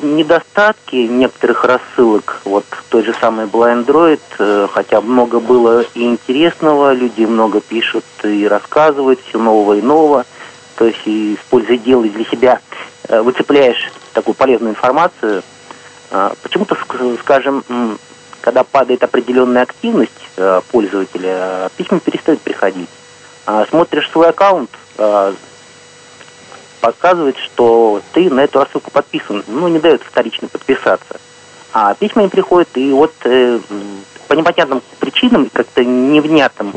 недостатки 0.00 0.96
некоторых 0.96 1.64
рассылок, 1.64 2.42
вот 2.44 2.64
той 2.90 3.02
же 3.02 3.14
самой 3.14 3.46
была 3.46 3.72
Android, 3.72 4.20
э, 4.38 4.68
хотя 4.72 5.00
много 5.00 5.40
было 5.40 5.84
и 5.94 6.04
интересного, 6.04 6.92
люди 6.92 7.24
много 7.24 7.60
пишут 7.60 8.04
и 8.22 8.46
рассказывают, 8.46 9.20
все 9.26 9.38
нового 9.38 9.74
и 9.74 9.82
нового, 9.82 10.26
то 10.76 10.84
есть 10.84 11.00
и 11.06 11.34
используя 11.34 11.78
дело 11.78 12.04
для 12.04 12.24
себя, 12.26 12.60
э, 13.08 13.22
выцепляешь 13.22 13.90
такую 14.12 14.34
полезную 14.34 14.72
информацию. 14.72 15.42
Почему-то, 16.42 16.74
ск- 16.74 17.18
скажем, 17.20 17.64
когда 18.42 18.64
падает 18.64 19.02
определенная 19.02 19.62
активность 19.62 20.12
э, 20.12 20.21
пользователя, 20.70 21.70
письма 21.76 22.00
перестают 22.00 22.40
приходить. 22.40 22.88
А 23.46 23.66
Смотришь 23.66 24.10
свой 24.10 24.28
аккаунт, 24.28 24.70
а, 24.98 25.34
показывает, 26.80 27.36
что 27.38 28.02
ты 28.12 28.28
на 28.28 28.40
эту 28.40 28.58
рассылку 28.58 28.90
подписан, 28.90 29.42
ну, 29.46 29.68
не 29.68 29.78
дает 29.78 30.02
вторично 30.02 30.48
подписаться. 30.48 31.20
А 31.72 31.94
письма 31.94 32.22
не 32.22 32.28
приходят, 32.28 32.68
и 32.74 32.92
вот 32.92 33.14
э, 33.24 33.58
по 34.28 34.34
непонятным 34.34 34.82
причинам, 34.98 35.48
как-то 35.50 35.84
невнятным 35.84 36.74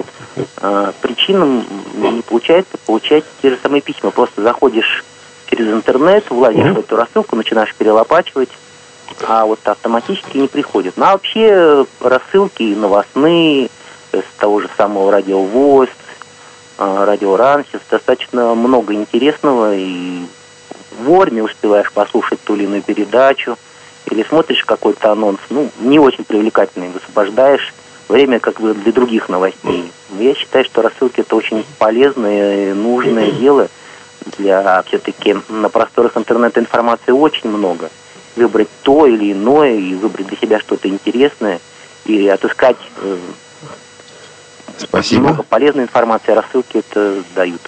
э, 0.61 0.91
причинам 1.01 1.65
не 1.95 2.21
получается 2.21 2.77
получать 2.85 3.25
те 3.41 3.49
же 3.49 3.59
самые 3.61 3.81
письма. 3.81 4.11
Просто 4.11 4.41
заходишь 4.41 5.03
через 5.49 5.67
интернет, 5.67 6.29
влазишь 6.29 6.71
в 6.71 6.79
эту 6.79 6.95
рассылку, 6.95 7.35
начинаешь 7.35 7.73
перелопачивать, 7.75 8.49
а 9.23 9.45
вот 9.45 9.59
автоматически 9.65 10.37
не 10.37 10.47
приходят. 10.47 10.95
Ну, 10.97 11.05
а 11.05 11.13
вообще 11.13 11.49
э, 11.51 11.85
рассылки 12.01 12.63
новостные, 12.63 13.69
э, 14.11 14.21
с 14.21 14.39
того 14.39 14.59
же 14.59 14.69
самого 14.77 15.11
радио 15.11 15.41
ВОЗ, 15.41 15.89
э, 16.77 17.03
радио 17.05 17.35
Рансис, 17.35 17.79
достаточно 17.89 18.55
много 18.55 18.93
интересного, 18.93 19.75
и 19.75 20.25
вовремя 20.99 21.43
успеваешь 21.43 21.91
послушать 21.91 22.39
ту 22.43 22.55
или 22.55 22.63
иную 22.63 22.81
передачу, 22.81 23.57
или 24.11 24.23
смотришь 24.23 24.63
какой-то 24.65 25.11
анонс, 25.11 25.39
ну, 25.49 25.69
не 25.79 25.99
очень 25.99 26.23
привлекательный, 26.23 26.89
высвобождаешь 26.89 27.73
время 28.07 28.39
как 28.39 28.59
бы 28.61 28.73
для 28.73 28.91
других 28.91 29.29
новостей. 29.29 29.91
Но 30.09 30.21
Я 30.21 30.35
считаю, 30.35 30.65
что 30.65 30.81
рассылки 30.81 31.21
это 31.21 31.35
очень 31.35 31.65
полезное 31.79 32.71
и 32.71 32.73
нужное 32.73 33.31
дело 33.31 33.67
для 34.37 34.83
все-таки 34.83 35.37
на 35.49 35.69
просторах 35.69 36.17
интернета 36.17 36.59
информации 36.59 37.11
очень 37.11 37.49
много. 37.49 37.89
Выбрать 38.35 38.69
то 38.83 39.05
или 39.07 39.31
иное 39.31 39.75
и 39.75 39.95
выбрать 39.95 40.27
для 40.27 40.37
себя 40.37 40.59
что-то 40.59 40.87
интересное 40.87 41.59
и 42.05 42.27
отыскать 42.27 42.77
э, 43.01 43.17
Спасибо. 44.77 45.21
много 45.21 45.43
полезной 45.43 45.83
информации, 45.83 46.31
а 46.31 46.35
рассылки 46.35 46.77
это 46.77 47.23
дают. 47.35 47.61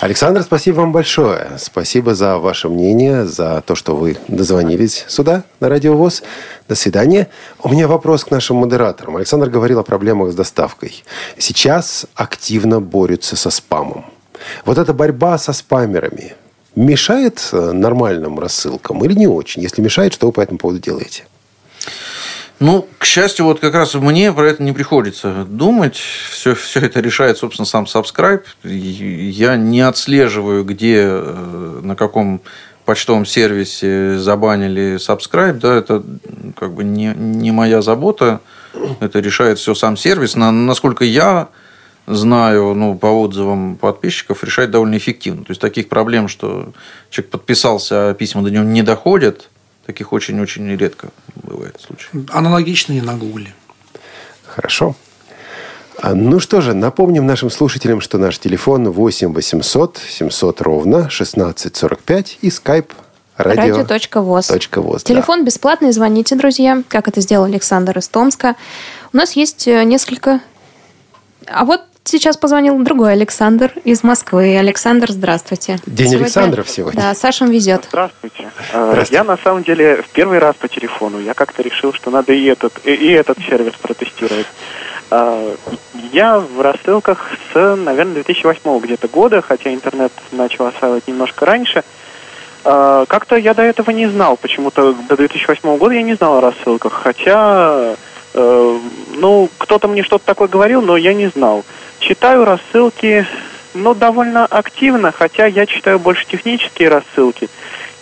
Александр, 0.00 0.42
спасибо 0.42 0.76
вам 0.76 0.92
большое. 0.92 1.52
Спасибо 1.58 2.14
за 2.14 2.38
ваше 2.38 2.68
мнение, 2.68 3.26
за 3.26 3.62
то, 3.66 3.74
что 3.74 3.96
вы 3.96 4.16
дозвонились 4.28 5.04
сюда, 5.08 5.44
на 5.60 5.68
Радио 5.68 5.94
ВОЗ. 5.94 6.22
До 6.68 6.74
свидания. 6.74 7.28
У 7.62 7.68
меня 7.68 7.88
вопрос 7.88 8.24
к 8.24 8.30
нашим 8.30 8.56
модераторам. 8.56 9.16
Александр 9.16 9.48
говорил 9.48 9.78
о 9.80 9.82
проблемах 9.82 10.32
с 10.32 10.34
доставкой. 10.34 11.04
Сейчас 11.38 12.06
активно 12.14 12.80
борются 12.80 13.36
со 13.36 13.50
спамом. 13.50 14.06
Вот 14.64 14.78
эта 14.78 14.92
борьба 14.92 15.38
со 15.38 15.52
спамерами 15.52 16.34
мешает 16.74 17.48
э, 17.52 17.72
нормальным 17.72 18.38
рассылкам 18.38 19.04
или 19.04 19.14
не 19.14 19.26
очень? 19.26 19.62
Если 19.62 19.82
мешает, 19.82 20.12
что 20.14 20.26
вы 20.26 20.32
по 20.32 20.40
этому 20.40 20.58
поводу 20.58 20.78
делаете? 20.78 21.24
Ну, 22.60 22.86
к 22.98 23.04
счастью, 23.04 23.46
вот 23.46 23.58
как 23.58 23.74
раз 23.74 23.94
мне 23.94 24.32
про 24.32 24.48
это 24.48 24.62
не 24.62 24.72
приходится 24.72 25.44
думать. 25.48 25.96
Все, 25.96 26.54
все 26.54 26.80
это 26.80 27.00
решает, 27.00 27.36
собственно, 27.38 27.66
сам 27.66 27.84
Subscribe. 27.84 28.42
Я 28.62 29.56
не 29.56 29.80
отслеживаю, 29.80 30.64
где, 30.64 31.02
э, 31.02 31.80
на 31.82 31.96
каком 31.96 32.40
почтовом 32.84 33.26
сервисе 33.26 34.16
забанили 34.18 34.96
Subscribe. 34.96 35.54
Да, 35.54 35.74
это 35.74 36.04
как 36.56 36.72
бы 36.72 36.84
не, 36.84 37.12
не 37.16 37.50
моя 37.50 37.82
забота. 37.82 38.40
Это 39.00 39.18
решает 39.18 39.58
все 39.58 39.74
сам 39.74 39.96
сервис. 39.96 40.36
Насколько 40.36 41.04
я 41.04 41.48
знаю, 42.06 42.74
ну, 42.74 42.96
по 42.96 43.06
отзывам 43.06 43.76
подписчиков, 43.76 44.44
решает 44.44 44.70
довольно 44.70 44.96
эффективно. 44.96 45.44
То 45.44 45.50
есть, 45.50 45.60
таких 45.60 45.88
проблем, 45.88 46.28
что 46.28 46.72
человек 47.10 47.30
подписался, 47.30 48.10
а 48.10 48.14
письма 48.14 48.42
до 48.42 48.50
него 48.50 48.64
не 48.64 48.82
доходят, 48.82 49.50
таких 49.86 50.12
очень-очень 50.12 50.68
редко 50.76 51.08
бывает 51.36 51.80
случаев. 51.80 52.10
Аналогично 52.30 52.92
и 52.92 53.00
на 53.00 53.16
Гугле. 53.16 53.54
Хорошо. 54.46 54.94
А, 55.98 56.14
ну 56.14 56.40
что 56.40 56.60
же, 56.60 56.74
напомним 56.74 57.26
нашим 57.26 57.50
слушателям, 57.50 58.00
что 58.00 58.18
наш 58.18 58.38
телефон 58.38 58.90
8 58.90 59.32
800 59.32 60.00
700 60.08 60.60
ровно 60.60 60.98
1645 60.98 62.38
и 62.42 62.48
skype 62.48 62.90
радио. 63.36 63.76
Радио.воз. 63.76 64.50
.воз, 64.74 65.02
Телефон 65.04 65.40
да. 65.40 65.46
бесплатный, 65.46 65.92
звоните, 65.92 66.34
друзья, 66.34 66.82
как 66.88 67.08
это 67.08 67.20
сделал 67.20 67.44
Александр 67.44 67.98
из 67.98 68.08
Томска. 68.08 68.56
У 69.12 69.16
нас 69.16 69.32
есть 69.32 69.68
э, 69.68 69.84
несколько... 69.84 70.40
А 71.46 71.64
вот 71.64 71.82
сейчас 72.04 72.36
позвонил 72.36 72.78
другой 72.82 73.12
Александр 73.12 73.72
из 73.84 74.02
Москвы. 74.02 74.56
Александр, 74.58 75.10
здравствуйте. 75.10 75.78
День 75.86 76.08
Сегодня- 76.08 76.24
Александров 76.24 76.68
сегодня. 76.68 77.00
Да, 77.00 77.14
Сашам 77.14 77.50
везет. 77.50 77.84
Здравствуйте. 77.88 78.50
Э, 78.72 78.90
Здравствуйте. 78.90 79.14
Я 79.14 79.24
на 79.24 79.36
самом 79.36 79.62
деле 79.62 80.02
в 80.02 80.08
первый 80.10 80.38
раз 80.38 80.54
по 80.56 80.68
телефону. 80.68 81.20
Я 81.20 81.34
как-то 81.34 81.62
решил, 81.62 81.92
что 81.92 82.10
надо 82.10 82.32
и 82.32 82.44
этот, 82.46 82.72
и, 82.84 82.92
и 82.92 83.10
этот 83.12 83.38
сервис 83.48 83.74
протестировать. 83.80 84.46
Э, 85.10 85.54
Я 86.12 86.38
в 86.40 86.60
рассылках 86.60 87.30
с, 87.52 87.76
наверное, 87.76 88.14
2008 88.14 88.80
где-то 88.80 89.08
года, 89.08 89.40
хотя 89.42 89.72
интернет 89.72 90.12
начал 90.32 90.66
осваивать 90.66 91.06
немножко 91.08 91.46
раньше. 91.46 91.84
Э, 92.64 93.04
Как-то 93.08 93.36
я 93.36 93.54
до 93.54 93.62
этого 93.62 93.90
не 93.92 94.06
знал, 94.08 94.36
почему-то 94.36 94.92
до 95.08 95.16
2008 95.16 95.76
года 95.78 95.94
я 95.94 96.02
не 96.02 96.14
знал 96.14 96.38
о 96.38 96.40
рассылках, 96.40 96.92
хотя, 96.92 97.94
ну, 98.34 99.48
кто-то 99.58 99.88
мне 99.88 100.02
что-то 100.02 100.24
такое 100.24 100.48
говорил, 100.48 100.80
но 100.82 100.96
я 100.96 101.12
не 101.14 101.28
знал. 101.28 101.64
Читаю 102.02 102.44
рассылки, 102.44 103.24
ну, 103.74 103.94
довольно 103.94 104.44
активно, 104.44 105.12
хотя 105.12 105.46
я 105.46 105.66
читаю 105.66 106.00
больше 106.00 106.26
технические 106.26 106.88
рассылки. 106.88 107.48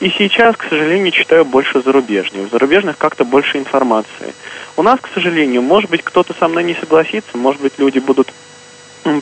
И 0.00 0.08
сейчас, 0.08 0.56
к 0.56 0.64
сожалению, 0.70 1.12
читаю 1.12 1.44
больше 1.44 1.82
зарубежных. 1.82 2.48
В 2.48 2.50
зарубежных 2.50 2.96
как-то 2.96 3.26
больше 3.26 3.58
информации. 3.58 4.32
У 4.78 4.82
нас, 4.82 4.98
к 5.00 5.10
сожалению, 5.12 5.60
может 5.60 5.90
быть, 5.90 6.02
кто-то 6.02 6.32
со 6.32 6.48
мной 6.48 6.64
не 6.64 6.74
согласится, 6.76 7.36
может 7.36 7.60
быть, 7.60 7.74
люди 7.76 7.98
будут 7.98 8.32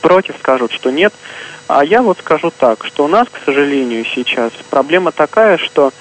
против, 0.00 0.36
скажут, 0.38 0.70
что 0.70 0.90
нет. 0.90 1.12
А 1.66 1.84
я 1.84 2.00
вот 2.00 2.18
скажу 2.18 2.52
так, 2.56 2.84
что 2.86 3.04
у 3.04 3.08
нас, 3.08 3.26
к 3.28 3.44
сожалению, 3.44 4.04
сейчас 4.04 4.52
проблема 4.70 5.10
такая, 5.10 5.58
что 5.58 5.92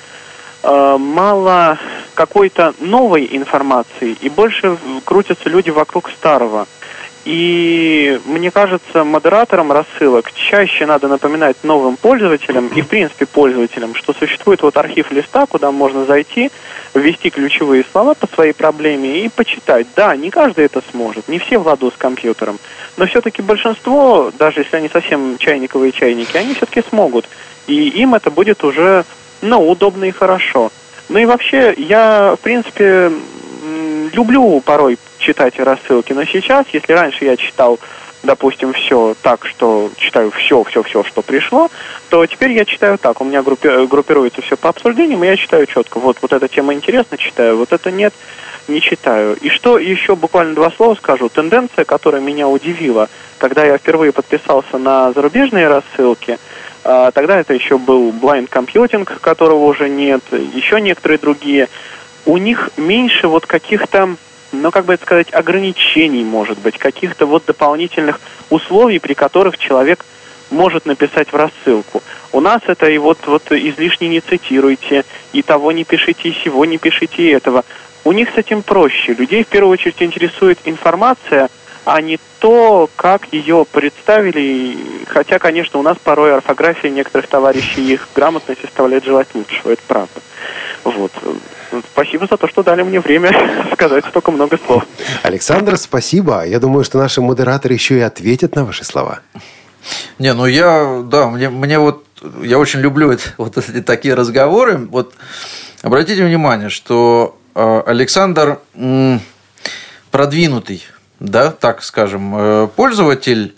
э, 0.62 0.98
мало 1.00 1.80
какой-то 2.14 2.76
новой 2.80 3.28
информации, 3.32 4.16
и 4.22 4.30
больше 4.30 4.78
крутятся 5.04 5.50
люди 5.50 5.72
вокруг 5.72 6.12
старого. 6.12 6.68
И 7.28 8.22
мне 8.24 8.52
кажется, 8.52 9.04
модераторам 9.04 9.74
рассылок 9.74 10.32
чаще 10.32 10.86
надо 10.86 11.10
напоминать 11.10 11.58
новым 11.62 11.98
пользователям 11.98 12.70
и, 12.70 12.82
в 12.82 12.88
принципе, 12.88 13.26
пользователям, 13.26 13.96
что 13.96 14.14
существует 14.14 14.62
вот 14.62 14.78
архив 14.78 15.12
листа, 15.12 15.46
куда 15.46 15.74
можно 15.74 16.06
зайти, 16.06 16.50
ввести 16.94 17.30
ключевые 17.30 17.84
слова 17.92 18.14
по 18.14 18.28
своей 18.28 18.54
проблеме 18.54 19.26
и 19.26 19.28
почитать. 19.28 19.88
Да, 19.94 20.16
не 20.16 20.30
каждый 20.30 20.64
это 20.64 20.82
сможет, 20.92 21.28
не 21.28 21.38
все 21.40 21.58
в 21.58 21.68
ладу 21.68 21.92
с 21.92 21.98
компьютером, 21.98 22.60
но 22.96 23.06
все-таки 23.08 23.42
большинство, 23.42 24.32
даже 24.40 24.62
если 24.62 24.78
они 24.78 24.88
совсем 24.88 25.38
чайниковые 25.38 25.92
чайники, 25.92 26.38
они 26.38 26.54
все-таки 26.54 26.82
смогут. 26.88 27.26
И 27.68 27.90
им 27.90 28.16
это 28.16 28.32
будет 28.32 28.64
уже, 28.64 29.04
ну, 29.42 29.70
удобно 29.70 30.06
и 30.06 30.12
хорошо. 30.12 30.72
Ну 31.10 31.20
и 31.20 31.26
вообще, 31.26 31.74
я, 31.78 32.38
в 32.38 32.40
принципе, 32.40 33.12
люблю 34.14 34.62
порой 34.62 34.98
читать 35.20 35.60
рассылки, 35.60 36.14
но 36.14 36.24
сейчас, 36.26 36.66
если 36.74 36.94
раньше 36.94 37.26
я 37.26 37.38
читал, 37.38 37.80
допустим, 38.24 38.74
все 38.74 39.16
так, 39.22 39.46
что 39.46 39.90
читаю 39.98 40.32
все, 40.32 40.64
все, 40.64 40.84
все, 40.84 41.04
что 41.04 41.22
пришло, 41.22 41.70
то 42.10 42.26
теперь 42.26 42.52
я 42.52 42.66
читаю 42.66 42.98
так. 42.98 43.22
У 43.22 43.24
меня 43.24 43.42
группи- 43.42 43.88
группируется 43.88 44.42
все 44.42 44.58
по 44.58 44.70
обсуждениям, 44.70 45.24
и 45.24 45.28
я 45.28 45.38
читаю 45.38 45.66
четко. 45.66 46.00
Вот, 46.00 46.18
вот 46.22 46.34
эта 46.34 46.48
тема 46.48 46.74
интересна, 46.74 47.18
читаю, 47.18 47.58
вот 47.58 47.74
это 47.74 47.92
нет, 47.92 48.14
не 48.68 48.82
читаю. 48.82 49.36
И 49.38 49.50
что 49.50 49.78
еще 49.78 50.16
буквально 50.16 50.56
два 50.56 50.72
слова 50.72 50.96
скажу. 50.96 51.30
Тенденция, 51.30 51.86
которая 51.86 52.22
меня 52.22 52.48
удивила, 52.48 53.10
когда 53.38 53.66
я 53.66 53.78
впервые 53.78 54.12
подписался 54.12 54.78
на 54.78 55.12
зарубежные 55.14 55.68
рассылки, 55.68 56.38
а, 56.84 57.12
тогда 57.12 57.40
это 57.40 57.54
еще 57.54 57.78
был 57.78 58.12
Blind 58.12 58.50
Computing, 58.50 59.06
которого 59.20 59.66
уже 59.66 59.90
нет, 59.90 60.22
еще 60.32 60.80
некоторые 60.82 61.18
другие. 61.18 61.70
У 62.26 62.38
них 62.38 62.70
меньше 62.78 63.28
вот 63.28 63.46
каких-то, 63.46 64.16
ну 64.62 64.72
как 64.72 64.86
бы 64.86 64.94
это 64.94 65.04
сказать, 65.04 65.34
ограничений, 65.34 66.24
может 66.24 66.60
быть, 66.60 66.78
каких-то 66.78 67.26
вот 67.26 67.46
дополнительных 67.46 68.20
условий, 68.50 69.00
при 69.00 69.14
которых 69.14 69.58
человек 69.58 70.06
может 70.50 70.86
написать 70.86 71.32
в 71.32 71.36
рассылку. 71.36 72.02
У 72.32 72.40
нас 72.40 72.62
это 72.68 72.90
и 72.90 72.98
вот, 72.98 73.20
вот 73.26 73.52
излишне 73.52 74.08
не 74.08 74.22
цитируйте, 74.22 75.06
и 75.34 75.42
того 75.42 75.72
не 75.72 75.84
пишите, 75.84 76.30
и 76.30 76.34
сего 76.44 76.66
не 76.66 76.78
пишите, 76.78 77.24
и 77.24 77.32
этого. 77.32 77.66
У 78.04 78.12
них 78.12 78.30
с 78.34 78.38
этим 78.38 78.64
проще. 78.64 79.14
Людей 79.14 79.44
в 79.44 79.48
первую 79.48 79.74
очередь 79.74 80.02
интересует 80.02 80.60
информация, 80.66 81.50
а 81.88 82.02
не 82.02 82.20
то, 82.40 82.90
как 82.98 83.32
ее 83.32 83.66
представили. 83.72 85.06
Хотя, 85.08 85.40
конечно, 85.40 85.80
у 85.80 85.84
нас 85.84 85.98
порой 86.04 86.36
орфография 86.36 86.90
некоторых 86.90 87.28
товарищей 87.28 87.94
их 87.94 88.10
грамотность 88.14 88.62
оставляет 88.66 89.06
желать 89.06 89.30
лучшего, 89.34 89.72
это 89.72 89.82
правда. 89.88 90.20
Вот. 90.84 91.14
Спасибо 91.94 92.28
за 92.30 92.36
то, 92.36 92.46
что 92.50 92.62
дали 92.62 92.84
мне 92.84 93.00
время 93.00 93.32
сказать 93.74 94.04
столько 94.06 94.32
много 94.32 94.58
слов. 94.58 94.84
Александр, 95.24 95.78
спасибо. 95.78 96.46
Я 96.46 96.60
думаю, 96.60 96.84
что 96.84 96.98
наши 96.98 97.22
модераторы 97.22 97.74
еще 97.74 97.98
и 97.98 98.02
ответят 98.02 98.56
на 98.56 98.66
ваши 98.66 98.84
слова. 98.84 99.22
Не, 100.20 100.34
ну 100.34 100.46
я, 100.46 101.04
да, 101.06 101.30
мне, 101.30 101.50
мне 101.50 101.80
вот, 101.80 102.04
я 102.42 102.60
очень 102.60 102.82
люблю 102.82 103.12
это, 103.12 103.24
вот 103.38 103.58
эти 103.58 103.82
такие 103.82 104.14
разговоры. 104.14 104.78
Вот 104.78 105.14
обратите 105.84 106.26
внимание, 106.26 106.70
что 106.70 107.38
э, 107.56 107.82
Александр 107.86 108.60
продвинутый, 110.12 110.84
да, 111.20 111.52
так 111.52 111.84
скажем, 111.84 112.34
э, 112.36 112.68
пользователь, 112.76 113.56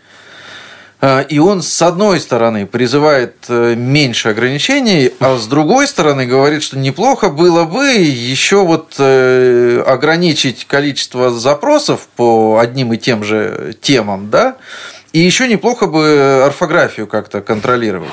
э, 1.01 1.25
и 1.29 1.39
он, 1.39 1.61
с 1.61 1.81
одной 1.81 2.19
стороны, 2.19 2.65
призывает 2.65 3.35
э, 3.49 3.75
меньше 3.75 4.29
ограничений, 4.29 5.11
а 5.19 5.37
с 5.37 5.47
другой 5.47 5.87
стороны 5.87 6.25
говорит, 6.25 6.63
что 6.63 6.77
неплохо 6.77 7.29
было 7.29 7.65
бы 7.65 7.87
еще 7.87 8.65
вот 8.65 8.99
ограничить 8.99 10.65
количество 10.65 11.31
запросов 11.31 12.07
по 12.15 12.59
одним 12.59 12.93
и 12.93 12.97
тем 12.97 13.23
же 13.23 13.75
темам, 13.81 14.29
да, 14.29 14.57
и 15.11 15.19
еще 15.19 15.47
неплохо 15.47 15.87
бы 15.87 16.43
орфографию 16.45 17.07
как-то 17.07 17.41
контролировать. 17.41 18.11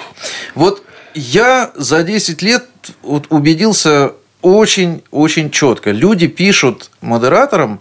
Вот 0.55 0.83
я 1.15 1.71
за 1.75 2.03
10 2.03 2.43
лет 2.43 2.65
убедился 3.03 4.13
очень-очень 4.43 5.51
четко. 5.51 5.91
Люди 5.91 6.27
пишут 6.27 6.91
модераторам 7.01 7.81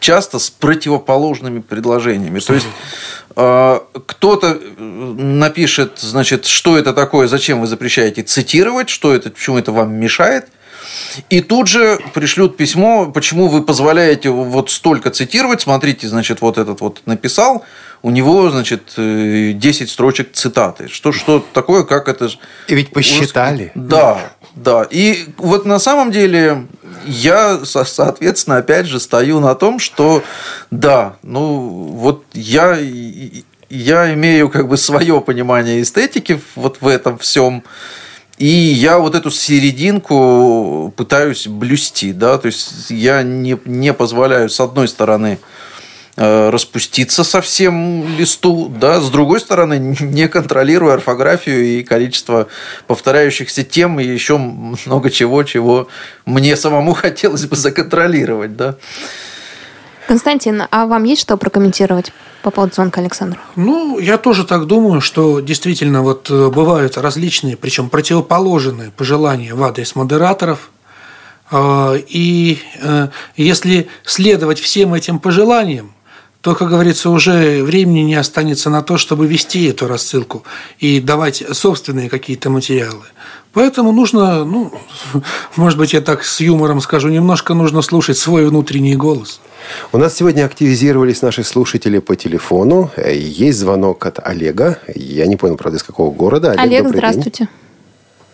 часто 0.00 0.38
с 0.38 0.50
противоположными 0.50 1.60
предложениями. 1.60 2.40
То 2.40 2.54
есть 2.54 2.66
э, 3.36 3.80
кто-то 4.06 4.58
напишет, 4.78 5.98
значит, 6.00 6.46
что 6.46 6.76
это 6.76 6.92
такое, 6.92 7.28
зачем 7.28 7.60
вы 7.60 7.66
запрещаете 7.66 8.22
цитировать, 8.22 8.88
что 8.88 9.14
это, 9.14 9.30
почему 9.30 9.58
это 9.58 9.72
вам 9.72 9.94
мешает. 9.94 10.48
И 11.28 11.40
тут 11.40 11.68
же 11.68 11.98
пришлют 12.14 12.56
письмо, 12.56 13.10
почему 13.10 13.48
вы 13.48 13.62
позволяете 13.62 14.30
вот 14.30 14.70
столько 14.70 15.10
цитировать. 15.10 15.60
Смотрите, 15.60 16.08
значит, 16.08 16.40
вот 16.40 16.58
этот 16.58 16.80
вот 16.80 17.02
написал, 17.06 17.64
у 18.02 18.10
него, 18.10 18.50
значит, 18.50 18.94
э, 18.96 19.52
10 19.54 19.90
строчек 19.90 20.32
цитаты. 20.32 20.88
Что, 20.88 21.12
что 21.12 21.44
такое, 21.52 21.84
как 21.84 22.08
это... 22.08 22.30
И 22.68 22.74
ведь 22.74 22.90
посчитали. 22.90 23.72
Да, 23.74 24.32
да. 24.54 24.86
И 24.90 25.26
вот 25.38 25.64
на 25.64 25.78
самом 25.78 26.10
деле 26.10 26.66
я, 27.06 27.64
со- 27.64 27.84
соответственно, 27.84 28.58
опять 28.58 28.86
же 28.86 29.00
стою 29.00 29.40
на 29.40 29.54
том, 29.54 29.78
что 29.78 30.22
да, 30.70 31.16
ну 31.22 31.68
вот 31.68 32.24
я, 32.32 32.78
я 33.68 34.14
имею 34.14 34.48
как 34.48 34.68
бы 34.68 34.76
свое 34.76 35.20
понимание 35.20 35.82
эстетики 35.82 36.40
вот 36.54 36.78
в 36.80 36.86
этом 36.86 37.18
всем. 37.18 37.62
И 38.38 38.46
я 38.46 38.98
вот 38.98 39.14
эту 39.14 39.30
серединку 39.30 40.94
пытаюсь 40.96 41.46
блюсти, 41.46 42.14
да, 42.14 42.38
то 42.38 42.46
есть 42.46 42.88
я 42.88 43.22
не, 43.22 43.58
не 43.66 43.92
позволяю, 43.92 44.48
с 44.48 44.58
одной 44.60 44.88
стороны, 44.88 45.38
распуститься 46.16 47.24
со 47.24 47.40
всем 47.40 48.18
листу, 48.18 48.68
да, 48.68 49.00
с 49.00 49.10
другой 49.10 49.40
стороны, 49.40 49.96
не 50.00 50.28
контролируя 50.28 50.94
орфографию 50.94 51.64
и 51.64 51.82
количество 51.82 52.48
повторяющихся 52.86 53.62
тем 53.62 54.00
и 54.00 54.04
еще 54.04 54.36
много 54.38 55.10
чего, 55.10 55.42
чего 55.44 55.88
мне 56.26 56.56
самому 56.56 56.92
хотелось 56.94 57.46
бы 57.46 57.56
законтролировать, 57.56 58.56
да. 58.56 58.76
Константин, 60.10 60.64
а 60.72 60.86
вам 60.86 61.04
есть 61.04 61.22
что 61.22 61.36
прокомментировать 61.36 62.12
по 62.42 62.50
поводу 62.50 62.74
звонка 62.74 63.00
Александру? 63.00 63.38
Ну, 63.54 64.00
я 64.00 64.18
тоже 64.18 64.44
так 64.44 64.66
думаю, 64.66 65.00
что 65.00 65.38
действительно 65.38 66.02
вот 66.02 66.28
э, 66.30 66.48
бывают 66.48 66.98
различные, 66.98 67.56
причем 67.56 67.88
противоположные 67.88 68.90
пожелания 68.90 69.54
в 69.54 69.62
адрес 69.62 69.94
модераторов. 69.94 70.72
А, 71.52 71.94
и 71.94 72.58
э, 72.82 73.06
если 73.36 73.88
следовать 74.04 74.58
всем 74.58 74.94
этим 74.94 75.20
пожеланиям, 75.20 75.94
то, 76.42 76.54
как 76.54 76.70
говорится, 76.70 77.10
уже 77.10 77.62
времени 77.62 78.00
не 78.00 78.14
останется 78.14 78.70
на 78.70 78.82
то, 78.82 78.96
чтобы 78.96 79.26
вести 79.26 79.68
эту 79.68 79.86
рассылку 79.86 80.42
и 80.78 81.00
давать 81.00 81.44
собственные 81.52 82.08
какие-то 82.08 82.48
материалы. 82.48 83.04
Поэтому 83.52 83.92
нужно, 83.92 84.44
ну, 84.44 84.72
может 85.56 85.78
быть, 85.78 85.92
я 85.92 86.00
так 86.00 86.24
с 86.24 86.40
юмором 86.40 86.80
скажу, 86.80 87.08
немножко 87.08 87.52
нужно 87.52 87.82
слушать 87.82 88.16
свой 88.16 88.46
внутренний 88.46 88.96
голос. 88.96 89.40
У 89.92 89.98
нас 89.98 90.16
сегодня 90.16 90.46
активизировались 90.46 91.20
наши 91.20 91.44
слушатели 91.44 91.98
по 91.98 92.16
телефону. 92.16 92.90
Э, 92.96 93.14
есть 93.14 93.58
звонок 93.58 94.06
от 94.06 94.18
Олега. 94.26 94.78
Я 94.94 95.26
не 95.26 95.36
понял, 95.36 95.56
правда, 95.56 95.76
из 95.76 95.82
какого 95.82 96.10
города. 96.10 96.52
Олег, 96.52 96.84
Олег 96.84 96.88
здравствуйте. 96.88 97.48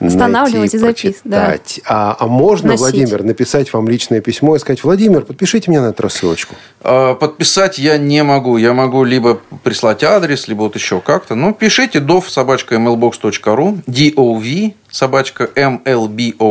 устанавливать 0.00 0.74
и 0.74 0.78
записывать. 0.78 1.80
А, 1.86 2.16
а 2.18 2.26
можно, 2.26 2.74
Владимир, 2.76 3.22
написать 3.22 3.72
вам 3.72 3.88
личное 3.88 4.20
письмо 4.20 4.56
и 4.56 4.58
сказать, 4.58 4.84
Владимир, 4.84 5.22
подпишите 5.22 5.70
меня 5.70 5.80
на 5.82 5.86
эту 5.88 6.02
рассылочку? 6.02 6.54
А, 6.82 7.14
подписать 7.14 7.78
я 7.78 7.96
не 7.98 8.22
могу. 8.22 8.58
Я 8.58 8.72
могу 8.74 9.04
либо 9.04 9.40
прислать 9.62 10.04
адрес, 10.04 10.48
либо 10.48 10.62
вот 10.62 10.74
еще 10.74 11.00
как-то. 11.00 11.34
Ну, 11.34 11.54
пишите 11.54 11.98
dov 11.98 12.28
собачка 12.28 12.74
mlbox.ru, 12.76 13.82
dov 13.86 14.74
собачка 14.90 15.44
mlbox.ru. 15.54 16.44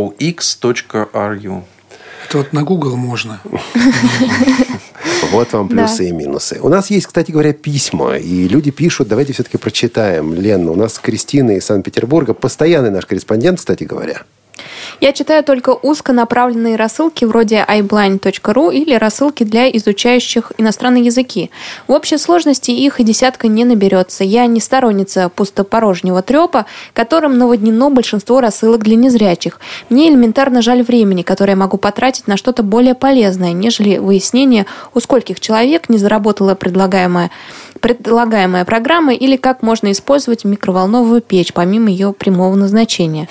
Это 2.28 2.38
вот 2.40 2.54
на 2.54 2.64
Google 2.64 2.96
можно. 2.96 3.40
Вот 5.32 5.54
вам 5.54 5.70
плюсы 5.70 5.98
да. 6.00 6.04
и 6.06 6.12
минусы. 6.12 6.60
У 6.62 6.70
нас 6.70 6.90
есть, 6.90 7.08
кстати 7.08 7.32
говоря, 7.32 7.54
письма, 7.54 8.18
и 8.18 8.48
люди 8.48 8.72
пишут, 8.72 9.08
давайте 9.08 9.34
все-таки 9.34 9.58
прочитаем. 9.58 10.34
Лен, 10.34 10.68
у 10.70 10.76
нас 10.76 11.00
Кристина 11.00 11.52
из 11.52 11.66
Санкт-Петербурга, 11.66 12.34
постоянный 12.34 12.92
наш 12.92 13.06
корреспондент, 13.06 13.60
кстати 13.60 13.84
говоря. 13.84 14.24
Я 15.02 15.12
читаю 15.14 15.44
только 15.44 15.70
узконаправленные 15.70 16.76
рассылки 16.76 17.26
вроде 17.26 17.66
iblind.ru 17.68 18.74
или 18.74 18.96
рассылки 18.96 19.44
для 19.44 19.70
изучающих 19.70 20.52
иностранные 20.58 21.06
языки. 21.06 21.52
В 21.88 21.92
общей 21.92 22.18
сложности 22.18 22.72
их 22.72 23.00
и 23.00 23.04
десятка 23.04 23.48
не 23.48 23.66
наберется. 23.66 24.24
Я 24.24 24.46
не 24.46 24.60
сторонница 24.60 25.30
пустопорожнего 25.30 26.22
трепа, 26.22 26.66
которым 26.94 27.38
наводнено 27.38 27.90
большинство 27.90 28.42
рассылок 28.42 28.84
для 28.84 28.96
незрячих. 28.96 29.60
Мне 29.90 30.10
элементарно 30.10 30.62
жаль 30.62 30.84
времени, 30.84 31.22
которое 31.22 31.54
я 31.54 31.58
могу 31.58 31.78
потратить 31.78 32.28
на 32.28 32.38
что-то 32.38 32.64
более 32.64 32.96
полезное, 32.96 33.54
нежели 33.54 33.98
выяснение, 33.98 34.66
у 34.94 35.00
скольких 35.00 35.40
человек 35.40 35.90
не 35.90 35.98
заработала 35.98 36.56
предлагаемая 36.56 37.32
предлагаемая 37.86 38.66
программа 38.66 39.14
или 39.14 39.36
как 39.36 39.62
можно 39.62 39.92
использовать 39.92 40.44
микроволновую 40.44 41.22
печь 41.22 41.54
помимо 41.54 41.92
ее 41.92 42.14
прямого 42.14 42.56
назначения. 42.56 43.30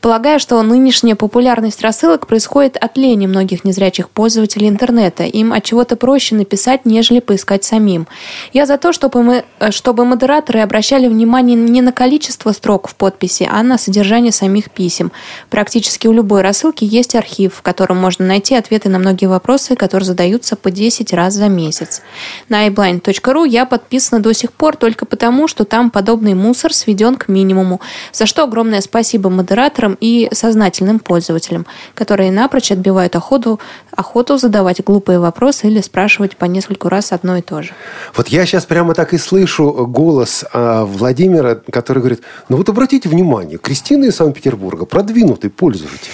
Полагаю, 0.00 0.38
что 0.38 0.62
нынешняя 0.62 1.16
популярность 1.16 1.82
рассылок 1.82 2.28
происходит 2.28 2.76
от 2.76 2.96
лени 2.96 3.26
многих 3.26 3.64
незрячих 3.64 4.08
пользователей 4.08 4.68
интернета. 4.68 5.24
Им 5.24 5.52
от 5.52 5.64
чего-то 5.64 5.96
проще 5.96 6.36
написать, 6.36 6.86
нежели 6.86 7.18
поискать 7.18 7.64
самим. 7.64 8.06
Я 8.52 8.66
за 8.66 8.78
то, 8.78 8.92
чтобы, 8.92 9.24
мы, 9.24 9.44
чтобы 9.70 10.04
модераторы 10.04 10.60
обращали 10.60 11.08
внимание 11.08 11.56
не 11.56 11.82
на 11.82 11.90
количество 11.90 12.52
строк 12.52 12.86
в 12.86 12.94
подписи, 12.94 13.48
а 13.50 13.64
на 13.64 13.78
содержание 13.78 14.30
самих 14.30 14.70
писем. 14.70 15.10
Практически 15.50 16.06
у 16.06 16.12
любой 16.12 16.42
рассылки 16.42 16.84
есть 16.84 17.16
архив, 17.16 17.56
в 17.56 17.62
котором 17.62 17.96
можно 17.96 18.24
найти 18.24 18.54
ответы 18.54 18.90
на 18.90 19.00
многие 19.00 19.26
вопросы, 19.26 19.74
которые 19.74 20.06
задаются 20.06 20.54
по 20.54 20.70
10 20.70 21.12
раз 21.12 21.34
за 21.34 21.48
месяц. 21.48 22.02
На 22.48 22.68
iblind.ru 22.68 23.48
я 23.48 23.66
под 23.66 23.87
подписана 23.88 24.20
до 24.20 24.34
сих 24.34 24.52
пор 24.52 24.76
только 24.76 25.06
потому, 25.06 25.48
что 25.48 25.64
там 25.64 25.90
подобный 25.90 26.34
мусор 26.34 26.74
сведен 26.74 27.16
к 27.16 27.28
минимуму, 27.28 27.80
за 28.12 28.26
что 28.26 28.44
огромное 28.44 28.82
спасибо 28.82 29.30
модераторам 29.30 29.96
и 29.98 30.28
сознательным 30.30 30.98
пользователям, 30.98 31.64
которые 31.94 32.30
напрочь 32.30 32.70
отбивают 32.70 33.16
охоту, 33.16 33.60
охоту 33.96 34.36
задавать 34.36 34.84
глупые 34.84 35.20
вопросы 35.20 35.68
или 35.68 35.80
спрашивать 35.80 36.36
по 36.36 36.44
нескольку 36.44 36.90
раз 36.90 37.12
одно 37.12 37.38
и 37.38 37.40
то 37.40 37.62
же. 37.62 37.70
Вот 38.14 38.28
я 38.28 38.44
сейчас 38.44 38.66
прямо 38.66 38.92
так 38.92 39.14
и 39.14 39.18
слышу 39.18 39.86
голос 39.86 40.44
а, 40.52 40.84
Владимира, 40.84 41.54
который 41.54 42.00
говорит, 42.00 42.20
ну 42.50 42.58
вот 42.58 42.68
обратите 42.68 43.08
внимание, 43.08 43.56
Кристина 43.56 44.04
из 44.04 44.16
Санкт-Петербурга, 44.16 44.84
продвинутый 44.84 45.48
пользователь. 45.48 46.12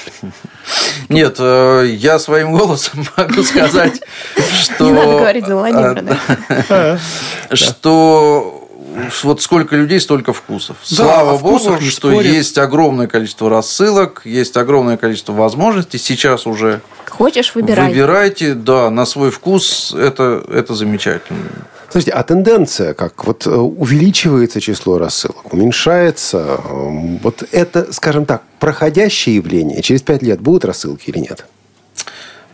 Нет, 1.09 1.37
э, 1.39 1.87
я 1.89 2.19
своим 2.19 2.53
голосом 2.53 3.05
могу 3.17 3.43
сказать, 3.43 4.01
что... 4.55 4.85
Не 4.89 4.93
надо 4.93 5.19
говорить 5.19 5.47
за 5.47 5.57
Владимира, 5.57 6.03
да? 6.03 6.99
Что 7.57 8.61
вот 9.23 9.43
сколько 9.43 9.77
людей, 9.77 10.01
столько 10.01 10.33
вкусов. 10.33 10.77
Да, 10.91 10.97
Слава 10.97 11.39
богу, 11.39 11.81
что 11.81 12.11
спорят. 12.11 12.33
есть 12.33 12.59
огромное 12.59 13.07
количество 13.07 13.51
рассылок, 13.51 14.23
есть 14.25 14.57
огромное 14.57 14.97
количество 14.97 15.33
возможностей. 15.33 15.99
Сейчас 15.99 16.47
уже 16.47 16.81
Хочешь, 17.09 17.55
выбирай. 17.55 17.89
Выбирайте, 17.89 18.55
да, 18.55 18.91
на 18.91 19.07
свой 19.07 19.31
вкус. 19.31 19.95
Это, 19.97 20.45
это 20.53 20.75
замечательно. 20.75 21.39
Слушайте, 21.91 22.11
а 22.13 22.25
тенденция 22.25 22.93
как? 22.93 23.25
Вот 23.25 23.47
э, 23.47 23.51
увеличивается 23.51 24.61
число 24.61 24.99
рассылок, 24.99 25.53
уменьшается. 25.53 26.59
Эм, 26.69 27.19
вот 27.19 27.45
это, 27.53 27.93
скажем 27.93 28.27
так, 28.27 28.43
проходящее 28.59 29.37
явление. 29.37 29.81
Через 29.81 30.03
пять 30.03 30.23
лет 30.23 30.41
будут 30.41 30.65
рассылки 30.65 31.11
или 31.11 31.19
нет? 31.19 31.47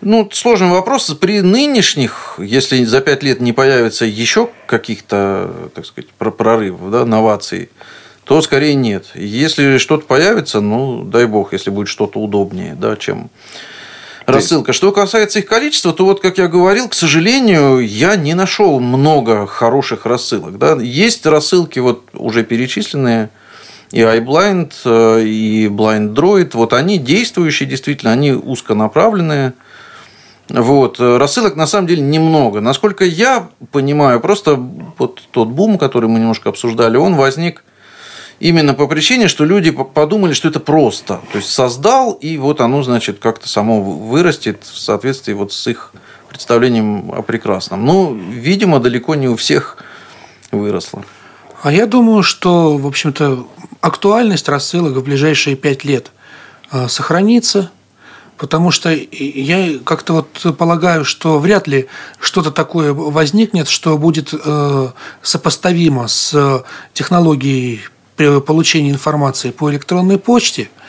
Ну, 0.01 0.28
сложный 0.32 0.70
вопрос. 0.70 1.11
При 1.20 1.42
нынешних, 1.42 2.36
если 2.38 2.84
за 2.84 3.01
пять 3.01 3.22
лет 3.22 3.40
не 3.40 3.53
появится 3.53 4.07
еще 4.07 4.48
каких-то, 4.66 5.70
так 5.74 5.84
сказать, 5.84 6.11
прорывов, 6.11 6.90
да, 6.90 7.05
новаций, 7.05 7.68
то 8.24 8.40
скорее 8.40 8.74
нет. 8.74 9.07
Если 9.14 9.78
что-то 9.78 10.07
появится, 10.07 10.61
ну, 10.61 11.05
дай 11.05 11.26
бог, 11.26 11.53
если 11.53 11.70
будет 11.70 11.88
что-то 11.88 12.20
удобнее, 12.20 12.74
да, 12.74 12.96
чем 12.96 13.30
рассылка. 14.26 14.72
Что 14.72 14.92
касается 14.92 15.40
их 15.40 15.46
количества, 15.46 15.92
то 15.92 16.05
вот, 16.05 16.20
как 16.20 16.38
я 16.38 16.48
говорил, 16.48 16.88
к 16.88 16.94
сожалению, 16.94 17.78
я 17.80 18.16
не 18.16 18.34
нашел 18.34 18.80
много 18.80 19.46
хороших 19.46 20.07
рассылок. 20.07 20.59
Да? 20.59 20.78
Есть 20.80 21.26
рассылки, 21.26 21.78
вот 21.78 22.05
уже 22.14 22.44
перечисленные, 22.44 23.30
и 23.90 24.01
iBlind, 24.01 24.72
э, 24.84 25.22
и 25.24 25.66
Blind 25.66 26.14
Droid, 26.14 26.51
вот 26.55 26.72
они 26.72 26.98
действующие, 26.98 27.68
действительно, 27.68 28.12
они 28.12 28.32
узконаправленные. 28.32 29.55
Вот. 30.51 31.01
Рассылок 31.01 31.57
на 31.57 31.66
самом 31.66 31.86
деле 31.86 32.03
немного. 32.03 32.61
Насколько 32.61 33.05
я 33.05 33.48
понимаю, 33.72 34.20
просто 34.20 34.57
вот 34.57 35.22
тот 35.30 35.48
бум, 35.48 35.78
который 35.78 36.09
мы 36.09 36.18
немножко 36.18 36.48
обсуждали, 36.48 36.96
он 36.96 37.14
возник 37.14 37.64
Именно 38.40 38.72
по 38.72 38.86
причине, 38.86 39.28
что 39.28 39.44
люди 39.44 39.70
подумали, 39.70 40.32
что 40.32 40.48
это 40.48 40.61
просто. 40.61 41.20
То 41.30 41.36
есть 41.36 41.51
создал, 41.51 42.12
и 42.12 42.38
вот 42.38 42.62
оно, 42.62 42.82
значит, 42.82 43.18
как-то 43.18 43.46
само 43.46 43.82
вырастет 43.82 44.64
в 44.64 44.78
соответствии 44.78 45.34
вот 45.34 45.53
с 45.53 45.66
их 45.66 45.92
представлением 46.26 47.12
о 47.12 47.20
прекрасном. 47.20 47.84
Ну, 47.84 48.14
видимо, 48.14 48.80
далеко 48.80 49.14
не 49.14 49.28
у 49.28 49.36
всех 49.36 49.76
выросла. 50.53 51.05
А 51.62 51.70
я 51.70 51.84
думаю, 51.84 52.22
что, 52.22 52.78
в 52.78 52.86
общем-то, 52.86 53.46
актуальность 53.82 54.48
рассылок 54.48 54.94
в 54.94 55.05
ближайшие 55.05 55.55
пять 55.55 55.84
лет 55.84 56.11
э, 56.72 56.88
сохранится, 56.88 57.70
потому 58.41 58.70
что 58.70 58.91
я 58.91 59.78
как-то 59.84 60.14
вот 60.14 60.57
полагаю, 60.57 61.05
что 61.05 61.38
вряд 61.38 61.68
ли 61.68 61.86
что-то 62.18 62.51
такое 62.51 62.95
возникнет, 62.95 63.68
что 63.68 63.99
будет 63.99 64.32
э, 64.32 64.88
сопоставимо 65.22 66.09
с 66.09 66.64
технологией 66.95 67.82
получения 68.47 68.91
информации 68.91 69.51
по 69.51 69.70
электронной 69.70 70.18
почте– 70.18 70.70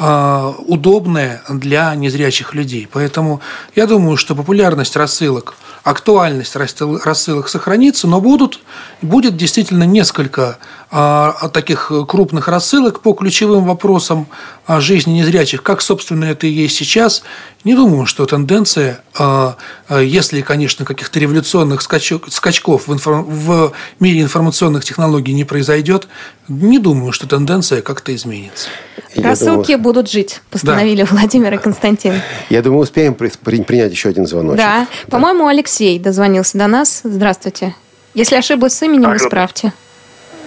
удобное 0.00 1.42
для 1.48 1.94
незрячих 1.94 2.54
людей. 2.54 2.88
Поэтому 2.90 3.40
я 3.76 3.86
думаю, 3.86 4.16
что 4.16 4.34
популярность 4.34 4.96
рассылок, 4.96 5.54
актуальность 5.84 6.56
рассылок 6.56 7.48
сохранится, 7.48 8.08
но 8.08 8.20
будут, 8.20 8.60
будет 9.02 9.36
действительно 9.36 9.84
несколько 9.84 10.58
а, 10.90 11.50
таких 11.52 11.92
крупных 12.08 12.48
рассылок 12.48 13.00
по 13.00 13.12
ключевым 13.12 13.64
вопросам 13.64 14.26
жизни 14.68 15.18
незрячих, 15.18 15.62
как, 15.62 15.82
собственно, 15.82 16.24
это 16.24 16.46
и 16.46 16.50
есть 16.50 16.76
сейчас. 16.76 17.22
Не 17.62 17.74
думаю, 17.74 18.06
что 18.06 18.24
тенденция, 18.24 19.00
а, 19.18 19.56
если, 19.90 20.40
конечно, 20.40 20.86
каких-то 20.86 21.18
революционных 21.18 21.82
скачков 21.82 22.88
в, 22.88 22.92
информ... 22.92 23.24
в 23.24 23.72
мире 23.98 24.22
информационных 24.22 24.82
технологий 24.82 25.34
не 25.34 25.44
произойдет, 25.44 26.08
не 26.48 26.78
думаю, 26.78 27.12
что 27.12 27.28
тенденция 27.28 27.82
как-то 27.82 28.14
изменится. 28.14 28.70
Рассылки 29.14 29.72
думаю... 29.72 29.82
будут 29.82 30.10
жить, 30.10 30.40
постановили 30.50 31.02
да. 31.02 31.08
Владимир 31.10 31.52
и 31.52 31.58
Константин. 31.58 32.14
Я 32.48 32.62
думаю, 32.62 32.80
успеем 32.80 33.14
при... 33.14 33.28
принять 33.28 33.92
еще 33.92 34.08
один 34.08 34.26
звоночек. 34.26 34.56
Да. 34.56 34.86
да. 35.06 35.10
По-моему, 35.10 35.46
Алексей 35.46 35.98
дозвонился 35.98 36.56
до 36.56 36.66
нас. 36.66 37.02
Здравствуйте. 37.04 37.74
Если 38.14 38.36
ошиблась 38.36 38.72
с 38.72 38.82
именем, 38.82 39.06
Алло. 39.06 39.16
исправьте. 39.16 39.74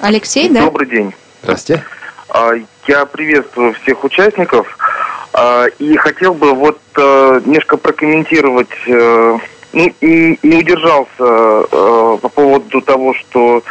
Алексей, 0.02 0.50
да? 0.50 0.62
Добрый 0.62 0.90
день. 0.90 1.14
Здравствуйте. 1.44 1.84
А, 2.30 2.54
я 2.88 3.06
приветствую 3.06 3.74
всех 3.74 4.04
участников 4.04 4.68
а, 4.80 5.13
и 5.80 5.98
хотел 5.98 6.34
бы 6.34 6.54
вот 6.54 6.80
э, 6.96 7.42
немножко 7.46 7.78
прокомментировать 7.78 8.70
э, 8.88 9.38
ну, 9.74 9.94
и 10.02 10.38
не 10.44 10.58
удержался 10.58 11.10
э, 11.20 12.18
по 12.22 12.30
поводу 12.30 12.82
того, 12.82 13.16
что 13.16 13.64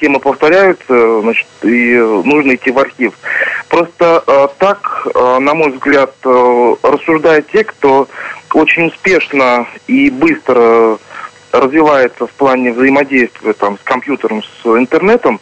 темы 0.00 0.18
повторяются, 0.18 1.20
значит, 1.20 1.46
и 1.62 1.94
нужно 1.94 2.56
идти 2.56 2.72
в 2.72 2.78
архив. 2.78 3.12
Просто 3.68 4.50
так, 4.58 5.06
на 5.14 5.54
мой 5.54 5.70
взгляд, 5.72 6.14
рассуждают 6.24 7.46
те, 7.52 7.62
кто 7.64 8.08
очень 8.54 8.86
успешно 8.86 9.66
и 9.86 10.10
быстро 10.10 10.98
развивается 11.52 12.26
в 12.26 12.30
плане 12.30 12.72
взаимодействия 12.72 13.52
там, 13.52 13.78
с 13.78 13.82
компьютером, 13.82 14.42
с 14.42 14.66
интернетом, 14.66 15.38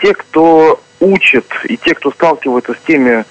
те, 0.00 0.14
кто 0.14 0.78
учит 1.00 1.46
и 1.64 1.76
те, 1.76 1.94
кто 1.94 2.10
сталкивается 2.12 2.74
с 2.74 2.86
теми 2.86 3.24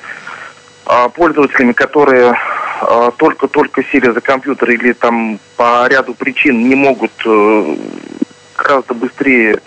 пользователями, 1.10 1.74
которые 1.74 2.36
а, 2.82 3.12
только-только 3.12 3.84
сели 3.92 4.12
за 4.12 4.22
компьютер 4.22 4.70
или 4.72 4.94
там 4.94 5.40
по 5.56 5.88
ряду 5.88 6.14
причин 6.14 6.68
не 6.68 6.76
могут 6.76 7.12
э, 7.26 7.76
гораздо 8.58 8.94
быстрее 8.94 9.60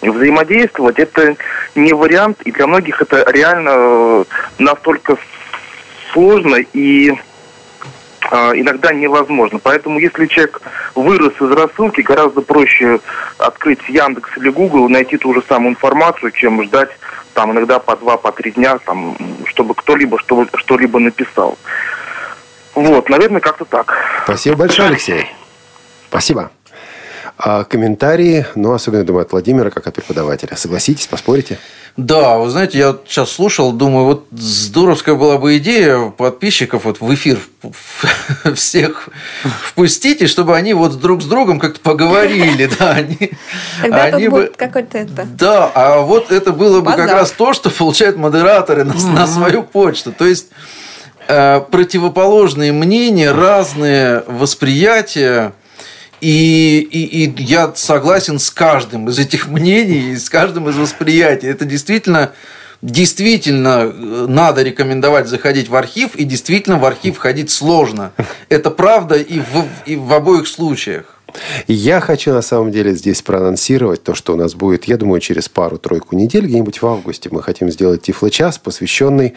взаимодействовать, 0.00 0.98
это 0.98 1.36
не 1.74 1.92
вариант, 1.92 2.40
и 2.42 2.52
для 2.52 2.66
многих 2.66 3.02
это 3.02 3.24
реально 3.30 3.70
э, 3.74 4.24
настолько 4.58 5.16
сложно 6.12 6.56
и 6.72 7.12
а, 8.30 8.52
иногда 8.54 8.92
невозможно. 8.92 9.58
Поэтому 9.62 9.98
если 9.98 10.26
человек 10.26 10.62
вырос 10.94 11.34
из 11.40 11.50
рассылки, 11.50 12.00
гораздо 12.00 12.40
проще 12.40 13.00
открыть 13.38 13.80
Яндекс 13.88 14.30
или 14.38 14.48
Google 14.48 14.88
и 14.88 14.92
найти 14.92 15.18
ту 15.18 15.34
же 15.34 15.42
самую 15.48 15.72
информацию, 15.72 16.30
чем 16.30 16.62
ждать 16.64 16.90
там 17.34 17.52
иногда 17.52 17.78
по 17.78 17.96
два, 17.96 18.16
по 18.16 18.32
три 18.32 18.52
дня, 18.52 18.78
там, 18.78 19.16
чтобы 19.46 19.74
кто-либо 19.74 20.18
что-либо 20.18 20.98
написал. 20.98 21.58
Вот, 22.74 23.08
наверное, 23.08 23.40
как-то 23.40 23.64
так. 23.64 23.94
Спасибо 24.24 24.56
большое, 24.56 24.88
Алексей. 24.88 25.26
Спасибо. 26.08 26.50
А 27.44 27.64
комментарии, 27.64 28.46
ну, 28.54 28.72
особенно, 28.72 29.02
думаю, 29.02 29.22
от 29.22 29.32
Владимира, 29.32 29.70
как 29.70 29.88
от 29.88 29.94
преподавателя. 29.94 30.56
Согласитесь, 30.56 31.08
поспорите? 31.08 31.58
Да, 31.96 32.38
вы 32.38 32.48
знаете, 32.50 32.78
я 32.78 32.96
сейчас 33.04 33.32
слушал, 33.32 33.72
думаю, 33.72 34.06
вот 34.06 34.26
здоровская 34.30 35.16
была 35.16 35.38
бы 35.38 35.56
идея 35.58 36.10
подписчиков 36.10 36.84
вот 36.84 37.00
в 37.00 37.12
эфир 37.12 37.40
всех 38.54 39.08
впустить, 39.64 40.22
и 40.22 40.28
чтобы 40.28 40.56
они 40.56 40.72
вот 40.72 41.00
друг 41.00 41.20
с 41.20 41.26
другом 41.26 41.58
как-то 41.58 41.80
поговорили, 41.80 42.70
да, 42.78 42.92
они, 42.92 43.32
Тогда 43.82 44.04
они 44.04 44.28
бы, 44.28 44.52
какой-то 44.56 44.98
это. 44.98 45.26
Да, 45.36 45.70
а 45.74 46.00
вот 46.00 46.30
это 46.30 46.52
было 46.52 46.80
бы 46.80 46.92
как 46.92 47.10
раз 47.10 47.32
то, 47.32 47.52
что 47.54 47.70
получают 47.70 48.16
модераторы 48.16 48.84
на, 48.84 48.94
на 48.94 49.26
свою 49.26 49.64
почту. 49.64 50.12
То 50.12 50.26
есть 50.26 50.46
Э, 51.28 51.60
противоположные 51.60 52.72
мнения, 52.72 53.32
разные 53.32 54.24
восприятия. 54.26 55.52
И, 56.22 56.78
и, 56.78 57.24
и 57.24 57.42
я 57.42 57.72
согласен 57.74 58.38
с 58.38 58.48
каждым 58.52 59.08
из 59.08 59.18
этих 59.18 59.48
мнений, 59.48 60.14
с 60.14 60.30
каждым 60.30 60.68
из 60.68 60.76
восприятий. 60.76 61.48
Это 61.48 61.64
действительно, 61.64 62.30
действительно 62.80 63.92
э, 63.92 64.26
надо 64.28 64.62
рекомендовать 64.62 65.26
заходить 65.26 65.68
в 65.68 65.74
архив, 65.74 66.14
и 66.14 66.22
действительно 66.22 66.78
в 66.78 66.84
архив 66.84 67.18
ходить 67.18 67.50
сложно. 67.50 68.12
Это 68.48 68.70
правда 68.70 69.16
и 69.16 69.40
в, 69.40 69.66
и 69.84 69.96
в 69.96 70.12
обоих 70.12 70.46
случаях. 70.46 71.18
Я 71.66 71.98
хочу 72.00 72.32
на 72.32 72.42
самом 72.42 72.70
деле 72.70 72.94
здесь 72.94 73.20
проанонсировать 73.20 74.04
то, 74.04 74.14
что 74.14 74.34
у 74.34 74.36
нас 74.36 74.54
будет, 74.54 74.84
я 74.84 74.98
думаю, 74.98 75.20
через 75.20 75.48
пару-тройку 75.48 76.14
недель, 76.14 76.46
где-нибудь 76.46 76.82
в 76.82 76.86
августе 76.86 77.30
мы 77.32 77.42
хотим 77.42 77.68
сделать 77.68 78.02
Тифло-час, 78.02 78.58
посвященный 78.58 79.34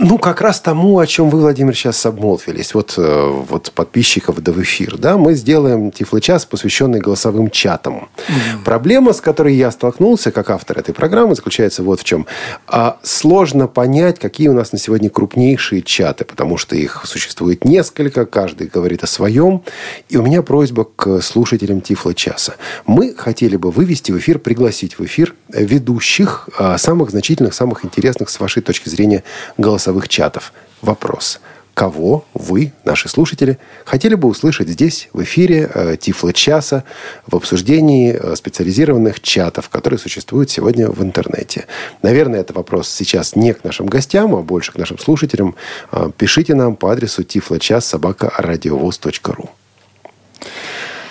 ну, 0.00 0.16
как 0.16 0.40
раз 0.40 0.60
тому, 0.60 1.00
о 1.00 1.06
чем 1.08 1.28
вы, 1.28 1.40
Владимир, 1.40 1.74
сейчас 1.74 2.06
обмолвились. 2.06 2.72
Вот, 2.72 2.94
э, 2.96 3.42
вот 3.48 3.72
подписчиков 3.72 4.40
да 4.40 4.52
в 4.52 4.62
эфир. 4.62 4.96
Да? 4.96 5.18
Мы 5.18 5.34
сделаем 5.34 5.90
Тифло-час, 5.90 6.46
посвященный 6.46 7.00
голосовым 7.00 7.50
чатам. 7.50 8.08
Mm-hmm. 8.16 8.64
Проблема, 8.64 9.12
с 9.12 9.20
которой 9.20 9.56
я 9.56 9.72
столкнулся, 9.72 10.30
как 10.30 10.50
автор 10.50 10.78
этой 10.78 10.94
программы, 10.94 11.34
заключается 11.34 11.82
вот 11.82 12.00
в 12.00 12.04
чем. 12.04 12.26
А, 12.68 12.98
сложно 13.02 13.66
понять, 13.66 14.20
какие 14.20 14.46
у 14.46 14.52
нас 14.52 14.70
на 14.70 14.78
сегодня 14.78 15.10
крупнейшие 15.10 15.82
чаты, 15.82 16.24
потому 16.24 16.58
что 16.58 16.76
их 16.76 17.02
существует 17.04 17.64
несколько, 17.64 18.24
каждый 18.24 18.68
говорит 18.68 19.02
о 19.02 19.08
своем. 19.08 19.64
И 20.08 20.16
у 20.16 20.22
меня 20.22 20.42
просьба 20.42 20.84
к 20.84 21.20
слушателям 21.20 21.80
Тифло-часа. 21.80 22.54
Мы 22.86 23.14
хотели 23.16 23.56
бы 23.56 23.72
вывести 23.72 24.12
в 24.12 24.18
эфир, 24.18 24.38
пригласить 24.38 24.96
в 24.96 25.04
эфир 25.04 25.34
ведущих 25.48 26.48
а, 26.56 26.78
самых 26.78 27.10
значительных, 27.10 27.52
самых 27.52 27.84
интересных, 27.84 28.30
с 28.30 28.38
вашей 28.38 28.62
точки 28.62 28.88
зрения, 28.88 29.24
голосовых 29.56 29.87
голосовых 29.88 30.08
чатов. 30.08 30.52
Вопрос. 30.82 31.40
Кого 31.74 32.24
вы, 32.34 32.72
наши 32.84 33.08
слушатели, 33.08 33.56
хотели 33.84 34.16
бы 34.16 34.28
услышать 34.28 34.68
здесь, 34.68 35.08
в 35.12 35.22
эфире 35.22 35.70
э, 35.72 35.96
Тифло-часа, 35.96 36.82
в 37.26 37.36
обсуждении 37.36 38.12
э, 38.12 38.34
специализированных 38.34 39.20
чатов, 39.20 39.68
которые 39.68 39.98
существуют 39.98 40.50
сегодня 40.50 40.88
в 40.90 41.02
интернете? 41.02 41.66
Наверное, 42.02 42.40
это 42.40 42.52
вопрос 42.52 42.88
сейчас 42.88 43.36
не 43.36 43.54
к 43.54 43.62
нашим 43.64 43.86
гостям, 43.86 44.34
а 44.34 44.42
больше 44.42 44.72
к 44.72 44.76
нашим 44.76 44.98
слушателям. 44.98 45.54
Э, 45.92 46.10
пишите 46.16 46.54
нам 46.54 46.74
по 46.74 46.90
адресу 46.90 47.22
tifloчас 47.22 47.86
собака 47.86 48.32
радиовоз.ру. 48.36 49.48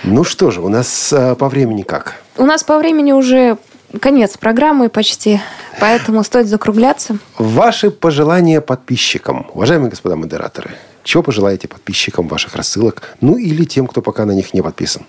Ну 0.04 0.24
что 0.24 0.52
же, 0.52 0.62
у 0.62 0.70
нас 0.70 1.14
э, 1.14 1.36
по 1.36 1.48
времени 1.48 1.84
как? 1.84 2.16
У 2.38 2.46
нас 2.46 2.64
по 2.64 2.78
времени 2.78 3.14
уже 3.14 3.58
конец 4.02 4.38
программы 4.38 4.90
почти, 4.90 5.40
поэтому 5.80 6.24
стоит 6.24 6.48
закругляться. 6.48 7.18
Ваши 7.38 7.92
пожелания 7.92 8.62
подписчикам, 8.62 9.48
уважаемые 9.54 9.90
господа 9.90 10.16
модераторы, 10.16 10.72
чего 11.04 11.24
пожелаете 11.24 11.68
подписчикам 11.68 12.28
ваших 12.28 12.56
рассылок, 12.56 13.16
ну 13.22 13.38
или 13.38 13.64
тем, 13.64 13.88
кто 13.88 14.02
пока 14.02 14.26
на 14.26 14.32
них 14.32 14.54
не 14.54 14.62
подписан? 14.62 15.04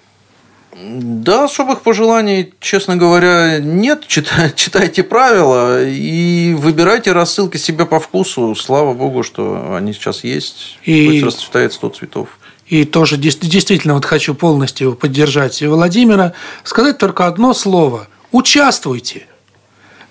Да, 0.81 1.45
особых 1.45 1.81
пожеланий, 1.81 2.55
честно 2.61 2.97
говоря, 2.97 3.59
нет. 3.59 4.07
Читайте 4.07 5.03
правила 5.03 5.83
и 5.83 6.55
выбирайте 6.57 7.11
рассылки 7.11 7.57
себе 7.57 7.85
по 7.85 7.99
вкусу. 7.99 8.55
Слава 8.55 8.95
богу, 8.95 9.25
что 9.25 9.75
они 9.75 9.93
сейчас 9.93 10.23
есть. 10.23 10.79
И... 10.85 11.09
Пусть 11.09 11.25
расцветает 11.25 11.73
100 11.73 11.89
цветов. 11.89 12.29
И 12.69 12.85
тоже 12.85 13.17
действительно 13.17 13.95
вот 13.95 14.05
хочу 14.05 14.35
полностью 14.35 14.95
поддержать 14.95 15.61
Владимира. 15.63 16.35
Сказать 16.63 16.99
только 16.99 17.27
одно 17.27 17.55
слово– 17.55 18.07
Участвуйте. 18.33 19.27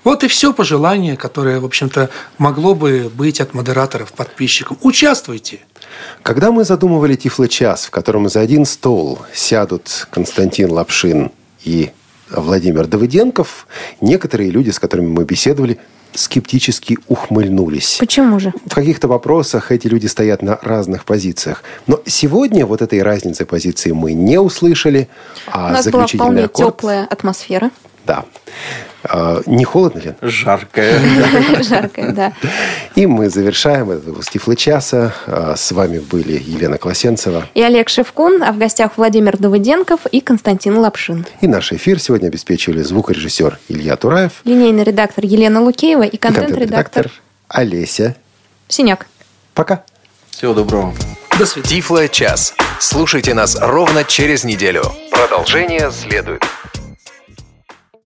Вот 0.04 0.24
и 0.24 0.28
все 0.28 0.54
пожелание, 0.54 1.18
которое, 1.18 1.60
в 1.60 1.66
общем-то, 1.66 2.10
могло 2.38 2.76
бы 2.76 3.12
быть 3.14 3.42
от 3.42 3.54
модераторов 3.54 4.14
подписчикам. 4.14 4.78
Участвуйте. 4.82 5.60
Когда 6.24 6.52
мы 6.52 6.64
задумывали 6.64 7.16
Тифло-час, 7.16 7.86
в 7.86 7.92
котором 7.92 8.30
за 8.30 8.40
один 8.40 8.66
стол 8.66 9.20
сядут 9.34 10.08
Константин 10.10 10.72
Лапшин 10.72 11.32
и 11.64 11.92
Владимир 12.30 12.88
Давыденков, 12.88 13.68
некоторые 14.00 14.50
люди, 14.50 14.70
с 14.70 14.80
которыми 14.80 15.08
мы 15.08 15.24
беседовали, 15.26 15.80
скептически 16.14 16.98
ухмыльнулись. 17.08 17.98
Почему 18.00 18.40
же? 18.40 18.54
В 18.66 18.74
каких-то 18.74 19.08
вопросах 19.08 19.72
эти 19.72 19.88
люди 19.88 20.08
стоят 20.08 20.42
на 20.42 20.58
разных 20.62 21.06
позициях. 21.06 21.64
Но 21.86 22.02
сегодня 22.06 22.66
вот 22.66 22.82
этой 22.82 23.02
разницы 23.04 23.46
позиции 23.46 23.92
мы 23.92 24.14
не 24.14 24.40
услышали. 24.40 25.10
А 25.48 25.68
У 25.68 25.72
нас 25.74 25.88
была 25.88 26.08
вполне 26.08 26.46
аккорд... 26.46 26.78
теплая 26.78 27.06
атмосфера. 27.06 27.72
Да. 28.08 28.24
А, 29.04 29.42
Не 29.46 29.66
холодно, 29.66 30.00
Лен? 30.00 30.16
Жаркое. 30.22 31.00
Жаркое, 31.64 32.12
да. 32.14 32.34
И 32.96 33.06
мы 33.06 33.30
завершаем 33.30 33.92
этот 33.92 34.06
выпуск 34.06 34.32
Тифлы 34.32 34.56
часа. 34.56 35.14
А, 35.28 35.56
С 35.58 35.72
вами 35.74 36.00
были 36.00 36.42
Елена 36.44 36.78
Класенцева. 36.78 37.46
И 37.54 37.62
Олег 37.62 37.90
Шевкун, 37.90 38.42
а 38.42 38.52
в 38.54 38.58
гостях 38.58 38.92
Владимир 38.98 39.38
Давыденков 39.38 40.06
и 40.08 40.22
Константин 40.22 40.78
Лапшин. 40.78 41.26
И 41.42 41.48
наш 41.48 41.74
эфир 41.74 42.00
сегодня 42.00 42.28
обеспечивали 42.28 42.82
звукорежиссер 42.82 43.60
Илья 43.68 43.98
Тураев 43.98 44.32
Линейный 44.46 44.84
редактор 44.86 45.26
Елена 45.26 45.62
Лукеева 45.62 46.04
и 46.04 46.18
контент-редактор 46.18 47.12
Олеся. 47.50 48.16
Синяк. 48.70 49.08
Пока. 49.54 49.84
Всего 50.30 50.54
доброго. 50.54 50.94
До 51.38 51.46
свидания. 51.46 51.76
Тифло 51.76 52.08
час. 52.08 52.54
Слушайте 52.80 53.34
нас 53.34 53.58
ровно 53.60 54.04
через 54.06 54.44
неделю. 54.44 54.84
Продолжение 55.12 55.92
следует. 55.92 56.44